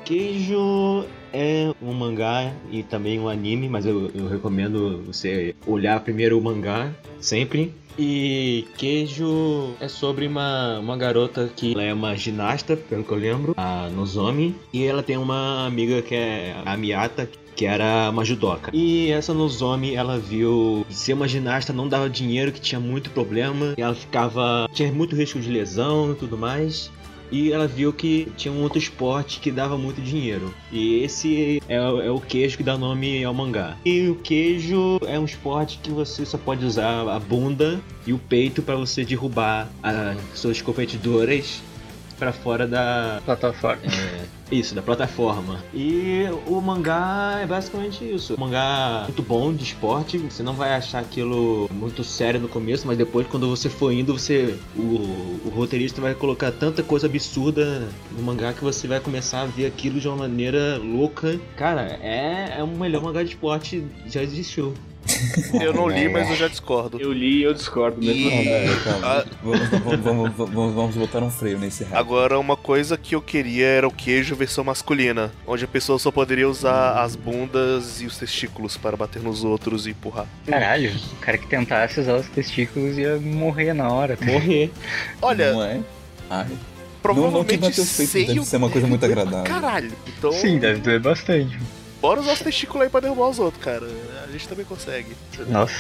Queijo 0.05 1.05
é 1.33 1.71
um 1.81 1.93
mangá 1.93 2.51
e 2.71 2.83
também 2.83 3.19
um 3.19 3.27
anime, 3.27 3.69
mas 3.69 3.85
eu, 3.85 4.11
eu 4.13 4.27
recomendo 4.27 5.03
você 5.05 5.55
olhar 5.65 5.99
primeiro 6.01 6.37
o 6.37 6.41
mangá, 6.41 6.91
sempre. 7.19 7.73
E 7.97 8.65
Queijo 8.77 9.73
é 9.79 9.89
sobre 9.89 10.25
uma, 10.25 10.79
uma 10.79 10.95
garota 10.95 11.49
que 11.53 11.77
é 11.77 11.93
uma 11.93 12.15
ginasta, 12.15 12.77
pelo 12.77 13.03
que 13.03 13.11
eu 13.11 13.17
lembro, 13.17 13.53
a 13.57 13.89
Nozomi. 13.89 14.55
E 14.71 14.85
ela 14.85 15.03
tem 15.03 15.17
uma 15.17 15.67
amiga 15.67 16.01
que 16.01 16.15
é 16.15 16.55
a 16.65 16.77
Miata, 16.77 17.29
que 17.57 17.65
era 17.65 18.09
uma 18.09 18.23
judoca. 18.23 18.71
E 18.73 19.11
essa 19.11 19.33
Nozomi, 19.33 19.95
ela 19.95 20.17
viu 20.17 20.85
ser 20.89 21.11
uma 21.11 21.27
ginasta 21.27 21.73
não 21.73 21.89
dava 21.89 22.09
dinheiro, 22.09 22.53
que 22.53 22.61
tinha 22.61 22.79
muito 22.79 23.09
problema. 23.09 23.73
Ela 23.75 23.93
ficava. 23.93 24.69
tinha 24.73 24.89
muito 24.93 25.13
risco 25.13 25.37
de 25.37 25.49
lesão 25.49 26.13
e 26.13 26.15
tudo 26.15 26.37
mais 26.37 26.89
e 27.31 27.51
ela 27.51 27.67
viu 27.67 27.91
que 27.93 28.31
tinha 28.35 28.53
um 28.53 28.61
outro 28.61 28.77
esporte 28.77 29.39
que 29.39 29.51
dava 29.51 29.77
muito 29.77 30.01
dinheiro. 30.01 30.53
E 30.71 31.03
esse 31.03 31.61
é, 31.67 31.75
é, 31.75 32.11
o 32.11 32.19
queijo 32.19 32.57
que 32.57 32.63
dá 32.63 32.77
nome 32.77 33.23
ao 33.23 33.33
mangá. 33.33 33.77
E 33.85 34.07
o 34.09 34.15
queijo 34.15 34.99
é 35.05 35.19
um 35.19 35.25
esporte 35.25 35.79
que 35.81 35.91
você 35.91 36.25
só 36.25 36.37
pode 36.37 36.65
usar 36.65 37.07
a 37.07 37.19
bunda 37.19 37.79
e 38.05 38.13
o 38.13 38.17
peito 38.17 38.61
para 38.61 38.75
você 38.75 39.03
derrubar 39.03 39.69
as 39.83 40.17
suas 40.33 40.61
competidoras 40.61 41.61
para 42.19 42.33
fora 42.33 42.67
da 42.67 43.21
plataforma. 43.25 43.81
É, 43.85 44.25
isso, 44.51 44.75
da 44.75 44.81
plataforma. 44.81 45.63
E 45.73 46.25
o 46.45 46.59
mangá 46.59 47.39
é 47.41 47.45
basicamente 47.45 48.03
isso. 48.03 48.33
Um 48.33 48.39
mangá 48.39 49.03
muito 49.05 49.23
bom 49.23 49.53
de 49.53 49.63
esporte. 49.63 50.17
Você 50.17 50.43
não 50.43 50.53
vai 50.53 50.73
achar 50.73 50.99
aquilo 50.99 51.69
muito 51.71 52.03
sério 52.03 52.39
no 52.39 52.49
começo, 52.49 52.85
mas 52.85 52.97
depois, 52.97 53.25
quando 53.27 53.47
você 53.47 53.69
for 53.69 53.91
indo, 53.91 54.17
você. 54.17 54.57
O, 54.75 55.39
o 55.45 55.51
roteirista 55.55 56.01
vai 56.01 56.13
colocar 56.13 56.51
tanta 56.51 56.83
coisa 56.83 57.07
absurda 57.07 57.87
no 58.11 58.21
mangá 58.21 58.53
que 58.53 58.63
você 58.63 58.87
vai 58.87 58.99
começar 58.99 59.41
a 59.41 59.45
ver 59.45 59.65
aquilo 59.65 59.99
de 59.99 60.07
uma 60.07 60.17
maneira 60.17 60.77
louca. 60.77 61.39
Cara, 61.55 61.99
é, 62.01 62.55
é 62.57 62.63
o 62.63 62.67
melhor 62.67 63.01
mangá 63.01 63.23
de 63.23 63.29
esporte 63.29 63.83
que 64.03 64.09
já 64.11 64.21
existiu. 64.21 64.73
Eu 65.61 65.73
não 65.73 65.87
li, 65.87 66.07
mas 66.07 66.29
eu 66.29 66.35
já 66.35 66.47
discordo. 66.47 66.99
Eu 66.99 67.11
li 67.11 67.39
e 67.39 67.43
eu 67.43 67.53
discordo 67.53 67.99
mesmo. 67.99 68.29
É, 68.29 68.65
calma. 68.83 69.25
Vamos, 69.43 69.69
vamos, 69.69 69.99
vamos, 70.01 70.33
vamos, 70.35 70.73
vamos 70.75 70.95
botar 70.95 71.19
um 71.23 71.31
freio 71.31 71.57
nesse 71.57 71.83
raio. 71.83 71.97
Agora, 71.97 72.37
uma 72.37 72.55
coisa 72.55 72.97
que 72.97 73.15
eu 73.15 73.21
queria 73.21 73.65
era 73.65 73.87
o 73.87 73.91
queijo 73.91 74.35
versão 74.35 74.63
masculina, 74.63 75.31
onde 75.47 75.65
a 75.65 75.67
pessoa 75.67 75.97
só 75.97 76.11
poderia 76.11 76.47
usar 76.47 77.01
as 77.01 77.15
bundas 77.15 78.01
e 78.01 78.05
os 78.05 78.17
testículos 78.17 78.77
para 78.77 78.95
bater 78.95 79.21
nos 79.21 79.43
outros 79.43 79.87
e 79.87 79.91
empurrar. 79.91 80.27
Caralho, 80.45 80.91
o 81.13 81.15
cara 81.17 81.37
que 81.37 81.47
tentasse 81.47 81.99
usar 81.99 82.15
os 82.15 82.27
testículos 82.27 82.97
ia 82.97 83.17
morrer 83.17 83.73
na 83.73 83.89
hora. 83.91 84.17
Morrer. 84.21 84.71
Olha, 85.21 85.53
Não 85.53 85.63
é? 85.63 85.79
Ai. 86.29 86.47
provavelmente 87.01 87.59
não 87.61 87.69
que 87.71 87.75
peitos 87.75 87.87
seio 87.87 88.27
deve 88.27 88.45
ser 88.45 88.57
uma 88.57 88.69
coisa 88.69 88.85
muito 88.87 89.03
agradável. 89.05 89.43
Caralho, 89.43 89.91
então 90.17 90.31
Sim, 90.31 90.59
deve 90.59 90.79
doer 90.81 90.99
bastante. 90.99 91.57
Bora 92.01 92.19
usar 92.19 92.33
os 92.33 92.39
testículos 92.39 92.83
aí 92.83 92.89
pra 92.89 92.99
derrubar 92.99 93.29
os 93.29 93.39
outros, 93.39 93.63
cara. 93.63 93.87
A 94.27 94.31
gente 94.31 94.47
também 94.47 94.65
consegue. 94.65 95.15
Nossa, 95.47 95.73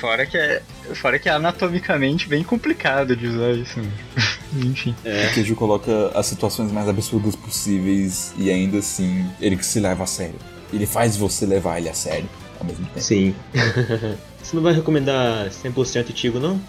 fora 0.00 0.26
que 0.26 0.36
é, 0.36 0.62
fora 0.94 1.18
que 1.18 1.28
é 1.28 1.32
anatomicamente 1.32 2.28
bem 2.28 2.42
complicado 2.42 3.16
de 3.16 3.26
usar 3.26 3.52
isso. 3.52 3.80
né? 3.80 3.90
Enfim. 4.56 4.94
É. 5.04 5.28
O 5.28 5.34
queijo 5.34 5.54
coloca 5.56 6.10
as 6.14 6.26
situações 6.26 6.70
mais 6.70 6.88
absurdas 6.88 7.34
possíveis 7.34 8.32
e 8.36 8.50
ainda 8.50 8.78
assim 8.78 9.26
ele 9.40 9.56
que 9.56 9.66
se 9.66 9.80
leva 9.80 10.04
a 10.04 10.06
sério. 10.06 10.36
Ele 10.72 10.86
faz 10.86 11.16
você 11.16 11.46
levar 11.46 11.78
ele 11.78 11.88
a 11.88 11.94
sério 11.94 12.28
ao 12.58 12.66
mesmo 12.66 12.84
tempo. 12.86 13.00
Sim. 13.00 13.34
Você 14.42 14.54
não 14.56 14.62
vai 14.62 14.74
recomendar 14.74 15.48
100% 15.48 16.12
Tigo, 16.12 16.38
não, 16.38 16.60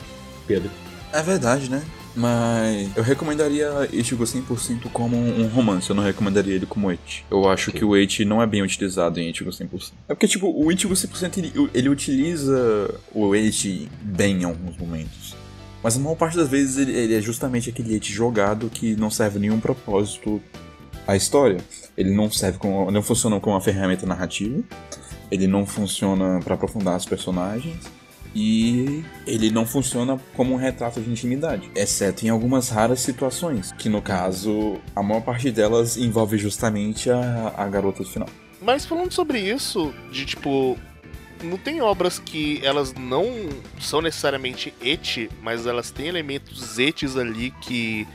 Pedro? 0.48 0.72
É 1.12 1.22
verdade, 1.22 1.70
né? 1.70 1.84
Mas 2.16 2.96
eu 2.96 3.04
recomendaria 3.04 3.90
Ichigo 3.92 4.24
100% 4.24 4.90
como 4.94 5.18
um 5.18 5.48
romance, 5.48 5.90
eu 5.90 5.96
não 5.96 6.04
recomendaria 6.04 6.56
ele 6.56 6.66
como 6.66 6.92
Eti. 6.92 7.26
Eu 7.30 7.50
acho 7.50 7.72
que 7.72 7.84
o 7.84 7.96
Eti 7.96 8.24
não 8.24 8.42
é 8.42 8.48
bem 8.48 8.62
utilizado 8.62 9.20
em 9.20 9.30
Ichigo 9.30 9.50
100%. 9.50 9.92
É 10.08 10.14
porque, 10.14 10.28
tipo, 10.28 10.48
o 10.48 10.72
Ichigo 10.72 10.94
100% 10.94 11.38
ele, 11.38 11.70
ele 11.74 11.90
utiliza 11.90 12.94
o 13.14 13.36
Eti 13.36 13.90
bem 14.02 14.42
em 14.42 14.46
alguns 14.46 14.78
momentos. 14.78 15.36
Mas 15.84 15.98
a 15.98 16.00
maior 16.00 16.16
parte 16.16 16.38
das 16.38 16.48
vezes 16.48 16.78
ele, 16.78 16.94
ele 16.98 17.16
é 17.16 17.22
justamente 17.22 17.70
aquele 17.70 17.96
Eti 17.96 18.14
jogado 18.14 18.70
que 18.70 18.96
não 18.96 19.12
serve 19.12 19.38
nenhum 19.38 19.60
propósito 19.60 20.42
à 21.06 21.16
história. 21.16 21.58
Ele 21.98 22.12
não 22.12 22.32
serve 22.32 22.58
como. 22.58 22.90
não 22.92 23.02
funciona 23.02 23.40
como 23.40 23.56
uma 23.56 23.62
ferramenta 23.62 24.06
narrativa. 24.06 24.64
Ele 25.30 25.48
não 25.48 25.66
funciona 25.66 26.40
pra 26.44 26.56
aprofundar 26.56 26.98
os 26.98 27.06
personagens. 27.06 27.78
E 28.36 29.04
ele 29.26 29.50
não 29.50 29.66
funciona 29.66 30.20
como 30.36 30.54
um 30.54 30.58
retrato 30.58 31.00
de 31.00 31.10
intimidade, 31.10 31.72
exceto 31.74 32.26
em 32.26 32.30
algumas 32.30 32.68
raras 32.68 33.00
situações, 33.00 33.72
que 33.72 33.88
no 33.88 34.02
caso, 34.02 34.78
a 34.94 35.02
maior 35.02 35.22
parte 35.22 35.50
delas 35.50 35.96
envolve 35.96 36.38
justamente 36.38 37.10
a, 37.10 37.54
a 37.56 37.66
garota 37.70 38.04
do 38.04 38.10
final. 38.10 38.28
Mas 38.62 38.86
falando 38.86 39.12
sobre 39.12 39.40
isso, 39.40 39.94
de 40.12 40.26
tipo. 40.26 40.78
Não 41.44 41.58
tem 41.58 41.82
obras 41.82 42.18
que 42.18 42.66
elas 42.66 42.94
não 42.94 43.26
são 43.80 44.02
necessariamente 44.02 44.74
eti, 44.82 45.30
mas 45.42 45.68
elas 45.68 45.92
têm 45.92 46.08
elementos 46.08 46.80
etes 46.80 47.18
ali 47.18 47.52
que 47.62 48.08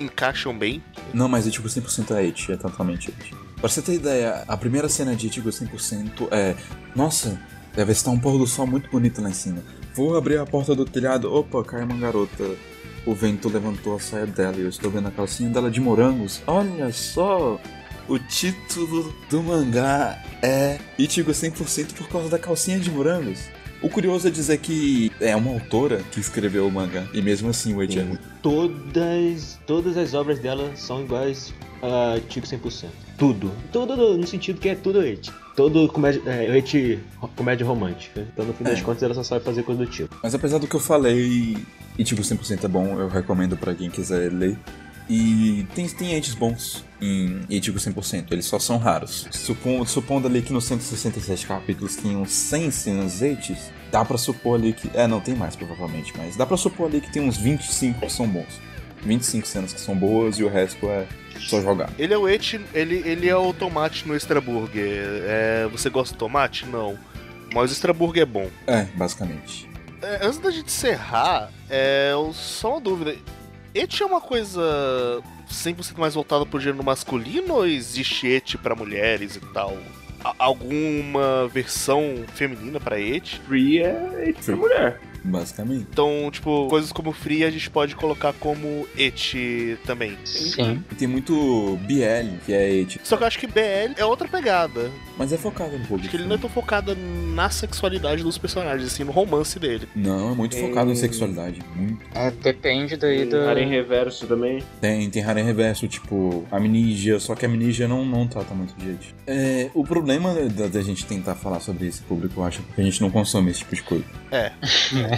encaixam 0.00 0.56
bem. 0.56 0.82
Não, 1.12 1.28
mas 1.28 1.46
Ichigo 1.46 1.68
100% 1.68 2.16
é 2.16 2.26
Eti, 2.26 2.52
é 2.52 2.56
totalmente 2.56 3.10
Eti. 3.10 3.34
Pra 3.60 3.68
você 3.68 3.82
ter 3.82 3.94
ideia, 3.94 4.44
a 4.48 4.56
primeira 4.56 4.88
cena 4.88 5.14
de 5.14 5.28
Ichigo 5.28 5.48
100% 5.48 6.28
é... 6.30 6.56
Nossa, 6.94 7.40
deve 7.76 7.92
estar 7.92 8.10
um 8.10 8.18
pôr 8.18 8.38
do 8.38 8.46
sol 8.46 8.66
muito 8.66 8.90
bonito 8.90 9.20
lá 9.20 9.28
em 9.28 9.34
cima. 9.34 9.62
Vou 9.94 10.16
abrir 10.16 10.38
a 10.38 10.46
porta 10.46 10.74
do 10.74 10.84
telhado, 10.84 11.32
opa, 11.32 11.62
cai 11.62 11.84
uma 11.84 11.96
garota. 11.96 12.56
O 13.04 13.14
vento 13.14 13.48
levantou 13.48 13.94
a 13.94 14.00
saia 14.00 14.26
dela 14.26 14.56
e 14.56 14.62
eu 14.62 14.68
estou 14.68 14.90
vendo 14.90 15.06
a 15.06 15.10
calcinha 15.12 15.48
dela 15.50 15.70
de 15.70 15.80
morangos. 15.80 16.42
Olha 16.46 16.92
só! 16.92 17.60
O 18.08 18.18
título 18.18 19.14
do 19.28 19.42
mangá 19.42 20.22
é 20.42 20.78
Ichigo 20.98 21.32
100% 21.32 21.92
por 21.94 22.08
causa 22.08 22.28
da 22.28 22.38
calcinha 22.38 22.78
de 22.78 22.90
morangos. 22.90 23.40
O 23.82 23.90
curioso 23.90 24.26
é 24.26 24.30
dizer 24.30 24.58
que 24.58 25.12
é 25.20 25.36
uma 25.36 25.52
autora 25.52 26.02
que 26.10 26.18
escreveu 26.18 26.66
o 26.66 26.70
mangá, 26.70 27.06
e 27.12 27.20
mesmo 27.20 27.50
assim 27.50 27.74
o 27.74 27.82
Eti 27.82 27.98
é 27.98 28.02
ruim. 28.02 28.18
Todas, 28.42 29.58
todas 29.66 29.96
as 29.96 30.14
obras 30.14 30.38
dela 30.38 30.70
são 30.74 31.02
iguais 31.02 31.52
a 31.82 32.18
Tigo 32.28 32.46
100%. 32.46 32.86
Tudo. 33.18 33.52
Tudo 33.72 33.96
no, 33.96 34.26
sentido 34.26 34.60
que 34.60 34.68
é 34.70 34.74
tudo 34.74 35.04
Eti. 35.04 35.30
Todo 35.56 35.88
comédia, 35.88 36.22
é, 36.26 36.62
comédia 37.34 37.66
romântica. 37.66 38.20
Então 38.32 38.44
no 38.44 38.52
fim 38.52 38.62
das 38.64 38.78
É. 38.78 38.82
contas 38.82 39.02
ela 39.02 39.14
só 39.14 39.22
sabe 39.22 39.44
fazer 39.44 39.62
coisa 39.62 39.84
do 39.84 39.90
tipo. 39.90 40.14
Mas 40.22 40.34
apesar 40.34 40.58
do 40.58 40.66
que 40.66 40.76
eu 40.76 40.80
falei, 40.80 41.56
Ichigo 41.98 42.22
100% 42.22 42.64
é 42.64 42.68
bom, 42.68 43.00
eu 43.00 43.08
recomendo 43.08 43.56
pra 43.56 43.74
quem 43.74 43.88
quiser 43.90 44.30
ler. 44.30 44.58
E 45.08 45.64
tem, 45.74 45.88
tem 45.88 46.14
entes 46.14 46.34
bons 46.34 46.84
em 47.00 47.40
Ichigo 47.48 47.78
100%, 47.78 48.26
eles 48.32 48.44
só 48.44 48.58
são 48.58 48.76
raros. 48.76 49.26
Supondo, 49.30 49.86
supondo 49.86 50.26
ali 50.26 50.42
que 50.42 50.52
nos 50.52 50.64
167 50.64 51.46
capítulos 51.46 51.96
tem 51.96 52.16
uns 52.16 52.32
100 52.32 52.70
cenas 52.72 53.22
entes, 53.22 53.70
dá 53.90 54.04
pra 54.04 54.18
supor 54.18 54.58
ali 54.58 54.72
que... 54.72 54.90
É, 54.94 55.06
não, 55.06 55.20
tem 55.20 55.34
mais 55.34 55.54
provavelmente, 55.56 56.12
mas 56.18 56.36
dá 56.36 56.44
pra 56.44 56.56
supor 56.56 56.88
ali 56.88 57.00
que 57.00 57.10
tem 57.12 57.22
uns 57.22 57.36
25 57.38 58.00
que 58.00 58.12
são 58.12 58.26
bons. 58.26 58.60
25 59.02 59.46
cenas 59.46 59.72
que 59.72 59.80
são 59.80 59.94
boas 59.94 60.38
e 60.38 60.44
o 60.44 60.48
resto 60.48 60.86
é 60.88 61.06
só 61.40 61.60
jogar. 61.60 61.90
Ele 61.98 62.12
é 62.14 62.18
o 62.18 62.28
eti, 62.28 62.60
ele, 62.74 63.02
ele 63.04 63.28
é 63.28 63.36
o 63.36 63.52
tomate 63.52 64.06
no 64.08 64.14
extra 64.16 64.40
burger. 64.40 65.22
É, 65.26 65.68
você 65.70 65.88
gosta 65.90 66.12
de 66.14 66.18
tomate? 66.18 66.66
Não. 66.66 66.98
Mas 67.54 67.70
o 67.70 67.72
extra 67.74 67.92
burger 67.92 68.22
é 68.22 68.26
bom. 68.26 68.50
É, 68.66 68.84
basicamente. 68.94 69.68
É, 70.02 70.26
antes 70.26 70.38
da 70.38 70.50
gente 70.50 70.66
encerrar, 70.66 71.50
é, 71.70 72.12
só 72.32 72.72
uma 72.72 72.80
dúvida. 72.80 73.14
Eti 73.74 74.02
é 74.02 74.06
uma 74.06 74.20
coisa 74.20 74.60
100% 75.50 75.98
mais 75.98 76.14
voltada 76.14 76.44
pro 76.46 76.58
gênero 76.58 76.82
masculino 76.84 77.54
ou 77.54 77.66
existe 77.66 78.26
eti 78.26 78.56
pra 78.58 78.74
mulheres 78.74 79.36
e 79.36 79.40
tal? 79.52 79.76
A- 80.24 80.34
alguma 80.38 81.46
versão 81.52 82.24
feminina 82.34 82.80
pra 82.80 82.98
eti? 82.98 83.40
Free 83.46 83.82
é 83.82 84.28
eti 84.30 84.42
pra 84.42 84.56
mulher. 84.56 85.00
Basicamente. 85.26 85.86
Então, 85.90 86.28
tipo, 86.30 86.68
coisas 86.68 86.92
como 86.92 87.12
free 87.12 87.44
a 87.44 87.50
gente 87.50 87.68
pode 87.68 87.94
colocar 87.96 88.32
como 88.34 88.86
eti 88.96 89.76
também. 89.84 90.16
Sim. 90.24 90.82
E 90.90 90.94
tem 90.94 91.08
muito 91.08 91.78
BL, 91.82 92.38
que 92.44 92.52
é 92.52 92.72
Eti, 92.72 93.00
Só 93.02 93.16
que 93.16 93.22
eu 93.22 93.26
acho 93.26 93.38
que 93.38 93.46
BL 93.46 93.94
é 93.96 94.04
outra 94.04 94.28
pegada. 94.28 94.90
mas 95.18 95.32
é 95.32 95.36
focado 95.36 95.72
no 95.72 95.80
público. 95.86 96.00
Acho 96.00 96.10
que 96.10 96.16
ele 96.16 96.26
não 96.26 96.36
é 96.36 96.38
tão 96.38 96.48
focado 96.50 96.96
na 96.96 97.50
sexualidade 97.50 98.22
dos 98.22 98.38
personagens, 98.38 98.86
assim, 98.86 99.04
no 99.04 99.12
romance 99.12 99.58
dele. 99.58 99.88
Não, 99.94 100.32
é 100.32 100.34
muito 100.34 100.56
focado 100.56 100.90
em 100.90 100.96
sexualidade. 100.96 101.60
Muito. 101.74 102.06
É, 102.14 102.30
depende 102.30 102.96
daí 102.96 103.18
Tem 103.18 103.28
do. 103.28 103.40
Harem 103.40 103.68
reverso 103.68 104.26
também. 104.26 104.62
Tem, 104.80 105.10
tem 105.10 105.22
Harem 105.22 105.44
Reverso, 105.44 105.88
tipo, 105.88 106.44
Amnesia, 106.50 107.18
só 107.18 107.34
que 107.34 107.44
Amnesia 107.46 107.88
não, 107.88 108.04
não 108.04 108.26
trata 108.26 108.54
muito 108.54 108.74
de 108.76 108.86
gente. 108.86 109.14
É, 109.26 109.70
o 109.74 109.84
problema 109.84 110.34
da, 110.34 110.68
da 110.68 110.82
gente 110.82 111.04
tentar 111.04 111.34
falar 111.34 111.60
sobre 111.60 111.86
esse 111.86 112.02
público, 112.02 112.40
eu 112.40 112.44
acho, 112.44 112.60
é 112.60 112.62
porque 112.64 112.80
a 112.80 112.84
gente 112.84 113.00
não 113.00 113.10
consome 113.10 113.50
esse 113.50 113.60
tipo 113.60 113.74
de 113.74 113.82
coisa. 113.82 114.04
É. 114.30 114.52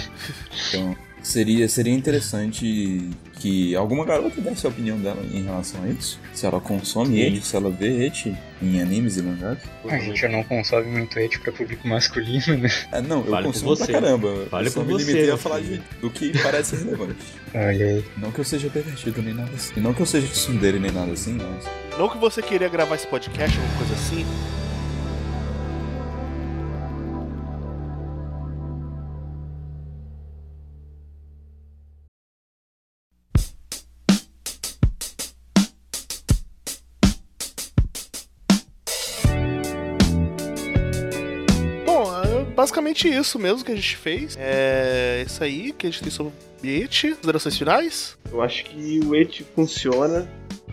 Então, 0.69 0.97
seria, 1.23 1.69
seria 1.69 1.93
interessante 1.93 3.11
que 3.39 3.75
alguma 3.77 4.05
garota 4.05 4.41
desse 4.41 4.67
a 4.67 4.71
opinião 4.71 4.99
dela 4.99 5.23
em 5.33 5.45
relação 5.45 5.83
a 5.85 5.89
isso. 5.89 6.21
Se 6.35 6.45
ela 6.45 6.61
consome 6.61 7.21
Eti, 7.21 7.41
se 7.41 7.57
ela 7.57 7.71
vê 7.71 8.07
Eti 8.07 8.35
em 8.61 8.81
animes 8.81 9.17
e 9.17 9.23
mangás. 9.23 9.59
A 9.89 9.99
gente 9.99 10.27
não 10.29 10.43
consome 10.43 10.87
muito 10.87 11.19
eti 11.19 11.39
pra 11.39 11.53
público 11.53 11.87
masculino, 11.87 12.59
né? 12.59 12.69
É, 12.91 13.01
não, 13.01 13.19
eu 13.19 13.31
Vale 13.31 13.47
consumo 13.47 13.77
pra 13.77 13.87
você. 13.87 13.93
caramba. 13.93 14.45
Vale 14.51 14.67
eu 14.67 14.73
só 14.73 14.83
me 14.83 14.93
você, 14.93 15.05
limitei 15.05 15.31
a 15.31 15.37
falar 15.37 15.61
de, 15.61 15.81
do 16.01 16.11
que 16.11 16.37
parece 16.43 16.77
relevante. 16.77 17.25
Olha 17.55 17.87
aí. 17.87 18.05
Não 18.17 18.33
que 18.33 18.41
eu 18.41 18.45
seja 18.45 18.69
pervertido 18.69 19.23
nem 19.23 19.35
nada 19.35 19.53
assim. 19.55 19.75
E 19.77 19.81
não 19.81 19.95
que 19.95 20.03
eu 20.03 20.07
seja 20.07 20.27
tsundere 20.27 20.79
nem 20.81 20.91
nada 20.91 21.13
assim, 21.13 21.35
mas... 21.35 21.65
Não 21.97 22.09
que 22.09 22.19
você 22.19 22.43
queria 22.43 22.69
gravar 22.69 22.97
esse 22.97 23.07
podcast 23.07 23.57
ou 23.57 23.63
alguma 23.63 23.79
coisa 23.79 23.95
assim. 23.95 24.27
Basicamente 42.99 43.09
isso 43.09 43.39
mesmo 43.39 43.65
que 43.65 43.73
a 43.73 43.77
gente 43.77 43.97
fez. 43.97 44.37
É 44.39 45.23
isso 45.27 45.43
aí 45.43 45.73
que 45.73 45.87
a 45.87 45.91
gente 45.91 46.03
tem 46.03 46.11
sobre 46.11 46.33
It. 46.63 47.15
Considerações 47.15 47.57
finais? 47.57 48.19
Eu 48.31 48.43
acho 48.43 48.65
que 48.65 49.01
o 49.05 49.15
eti 49.15 49.45
funciona, 49.55 50.29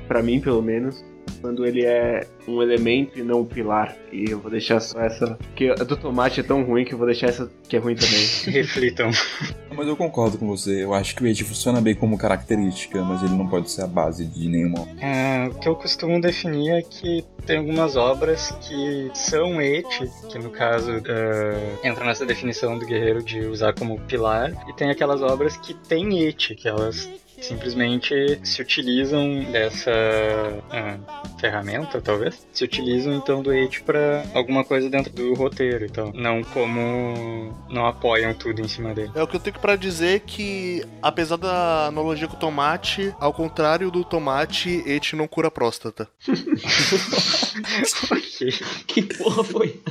pra 0.08 0.24
mim 0.24 0.40
pelo 0.40 0.62
menos, 0.62 1.04
quando 1.46 1.64
ele 1.64 1.86
é 1.86 2.26
um 2.48 2.60
elemento 2.60 3.20
e 3.20 3.22
não 3.22 3.42
um 3.42 3.46
pilar. 3.46 3.96
E 4.12 4.32
eu 4.32 4.40
vou 4.40 4.50
deixar 4.50 4.80
só 4.80 5.00
essa. 5.00 5.36
Porque 5.36 5.68
a 5.68 5.84
do 5.84 5.96
tomate 5.96 6.40
é 6.40 6.44
tão 6.44 6.64
ruim 6.64 6.84
que 6.84 6.96
eu 6.96 6.98
vou 6.98 7.06
deixar 7.06 7.28
essa 7.28 7.52
que 7.70 7.78
é 7.78 7.80
ruim 7.80 7.96
também. 7.96 8.26
Reflitam. 8.52 9.12
Mas 9.78 9.88
eu 9.88 9.96
concordo 9.96 10.40
com 10.40 10.48
você. 10.48 10.84
Eu 10.84 10.96
acho 10.96 11.16
que 11.16 11.24
o 11.24 11.30
Age 11.30 11.44
funciona 11.44 11.80
bem 11.80 11.94
como 11.94 12.18
característica, 12.18 13.00
mas 13.04 13.22
ele 13.22 13.36
não 13.36 13.48
pode 13.48 13.70
ser 13.70 13.84
a 13.84 13.88
base 13.88 14.26
de 14.26 14.50
nenhuma. 14.50 14.88
É, 15.00 15.48
o 15.48 15.54
que 15.54 15.70
eu 15.70 15.76
costumo 15.76 16.20
definir 16.20 16.72
é 16.72 16.82
que 16.82 17.24
tem 17.46 17.58
algumas 17.58 17.96
obras 17.96 18.50
que 18.62 19.12
são 19.14 19.62
eti, 19.62 20.10
que 20.32 20.40
no 20.40 20.50
caso 20.50 20.94
é, 21.08 21.88
entra 21.88 22.06
nessa 22.06 22.26
definição 22.26 22.80
do 22.80 22.88
guerreiro 22.88 23.22
de 23.22 23.42
usar 23.42 23.74
como 23.74 24.00
pilar, 24.02 24.52
e 24.68 24.74
tem 24.74 24.90
aquelas 24.90 25.22
obras 25.22 25.56
que 25.58 25.76
têm 25.76 26.24
eti, 26.26 26.56
que 26.56 26.68
elas 26.68 27.08
Simplesmente 27.48 28.40
se 28.44 28.62
utilizam 28.62 29.44
dessa 29.52 29.92
ah, 30.72 30.98
ferramenta, 31.40 32.02
talvez. 32.02 32.46
Se 32.52 32.64
utilizam 32.64 33.14
então 33.14 33.44
do 33.44 33.52
hate 33.52 33.84
para 33.84 34.26
alguma 34.34 34.64
coisa 34.64 34.90
dentro 34.90 35.14
do 35.14 35.34
roteiro, 35.36 35.86
então. 35.86 36.12
Não 36.14 36.44
como. 36.44 37.54
Não 37.70 37.86
apoiam 37.86 38.34
tudo 38.34 38.62
em 38.62 38.68
cima 38.68 38.96
dele. 38.96 39.12
É 39.14 39.22
o 39.22 39.28
que 39.28 39.36
eu 39.36 39.40
tenho 39.40 39.60
pra 39.60 39.76
dizer 39.76 40.22
que, 40.22 40.84
apesar 41.02 41.38
da 41.38 41.86
analogia 41.88 42.28
com 42.28 42.36
o 42.36 42.40
tomate, 42.40 43.14
ao 43.20 43.32
contrário 43.32 43.92
do 43.92 44.04
tomate, 44.04 44.84
hate 44.88 45.16
não 45.16 45.28
cura 45.28 45.50
a 45.50 45.52
próstata. 45.52 46.10
ok. 48.12 48.52
Que 48.88 49.04
porra 49.04 49.44
foi? 49.44 49.82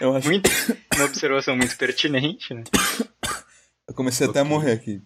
Eu 0.00 0.14
acho 0.14 0.28
Muito, 0.28 0.48
uma 0.94 1.04
observação 1.06 1.56
muito 1.56 1.76
pertinente, 1.76 2.54
né? 2.54 2.62
Eu 3.88 3.94
comecei 3.94 4.26
até 4.26 4.40
a 4.40 4.44
morrer 4.44 4.72
aqui. 4.72 5.02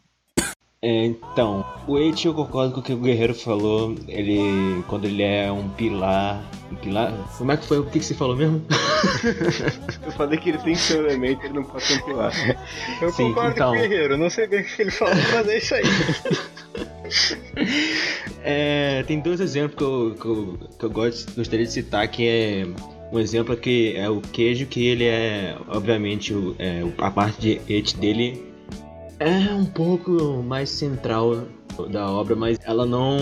É, 0.88 1.06
então, 1.06 1.64
o 1.88 1.98
Eight 1.98 2.24
eu 2.24 2.32
concordo 2.32 2.72
com 2.74 2.78
o 2.78 2.82
que 2.82 2.92
o 2.92 2.96
Guerreiro 2.98 3.34
falou. 3.34 3.92
Ele. 4.06 4.84
Quando 4.86 5.06
ele 5.06 5.20
é 5.20 5.50
um 5.50 5.68
pilar. 5.70 6.40
Um 6.70 6.76
pilar. 6.76 7.12
Como 7.36 7.50
é 7.50 7.56
que 7.56 7.64
foi? 7.66 7.78
O 7.80 7.84
que, 7.86 7.98
que 7.98 8.04
você 8.04 8.14
falou 8.14 8.36
mesmo? 8.36 8.62
Eu 10.06 10.12
falei 10.12 10.38
que 10.38 10.50
ele 10.50 10.58
tem 10.58 10.74
que 10.74 10.78
ser 10.80 11.00
um 11.00 11.06
elemento, 11.06 11.44
ele 11.44 11.54
não 11.54 11.64
pode 11.64 11.82
ser 11.84 11.94
um 11.94 12.04
pilar. 12.06 12.32
Eu 13.02 13.10
Sim, 13.10 13.28
concordo 13.28 13.50
então. 13.50 13.72
com 13.72 13.78
o 13.78 13.80
Guerreiro, 13.80 14.16
não 14.16 14.30
sei 14.30 14.46
bem 14.46 14.60
o 14.60 14.64
que 14.64 14.82
ele 14.82 14.90
falou, 14.92 15.14
mas 15.34 15.48
é 15.48 15.58
isso 15.58 15.74
aí. 15.74 15.82
É, 18.42 19.02
tem 19.06 19.18
dois 19.20 19.40
exemplos 19.40 19.76
que 19.76 19.82
eu, 19.84 20.14
que 20.20 20.26
eu, 20.26 20.58
que 20.78 20.84
eu 20.84 20.90
gosto, 20.90 21.34
gostaria 21.34 21.64
de 21.66 21.72
citar, 21.72 22.06
que 22.08 22.26
é 22.28 22.66
um 23.12 23.18
exemplo 23.18 23.56
que 23.56 23.94
é 23.96 24.08
o 24.08 24.20
queijo, 24.20 24.66
que 24.66 24.86
ele 24.86 25.04
é, 25.04 25.56
obviamente, 25.68 26.32
o- 26.32 26.54
é, 26.58 26.82
a 26.98 27.10
parte 27.10 27.40
de 27.40 27.60
et 27.72 27.96
dele 27.96 28.44
é 29.18 29.52
um 29.54 29.64
pouco 29.64 30.42
mais 30.42 30.70
central 30.70 31.44
da 31.90 32.10
obra, 32.10 32.34
mas 32.34 32.58
ela 32.64 32.86
não, 32.86 33.16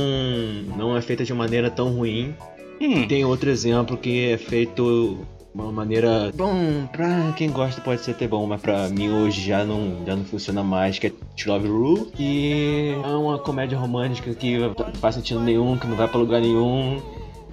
não 0.77 0.97
é 0.97 1.01
feita 1.03 1.25
de 1.25 1.35
maneira 1.35 1.71
tão 1.71 1.91
ruim. 1.97 2.35
Hum, 2.81 3.07
Tem 3.07 3.25
outro 3.25 3.51
exemplo 3.51 3.97
que 3.97 4.31
é 4.31 4.37
feito 4.39 5.19
de 5.55 5.61
uma 5.61 5.71
maneira 5.71 6.33
bom 6.35 6.87
pra 6.91 7.33
quem 7.37 7.49
gosta 7.51 7.81
pode 7.81 8.01
ser 8.03 8.11
até 8.13 8.27
bom, 8.27 8.47
mas 8.47 8.61
pra 8.61 8.89
mim 8.89 9.11
hoje 9.11 9.41
já 9.47 9.65
não, 9.65 10.05
já 10.05 10.17
não 10.17 10.25
funciona 10.25 10.63
mais, 10.65 10.99
que 10.99 11.07
é 11.07 11.11
To 11.11 11.49
Love 11.49 11.69
Ru, 11.69 12.07
que 12.07 12.93
é 13.05 13.09
uma 13.09 13.39
comédia 13.39 13.79
romântica 13.79 14.35
que 14.35 14.59
não 14.59 14.75
faz 14.95 15.15
sentido 15.15 15.41
nenhum, 15.41 15.77
que 15.79 15.87
não 15.87 15.97
vai 15.97 16.09
pra 16.09 16.19
lugar 16.19 16.41
nenhum 16.41 17.01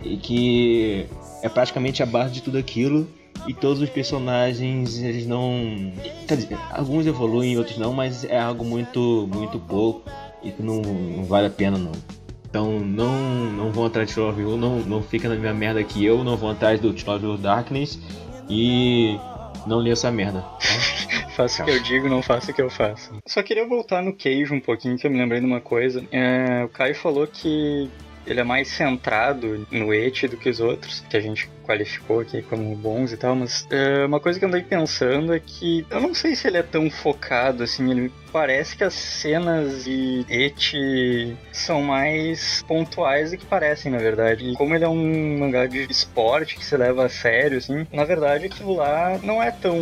e 0.03 0.17
que 0.17 1.05
é 1.43 1.49
praticamente 1.49 2.01
a 2.01 2.05
base 2.07 2.33
de 2.33 2.41
tudo 2.41 2.57
aquilo. 2.57 3.07
E 3.47 3.53
todos 3.53 3.81
os 3.81 3.89
personagens, 3.89 5.01
eles 5.01 5.25
não. 5.25 5.91
Quer 6.27 6.37
dizer, 6.37 6.57
alguns 6.71 7.07
evoluem, 7.07 7.57
outros 7.57 7.77
não, 7.77 7.91
mas 7.91 8.23
é 8.23 8.39
algo 8.39 8.63
muito, 8.63 9.27
muito 9.33 9.59
pouco 9.59 10.09
e 10.43 10.51
que 10.51 10.61
não, 10.61 10.81
não 10.81 11.23
vale 11.23 11.47
a 11.47 11.49
pena 11.49 11.77
não. 11.77 11.91
Então 12.47 12.79
não, 12.79 13.15
não 13.51 13.71
vão 13.71 13.85
atrás 13.85 14.13
de 14.13 14.19
You, 14.19 14.57
não, 14.57 14.79
não 14.79 15.01
fica 15.01 15.29
na 15.29 15.35
mesma 15.35 15.53
merda 15.53 15.83
que 15.83 16.05
eu, 16.05 16.23
não 16.23 16.35
vão 16.35 16.51
atrás 16.51 16.79
do 16.79 16.89
You 16.89 17.37
Darkness 17.37 17.97
e 18.49 19.17
não 19.65 19.77
lê 19.77 19.91
essa 19.91 20.11
merda. 20.11 20.41
tá? 20.41 21.31
faço 21.35 21.61
o 21.61 21.65
que 21.65 21.71
eu 21.71 21.81
digo, 21.81 22.09
não 22.09 22.21
faço 22.21 22.51
o 22.51 22.53
que 22.53 22.61
eu 22.61 22.69
faço. 22.69 23.11
Só 23.25 23.41
queria 23.41 23.65
voltar 23.65 24.01
no 24.01 24.13
queijo 24.13 24.53
um 24.53 24.59
pouquinho, 24.59 24.97
que 24.97 25.07
eu 25.07 25.11
me 25.11 25.17
lembrei 25.17 25.39
de 25.39 25.45
uma 25.45 25.61
coisa. 25.61 26.03
É, 26.11 26.63
o 26.65 26.69
Caio 26.69 26.95
falou 26.95 27.25
que 27.25 27.89
ele 28.25 28.39
é 28.39 28.43
mais 28.43 28.67
centrado 28.67 29.65
no 29.71 29.93
et 29.93 30.27
do 30.27 30.37
que 30.37 30.49
os 30.49 30.59
outros, 30.59 31.03
que 31.09 31.17
a 31.17 31.21
gente 31.21 31.49
qualificou 31.71 32.19
aqui 32.19 32.41
como 32.41 32.75
bons 32.75 33.13
e 33.13 33.17
tal, 33.17 33.33
mas 33.33 33.65
é, 33.69 34.05
uma 34.05 34.19
coisa 34.19 34.37
que 34.37 34.43
eu 34.43 34.49
andei 34.49 34.61
pensando 34.61 35.33
é 35.33 35.39
que 35.39 35.85
eu 35.89 36.01
não 36.01 36.13
sei 36.13 36.35
se 36.35 36.47
ele 36.47 36.57
é 36.57 36.63
tão 36.63 36.89
focado 36.89 37.63
assim, 37.63 37.89
ele 37.89 38.11
parece 38.31 38.75
que 38.75 38.83
as 38.83 38.93
cenas 38.93 39.83
de 39.83 40.25
et 40.29 41.37
são 41.51 41.81
mais 41.81 42.63
pontuais 42.67 43.31
do 43.31 43.37
que 43.37 43.45
parecem, 43.45 43.91
na 43.91 43.97
verdade. 43.97 44.49
E 44.49 44.53
como 44.55 44.73
ele 44.73 44.85
é 44.85 44.89
um 44.89 45.39
mangá 45.39 45.65
de 45.65 45.85
esporte 45.89 46.55
que 46.55 46.65
se 46.65 46.75
leva 46.75 47.05
a 47.05 47.09
sério, 47.09 47.57
assim, 47.57 47.85
na 47.91 48.03
verdade 48.03 48.45
aquilo 48.45 48.75
lá 48.75 49.19
não 49.23 49.41
é 49.41 49.51
tão 49.51 49.77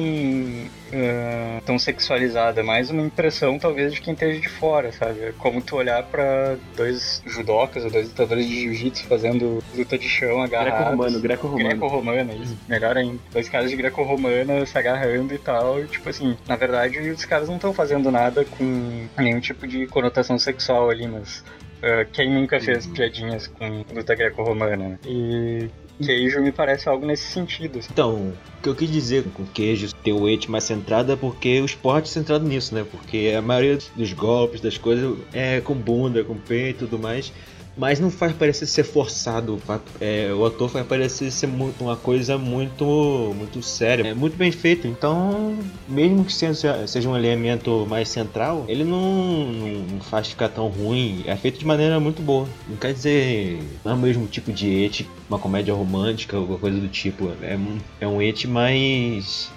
ah, 0.93 1.61
tão 1.65 1.77
sexualizado, 1.77 2.59
é 2.59 2.63
mais 2.63 2.89
uma 2.89 3.01
impressão 3.01 3.59
talvez 3.59 3.93
de 3.93 4.01
quem 4.01 4.13
esteja 4.13 4.39
de 4.39 4.49
fora, 4.49 4.91
sabe? 4.91 5.19
É 5.21 5.33
como 5.37 5.61
tu 5.61 5.75
olhar 5.75 6.03
pra 6.03 6.55
dois 6.75 7.21
judocas 7.25 7.83
ou 7.85 7.91
dois 7.91 8.07
lutadores 8.07 8.47
de 8.47 8.61
jiu-jitsu 8.61 9.05
fazendo 9.05 9.63
luta 9.75 9.97
de 9.97 10.09
chão 10.09 10.41
agarrados. 10.41 10.79
Greco-romano, 10.79 11.19
greco-romano. 11.19 11.69
Greco-romana, 11.79 12.33
isso. 12.33 12.57
Melhor 12.67 12.97
ainda. 12.97 13.19
Dois 13.31 13.49
caras 13.49 13.69
de 13.69 13.75
greco-romana 13.77 14.65
se 14.65 14.77
agarrando 14.77 15.33
e 15.33 15.37
tal. 15.37 15.81
E, 15.81 15.87
tipo 15.87 16.09
assim, 16.09 16.37
na 16.47 16.55
verdade, 16.55 16.99
os 17.09 17.25
caras 17.25 17.47
não 17.47 17.55
estão 17.55 17.73
fazendo 17.73 18.11
nada 18.11 18.45
com 18.45 19.07
nenhum 19.17 19.39
tipo 19.39 19.67
de 19.67 19.87
conotação 19.87 20.37
sexual 20.37 20.89
ali, 20.89 21.07
mas. 21.07 21.43
ah, 21.81 22.05
quem 22.11 22.31
nunca 22.31 22.59
fez 22.59 22.85
piadinhas 22.87 23.47
com 23.47 23.83
luta 23.93 24.15
greco-romana? 24.15 24.77
né? 24.77 24.99
E. 25.05 25.69
Queijo 26.01 26.39
me 26.41 26.51
parece 26.53 26.87
algo 26.87 27.05
nesse 27.05 27.23
sentido. 27.23 27.79
assim. 27.79 27.89
Então, 27.91 28.13
o 28.15 28.61
que 28.63 28.69
eu 28.69 28.75
quis 28.75 28.89
dizer 28.89 29.25
com 29.33 29.45
queijo 29.45 29.93
ter 29.95 30.13
o 30.13 30.21
weight 30.23 30.49
mais 30.49 30.63
centrado 30.63 31.11
é 31.11 31.15
porque 31.17 31.59
o 31.59 31.65
esporte 31.65 32.05
é 32.05 32.13
centrado 32.13 32.47
nisso, 32.47 32.73
né? 32.73 32.85
Porque 32.89 33.33
a 33.37 33.41
maioria 33.41 33.77
dos 33.97 34.13
golpes, 34.13 34.61
das 34.61 34.77
coisas, 34.77 35.17
é 35.33 35.59
com 35.59 35.75
bunda, 35.75 36.23
com 36.23 36.35
peito 36.35 36.85
e 36.85 36.87
tudo 36.87 36.97
mais. 36.97 37.33
Mas 37.79 37.97
não 37.97 38.11
faz 38.11 38.33
parecer 38.33 38.65
ser 38.65 38.83
forçado. 38.83 39.57
é, 40.01 40.33
o 40.33 40.45
ator 40.45 40.69
faz 40.69 40.85
parecer 40.85 41.31
ser 41.31 41.47
uma 41.79 41.95
coisa 41.95 42.37
muito 42.37 43.33
muito 43.37 43.63
séria. 43.63 44.05
É 44.05 44.13
muito 44.13 44.35
bem 44.35 44.51
feito. 44.51 44.85
Então, 44.85 45.57
mesmo 45.87 46.25
que 46.25 46.33
seja, 46.33 46.85
um 47.07 47.15
elemento 47.15 47.87
mais 47.89 48.09
central, 48.09 48.65
ele 48.67 48.83
não, 48.83 49.45
não, 49.45 50.01
faz 50.01 50.27
ficar 50.27 50.49
tão 50.49 50.67
ruim. 50.67 51.23
É 51.25 51.37
feito 51.37 51.57
de 51.57 51.65
maneira 51.65 52.01
muito 52.01 52.21
boa. 52.21 52.45
Não 52.67 52.75
quer 52.75 52.93
dizer 52.93 53.63
não 53.85 53.93
é 53.93 53.95
o 53.95 53.97
mesmo 53.97 54.27
tipo 54.27 54.51
de 54.51 54.67
et, 54.83 55.07
uma 55.29 55.39
comédia 55.39 55.73
romântica, 55.73 56.35
alguma 56.35 56.59
coisa 56.59 56.77
do 56.77 56.89
tipo. 56.89 57.31
É, 57.41 57.55
um- 57.55 57.77
é 58.01 58.07
um 58.07 58.21
et 58.21 58.45
mais. 58.45 59.49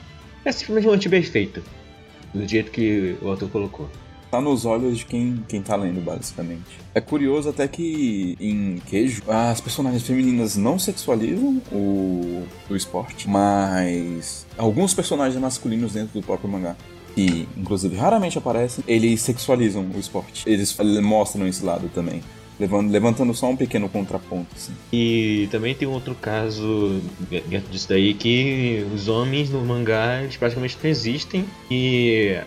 É 0.44 0.52
simplesmente 0.52 1.08
bem 1.08 1.24
feito. 1.24 1.60
Do 2.32 2.46
jeito 2.46 2.70
que 2.70 3.16
o 3.20 3.28
autor 3.28 3.48
colocou. 3.50 3.90
Tá 4.32 4.40
nos 4.40 4.64
olhos 4.64 4.96
de 4.96 5.04
quem, 5.04 5.44
quem 5.46 5.60
tá 5.60 5.76
lendo, 5.76 6.00
basicamente. 6.00 6.80
É 6.94 7.02
curioso 7.02 7.50
até 7.50 7.68
que 7.68 8.34
em 8.40 8.80
Queijo, 8.88 9.22
as 9.28 9.60
personagens 9.60 10.04
femininas 10.04 10.56
não 10.56 10.78
sexualizam 10.78 11.60
o, 11.70 12.42
o 12.70 12.74
esporte, 12.74 13.28
mas 13.28 14.46
alguns 14.56 14.94
personagens 14.94 15.38
masculinos 15.38 15.92
dentro 15.92 16.18
do 16.18 16.24
próprio 16.24 16.48
mangá, 16.48 16.74
que 17.14 17.46
inclusive 17.58 17.94
raramente 17.94 18.38
aparecem, 18.38 18.82
eles 18.88 19.20
sexualizam 19.20 19.86
o 19.94 19.98
esporte. 20.00 20.48
Eles 20.48 20.74
mostram 21.02 21.46
esse 21.46 21.62
lado 21.62 21.90
também. 21.94 22.22
Levantando 22.58 23.34
só 23.34 23.50
um 23.50 23.56
pequeno 23.56 23.86
contraponto, 23.86 24.48
assim. 24.56 24.72
E 24.90 25.46
também 25.50 25.74
tem 25.74 25.86
outro 25.86 26.14
caso 26.14 27.02
disso 27.70 27.86
daí 27.86 28.14
que 28.14 28.86
os 28.94 29.08
homens 29.08 29.50
no 29.50 29.62
mangá 29.62 30.22
praticamente 30.38 30.78
não 30.82 30.88
existem 30.88 31.44
e 31.70 32.38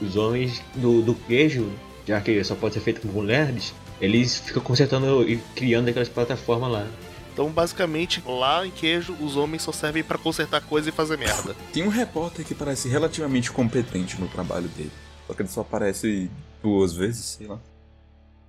os 0.00 0.16
homens 0.16 0.62
do, 0.74 1.02
do 1.02 1.14
queijo, 1.14 1.70
já 2.06 2.20
que 2.20 2.42
só 2.44 2.54
pode 2.54 2.74
ser 2.74 2.80
feito 2.80 3.00
por 3.00 3.12
mulheres, 3.12 3.74
eles 4.00 4.38
ficam 4.38 4.62
consertando 4.62 5.28
e 5.28 5.36
criando 5.54 5.88
aquelas 5.88 6.08
plataformas 6.08 6.70
lá. 6.70 6.86
Então, 7.32 7.48
basicamente, 7.48 8.22
lá 8.26 8.66
em 8.66 8.70
queijo, 8.70 9.14
os 9.20 9.36
homens 9.36 9.62
só 9.62 9.72
servem 9.72 10.02
pra 10.02 10.18
consertar 10.18 10.60
coisa 10.60 10.88
e 10.88 10.92
fazer 10.92 11.16
merda. 11.16 11.54
Tem 11.72 11.82
um 11.82 11.88
repórter 11.88 12.44
que 12.44 12.54
parece 12.54 12.88
relativamente 12.88 13.50
competente 13.50 14.20
no 14.20 14.26
trabalho 14.28 14.68
dele. 14.68 14.90
Só 15.26 15.34
que 15.34 15.42
ele 15.42 15.48
só 15.48 15.60
aparece 15.60 16.30
duas 16.62 16.92
vezes, 16.92 17.24
sei 17.38 17.46
lá. 17.46 17.58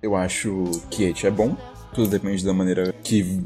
Eu 0.02 0.16
acho 0.16 0.64
que 0.90 1.14
é 1.24 1.30
bom. 1.30 1.56
Tudo 1.94 2.08
depende 2.08 2.44
da 2.44 2.52
maneira 2.52 2.92
que, 3.04 3.40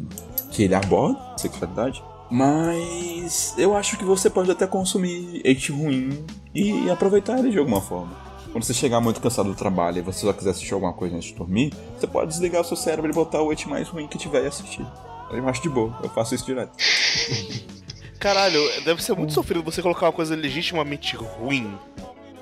que 0.51 0.63
ele 0.63 0.75
aborda 0.75 1.19
a 1.35 1.39
sexualidade. 1.39 2.03
Mas 2.31 3.55
eu 3.57 3.77
acho 3.77 3.97
que 3.97 4.05
você 4.05 4.29
pode 4.29 4.51
até 4.51 4.67
consumir 4.67 5.43
It 5.47 5.71
ruim 5.71 6.25
e 6.55 6.91
aproveitar 6.91 7.39
ele 7.39 7.51
de 7.51 7.59
alguma 7.59 7.81
forma. 7.81 8.17
Quando 8.51 8.65
você 8.65 8.75
chegar 8.75 9.01
muito 9.01 9.21
cansado 9.21 9.49
do 9.49 9.55
trabalho 9.55 9.99
e 9.99 10.03
você 10.03 10.21
só 10.21 10.33
quiser 10.33 10.51
assistir 10.51 10.75
alguma 10.75 10.93
coisa 10.93 11.15
antes 11.17 11.29
de 11.29 11.35
dormir, 11.35 11.73
você 11.97 12.07
pode 12.07 12.29
desligar 12.29 12.63
o 12.63 12.65
seu 12.65 12.77
cérebro 12.77 13.11
e 13.11 13.15
botar 13.15 13.43
o 13.43 13.51
It 13.51 13.69
mais 13.69 13.89
ruim 13.89 14.09
que 14.09 14.19
tiver 14.19 14.45
e 14.45 14.47
assistir. 14.47 14.85
Eu 15.31 15.49
acho 15.49 15.63
de 15.63 15.69
boa, 15.69 15.99
eu 16.03 16.09
faço 16.09 16.35
isso 16.35 16.47
direto. 16.47 16.73
Caralho, 18.19 18.61
deve 18.85 19.03
ser 19.03 19.15
muito 19.15 19.33
sofrido 19.33 19.63
você 19.63 19.83
colocar 19.83 20.07
uma 20.07 20.13
coisa 20.13 20.35
legitimamente 20.35 21.15
ruim 21.17 21.79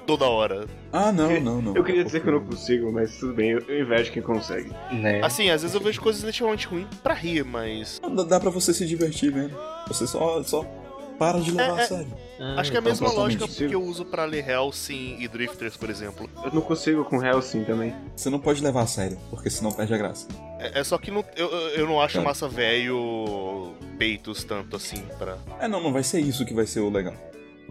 toda 0.06 0.26
hora. 0.26 0.66
Ah, 0.92 1.10
não, 1.12 1.40
não, 1.40 1.62
não. 1.62 1.74
Eu 1.76 1.82
queria 1.84 2.04
dizer 2.04 2.20
que 2.22 2.28
eu 2.28 2.32
não 2.34 2.44
consigo, 2.44 2.92
mas 2.92 3.16
tudo 3.16 3.32
bem, 3.34 3.50
eu, 3.50 3.60
eu 3.68 3.80
invejo 3.82 4.12
quem 4.12 4.22
consegue. 4.22 4.70
Né? 4.92 5.20
Assim, 5.22 5.50
às 5.50 5.62
vezes 5.62 5.74
eu 5.74 5.80
vejo 5.80 6.00
coisas 6.00 6.22
legitimamente 6.22 6.66
ruins 6.66 6.86
pra 7.02 7.14
rir, 7.14 7.44
mas. 7.44 8.00
Dá, 8.14 8.22
dá 8.24 8.40
pra 8.40 8.50
você 8.50 8.72
se 8.72 8.86
divertir 8.86 9.32
vendo. 9.32 9.56
Você 9.88 10.06
só, 10.06 10.42
só 10.42 10.64
para 11.18 11.38
de 11.40 11.52
levar 11.52 11.78
É, 11.78 11.80
é. 11.80 11.84
a 11.84 11.86
sério. 11.86 12.12
Acho 12.56 12.70
que 12.70 12.76
é 12.76 12.80
a 12.80 12.82
mesma 12.82 13.08
totalmente 13.08 13.40
lógica 13.40 13.68
que 13.68 13.74
eu 13.74 13.82
uso 13.82 14.04
pra 14.04 14.24
ler 14.24 14.48
Hellsing 14.48 15.16
e 15.20 15.28
Drifters, 15.28 15.76
por 15.76 15.88
exemplo. 15.88 16.28
Eu 16.44 16.52
não 16.52 16.60
consigo 16.60 17.04
com 17.04 17.24
Hellsing 17.24 17.64
também. 17.64 17.94
Você 18.16 18.28
não 18.28 18.40
pode 18.40 18.62
levar 18.62 18.82
a 18.82 18.86
sério, 18.86 19.16
porque 19.30 19.48
senão 19.48 19.70
perde 19.72 19.94
a 19.94 19.96
graça. 19.98 20.26
É, 20.58 20.80
é 20.80 20.84
só 20.84 20.98
que 20.98 21.10
não- 21.12 21.24
eu, 21.36 21.48
eu 21.48 21.86
não 21.86 22.00
acho 22.00 22.20
massa 22.20 22.48
velho 22.48 23.72
peitos 23.98 24.42
tanto 24.44 24.76
assim 24.76 25.02
pra. 25.18 25.38
É, 25.60 25.68
não, 25.68 25.80
não 25.80 25.92
vai 25.92 26.02
ser 26.02 26.20
isso 26.20 26.44
que 26.44 26.52
vai 26.54 26.66
ser 26.66 26.80
o 26.80 26.90
legal. 26.90 27.14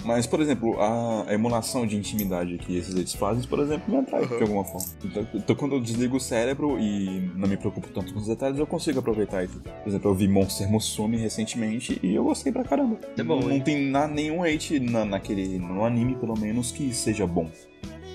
Mas, 0.06 0.28
por 0.28 0.42
exemplo, 0.42 0.76
a, 0.82 1.26
emulação 1.34 1.86
de 1.88 1.96
intimidade 1.96 2.58
que 2.58 2.76
esses 2.78 2.94
eles 2.96 3.14
fazem, 3.14 3.44
por 3.48 3.60
exemplo, 3.60 3.94
me 3.94 4.00
atrai 4.02 4.22
Uhum. 4.24 4.28
de 4.38 4.44
alguma 4.44 4.64
forma. 4.66 4.88
Então, 5.04 5.28
então, 5.34 5.56
quando 5.56 5.76
eu 5.76 5.82
desligo 5.82 6.18
o 6.18 6.20
cérebro 6.20 6.78
e 6.80 7.32
não 7.36 7.48
me 7.48 7.56
preocupo 7.56 7.88
tanto 7.90 8.14
com 8.14 8.20
os 8.20 8.28
detalhes, 8.28 8.58
eu 8.60 8.68
consigo 8.68 9.00
aproveitar 9.00 9.44
isso. 9.44 9.60
Por 9.60 9.88
exemplo, 9.90 10.12
eu 10.12 10.16
vi 10.16 10.28
Monster 10.28 10.70
Musume 10.70 11.18
recentemente 11.18 12.00
e 12.04 12.16
eu 12.16 12.24
gostei 12.24 12.52
pra 12.52 12.64
caramba. 12.64 12.98
É 13.18 13.24
bom, 13.24 13.40
não 13.40 13.52
hein? 13.52 13.62
tem 13.62 13.90
na, 13.90 14.08
nenhum 14.08 14.44
hate 14.44 14.80
na, 14.80 15.06
naquele, 15.06 15.58
no 15.60 15.86
anime, 15.86 16.16
pelo 16.16 16.38
menos, 16.38 16.72
que 16.72 16.94
seja 16.94 17.26
bom. 17.26 17.50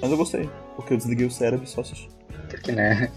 Mas 0.00 0.10
eu 0.10 0.16
gostei, 0.16 0.48
porque 0.76 0.92
eu 0.92 0.96
desliguei 0.96 1.26
o 1.26 1.30
cérebro 1.30 1.64
e 1.64 1.68
só 1.68 1.80
assisti. 1.80 2.08
Porque, 2.50 2.72
né? 2.72 3.10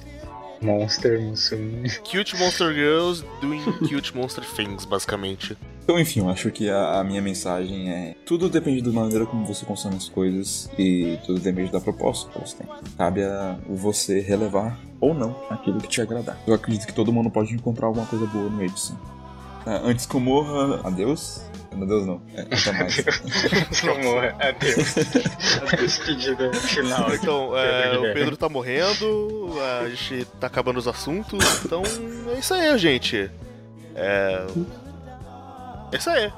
Monster, 0.61 1.19
Musume. 1.19 1.89
Cute 2.09 2.37
Monster 2.37 2.73
Girls 2.73 3.25
doing 3.41 3.61
cute 3.87 4.15
monster 4.15 4.43
things, 4.55 4.85
basicamente. 4.85 5.57
Então, 5.83 5.99
enfim, 5.99 6.21
eu 6.21 6.29
acho 6.29 6.49
que 6.51 6.69
a, 6.69 6.99
a 6.99 7.03
minha 7.03 7.21
mensagem 7.21 7.91
é: 7.91 8.15
tudo 8.25 8.49
depende 8.49 8.81
da 8.81 8.91
maneira 8.91 9.25
como 9.25 9.45
você 9.45 9.65
consome 9.65 9.95
as 9.95 10.07
coisas 10.07 10.69
e 10.77 11.17
tudo 11.25 11.39
depende 11.39 11.71
da 11.71 11.81
proposta 11.81 12.29
que 12.31 12.39
você 12.39 12.57
tem. 12.57 12.67
Cabe 12.97 13.23
a 13.23 13.57
você 13.67 14.19
relevar 14.19 14.79
ou 14.99 15.13
não 15.13 15.35
aquilo 15.49 15.79
que 15.79 15.87
te 15.87 16.01
agradar. 16.01 16.37
Eu 16.45 16.53
acredito 16.53 16.85
que 16.85 16.93
todo 16.93 17.11
mundo 17.11 17.29
pode 17.29 17.53
encontrar 17.53 17.87
alguma 17.87 18.05
coisa 18.05 18.25
boa 18.27 18.45
no 18.45 18.57
meio 18.57 18.69
disso. 18.69 18.97
Ah, 19.65 19.81
antes 19.83 20.05
que 20.05 20.15
eu 20.15 20.19
morra, 20.19 20.81
adeus. 20.83 21.43
Adeus 21.71 22.05
não, 22.05 22.21
é, 22.35 22.41
até 22.41 22.71
mais. 22.73 22.97
Como 23.81 24.19
adeus. 24.19 24.95
Despedida 25.79 26.53
final. 26.53 27.13
Então, 27.15 27.57
é, 27.57 27.97
o. 27.97 28.13
Pedro 28.13 28.37
tá 28.37 28.49
morrendo, 28.49 29.53
a 29.83 29.89
gente 29.89 30.25
tá 30.39 30.47
acabando 30.47 30.77
os 30.77 30.87
assuntos, 30.87 31.39
então 31.65 31.81
é 32.35 32.39
isso 32.39 32.53
aí, 32.53 32.77
gente. 32.77 33.31
É. 33.95 34.45
É 35.91 35.97
isso 35.97 36.09
aí. 36.09 36.31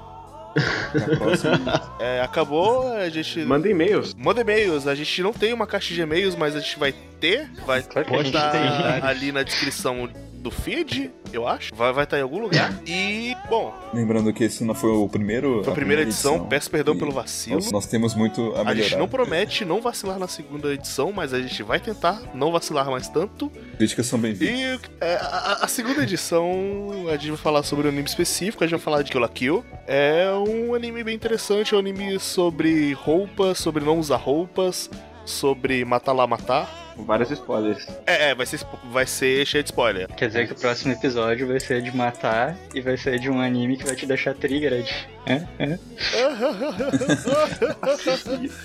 É, 2.00 2.22
acabou, 2.22 2.92
a 2.94 3.10
gente. 3.10 3.40
Manda 3.40 3.68
e-mails. 3.68 4.14
Manda 4.14 4.42
e-mails, 4.42 4.86
a 4.88 4.94
gente 4.94 5.22
não 5.24 5.34
tem 5.34 5.52
uma 5.54 5.66
caixa 5.66 5.94
de 5.94 6.02
e-mails, 6.02 6.36
mas 6.36 6.56
a 6.56 6.60
gente 6.60 6.78
vai 6.78 6.92
ter. 7.20 7.50
Vai 7.66 7.82
Claro 7.82 8.06
tem. 8.52 9.02
ali 9.02 9.32
na 9.32 9.44
descrição 9.44 10.08
do 10.44 10.52
feed, 10.52 11.10
eu 11.32 11.48
acho. 11.48 11.74
Vai 11.74 12.04
estar 12.04 12.20
em 12.20 12.22
algum 12.22 12.40
lugar. 12.40 12.72
E, 12.86 13.34
bom, 13.50 13.74
Lembrando 13.94 14.32
que 14.34 14.44
esse 14.44 14.64
não 14.64 14.76
foi 14.76 14.90
o 14.92 15.08
primeiro. 15.08 15.64
foi 15.64 15.72
a 15.72 15.76
primeira 15.76 16.02
edição, 16.02 16.46
peço 16.48 16.70
perdão 16.70 16.94
E 16.94 16.98
pelo 17.00 17.12
vacilo. 17.12 17.56
Nós, 17.56 17.72
nós 17.72 17.86
temos 17.88 18.14
muito 18.14 18.42
a 18.42 18.64
melhorar. 18.64 18.70
A 18.72 18.76
gente 18.76 18.96
não 18.98 19.08
promete 19.08 19.64
não 19.66 19.82
vacilar 19.82 20.20
na 20.20 20.28
segunda 20.28 20.74
edição, 20.74 21.12
mas 21.14 21.34
a 21.34 21.42
gente 21.42 21.64
vai 21.64 21.80
tentar 21.80 22.22
não 22.36 22.52
vacilar 22.52 22.86
mais 22.92 23.08
tanto. 23.08 23.50
Críticas 23.78 24.06
são 24.06 24.20
bem-vindas. 24.20 24.82
E 24.82 24.90
é, 25.02 25.16
a, 25.16 25.26
a- 25.28 25.66
a 25.66 25.68
segunda 25.68 26.04
edição, 26.04 27.06
a 27.08 27.14
gente 27.14 27.30
vai 27.30 27.38
falar 27.38 27.64
sobre 27.64 27.88
um 27.88 27.90
anime 27.90 28.08
específico, 28.08 28.64
a 28.64 28.68
gente 28.68 28.76
vai 28.78 28.84
falar 28.84 29.02
de 29.02 29.12
Kill 29.12 29.22
la 29.22 29.30
Kill. 29.30 29.64
É 29.88 30.28
um 30.48 30.74
anime 30.76 31.04
bem 31.04 31.16
interessante, 31.16 31.74
é 31.74 31.78
um 31.78 31.80
anime 31.80 32.20
sobre 32.20 32.92
roupas, 32.94 33.58
sobre 33.60 33.84
não 33.86 33.98
usar 33.98 34.18
roupas, 34.18 34.90
sobre 35.26 35.86
matar 35.86 36.12
lá, 36.14 36.28
matar. 36.28 36.83
Com 36.96 37.04
vários 37.04 37.32
spoilers. 37.32 37.88
É, 38.06 38.30
é, 38.30 38.36
vai 38.36 38.46
ser, 38.46 38.60
vai 38.92 39.06
ser 39.06 39.46
cheio 39.46 39.64
de 39.64 39.70
spoiler. 39.70 40.08
Quer 40.16 40.28
dizer 40.28 40.48
que 40.48 40.54
o 40.54 40.56
próximo 40.56 40.94
episódio 40.94 41.48
vai 41.48 41.60
ser 41.60 41.82
de 41.82 41.96
matar 41.96 42.56
e 42.74 42.82
vai 42.82 42.98
ser 42.98 43.20
de 43.20 43.30
um 43.30 43.40
anime 43.40 43.78
que 43.78 43.86
vai 43.86 43.96
te 43.96 44.06
deixar 44.06 44.34
triggered. 44.36 44.90
É? 45.26 45.42
É? 45.60 45.80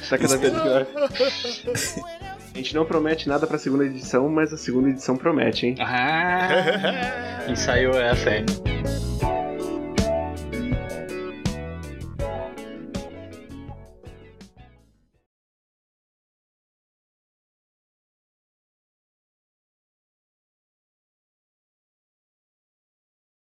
Tá 0.08 0.18
cada 0.18 0.36
vez 0.36 0.52
pior. 0.52 0.86
A 2.54 2.58
gente 2.58 2.74
não 2.74 2.84
promete 2.84 3.28
nada 3.28 3.46
pra 3.46 3.58
segunda 3.58 3.84
edição, 3.84 4.28
mas 4.28 4.52
a 4.52 4.56
segunda 4.56 4.88
edição 4.88 5.16
promete, 5.16 5.66
hein? 5.66 5.76
Ah! 5.78 7.44
Ensaiou 7.48 7.94
essa, 7.94 8.30
hein? 8.30 8.46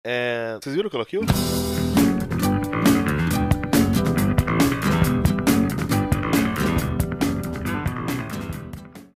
É, 0.09 0.57
vocês 0.62 0.76
viram 0.76 0.88
Kill 0.88 1.00
la 1.00 1.04
Kill? 1.04 1.22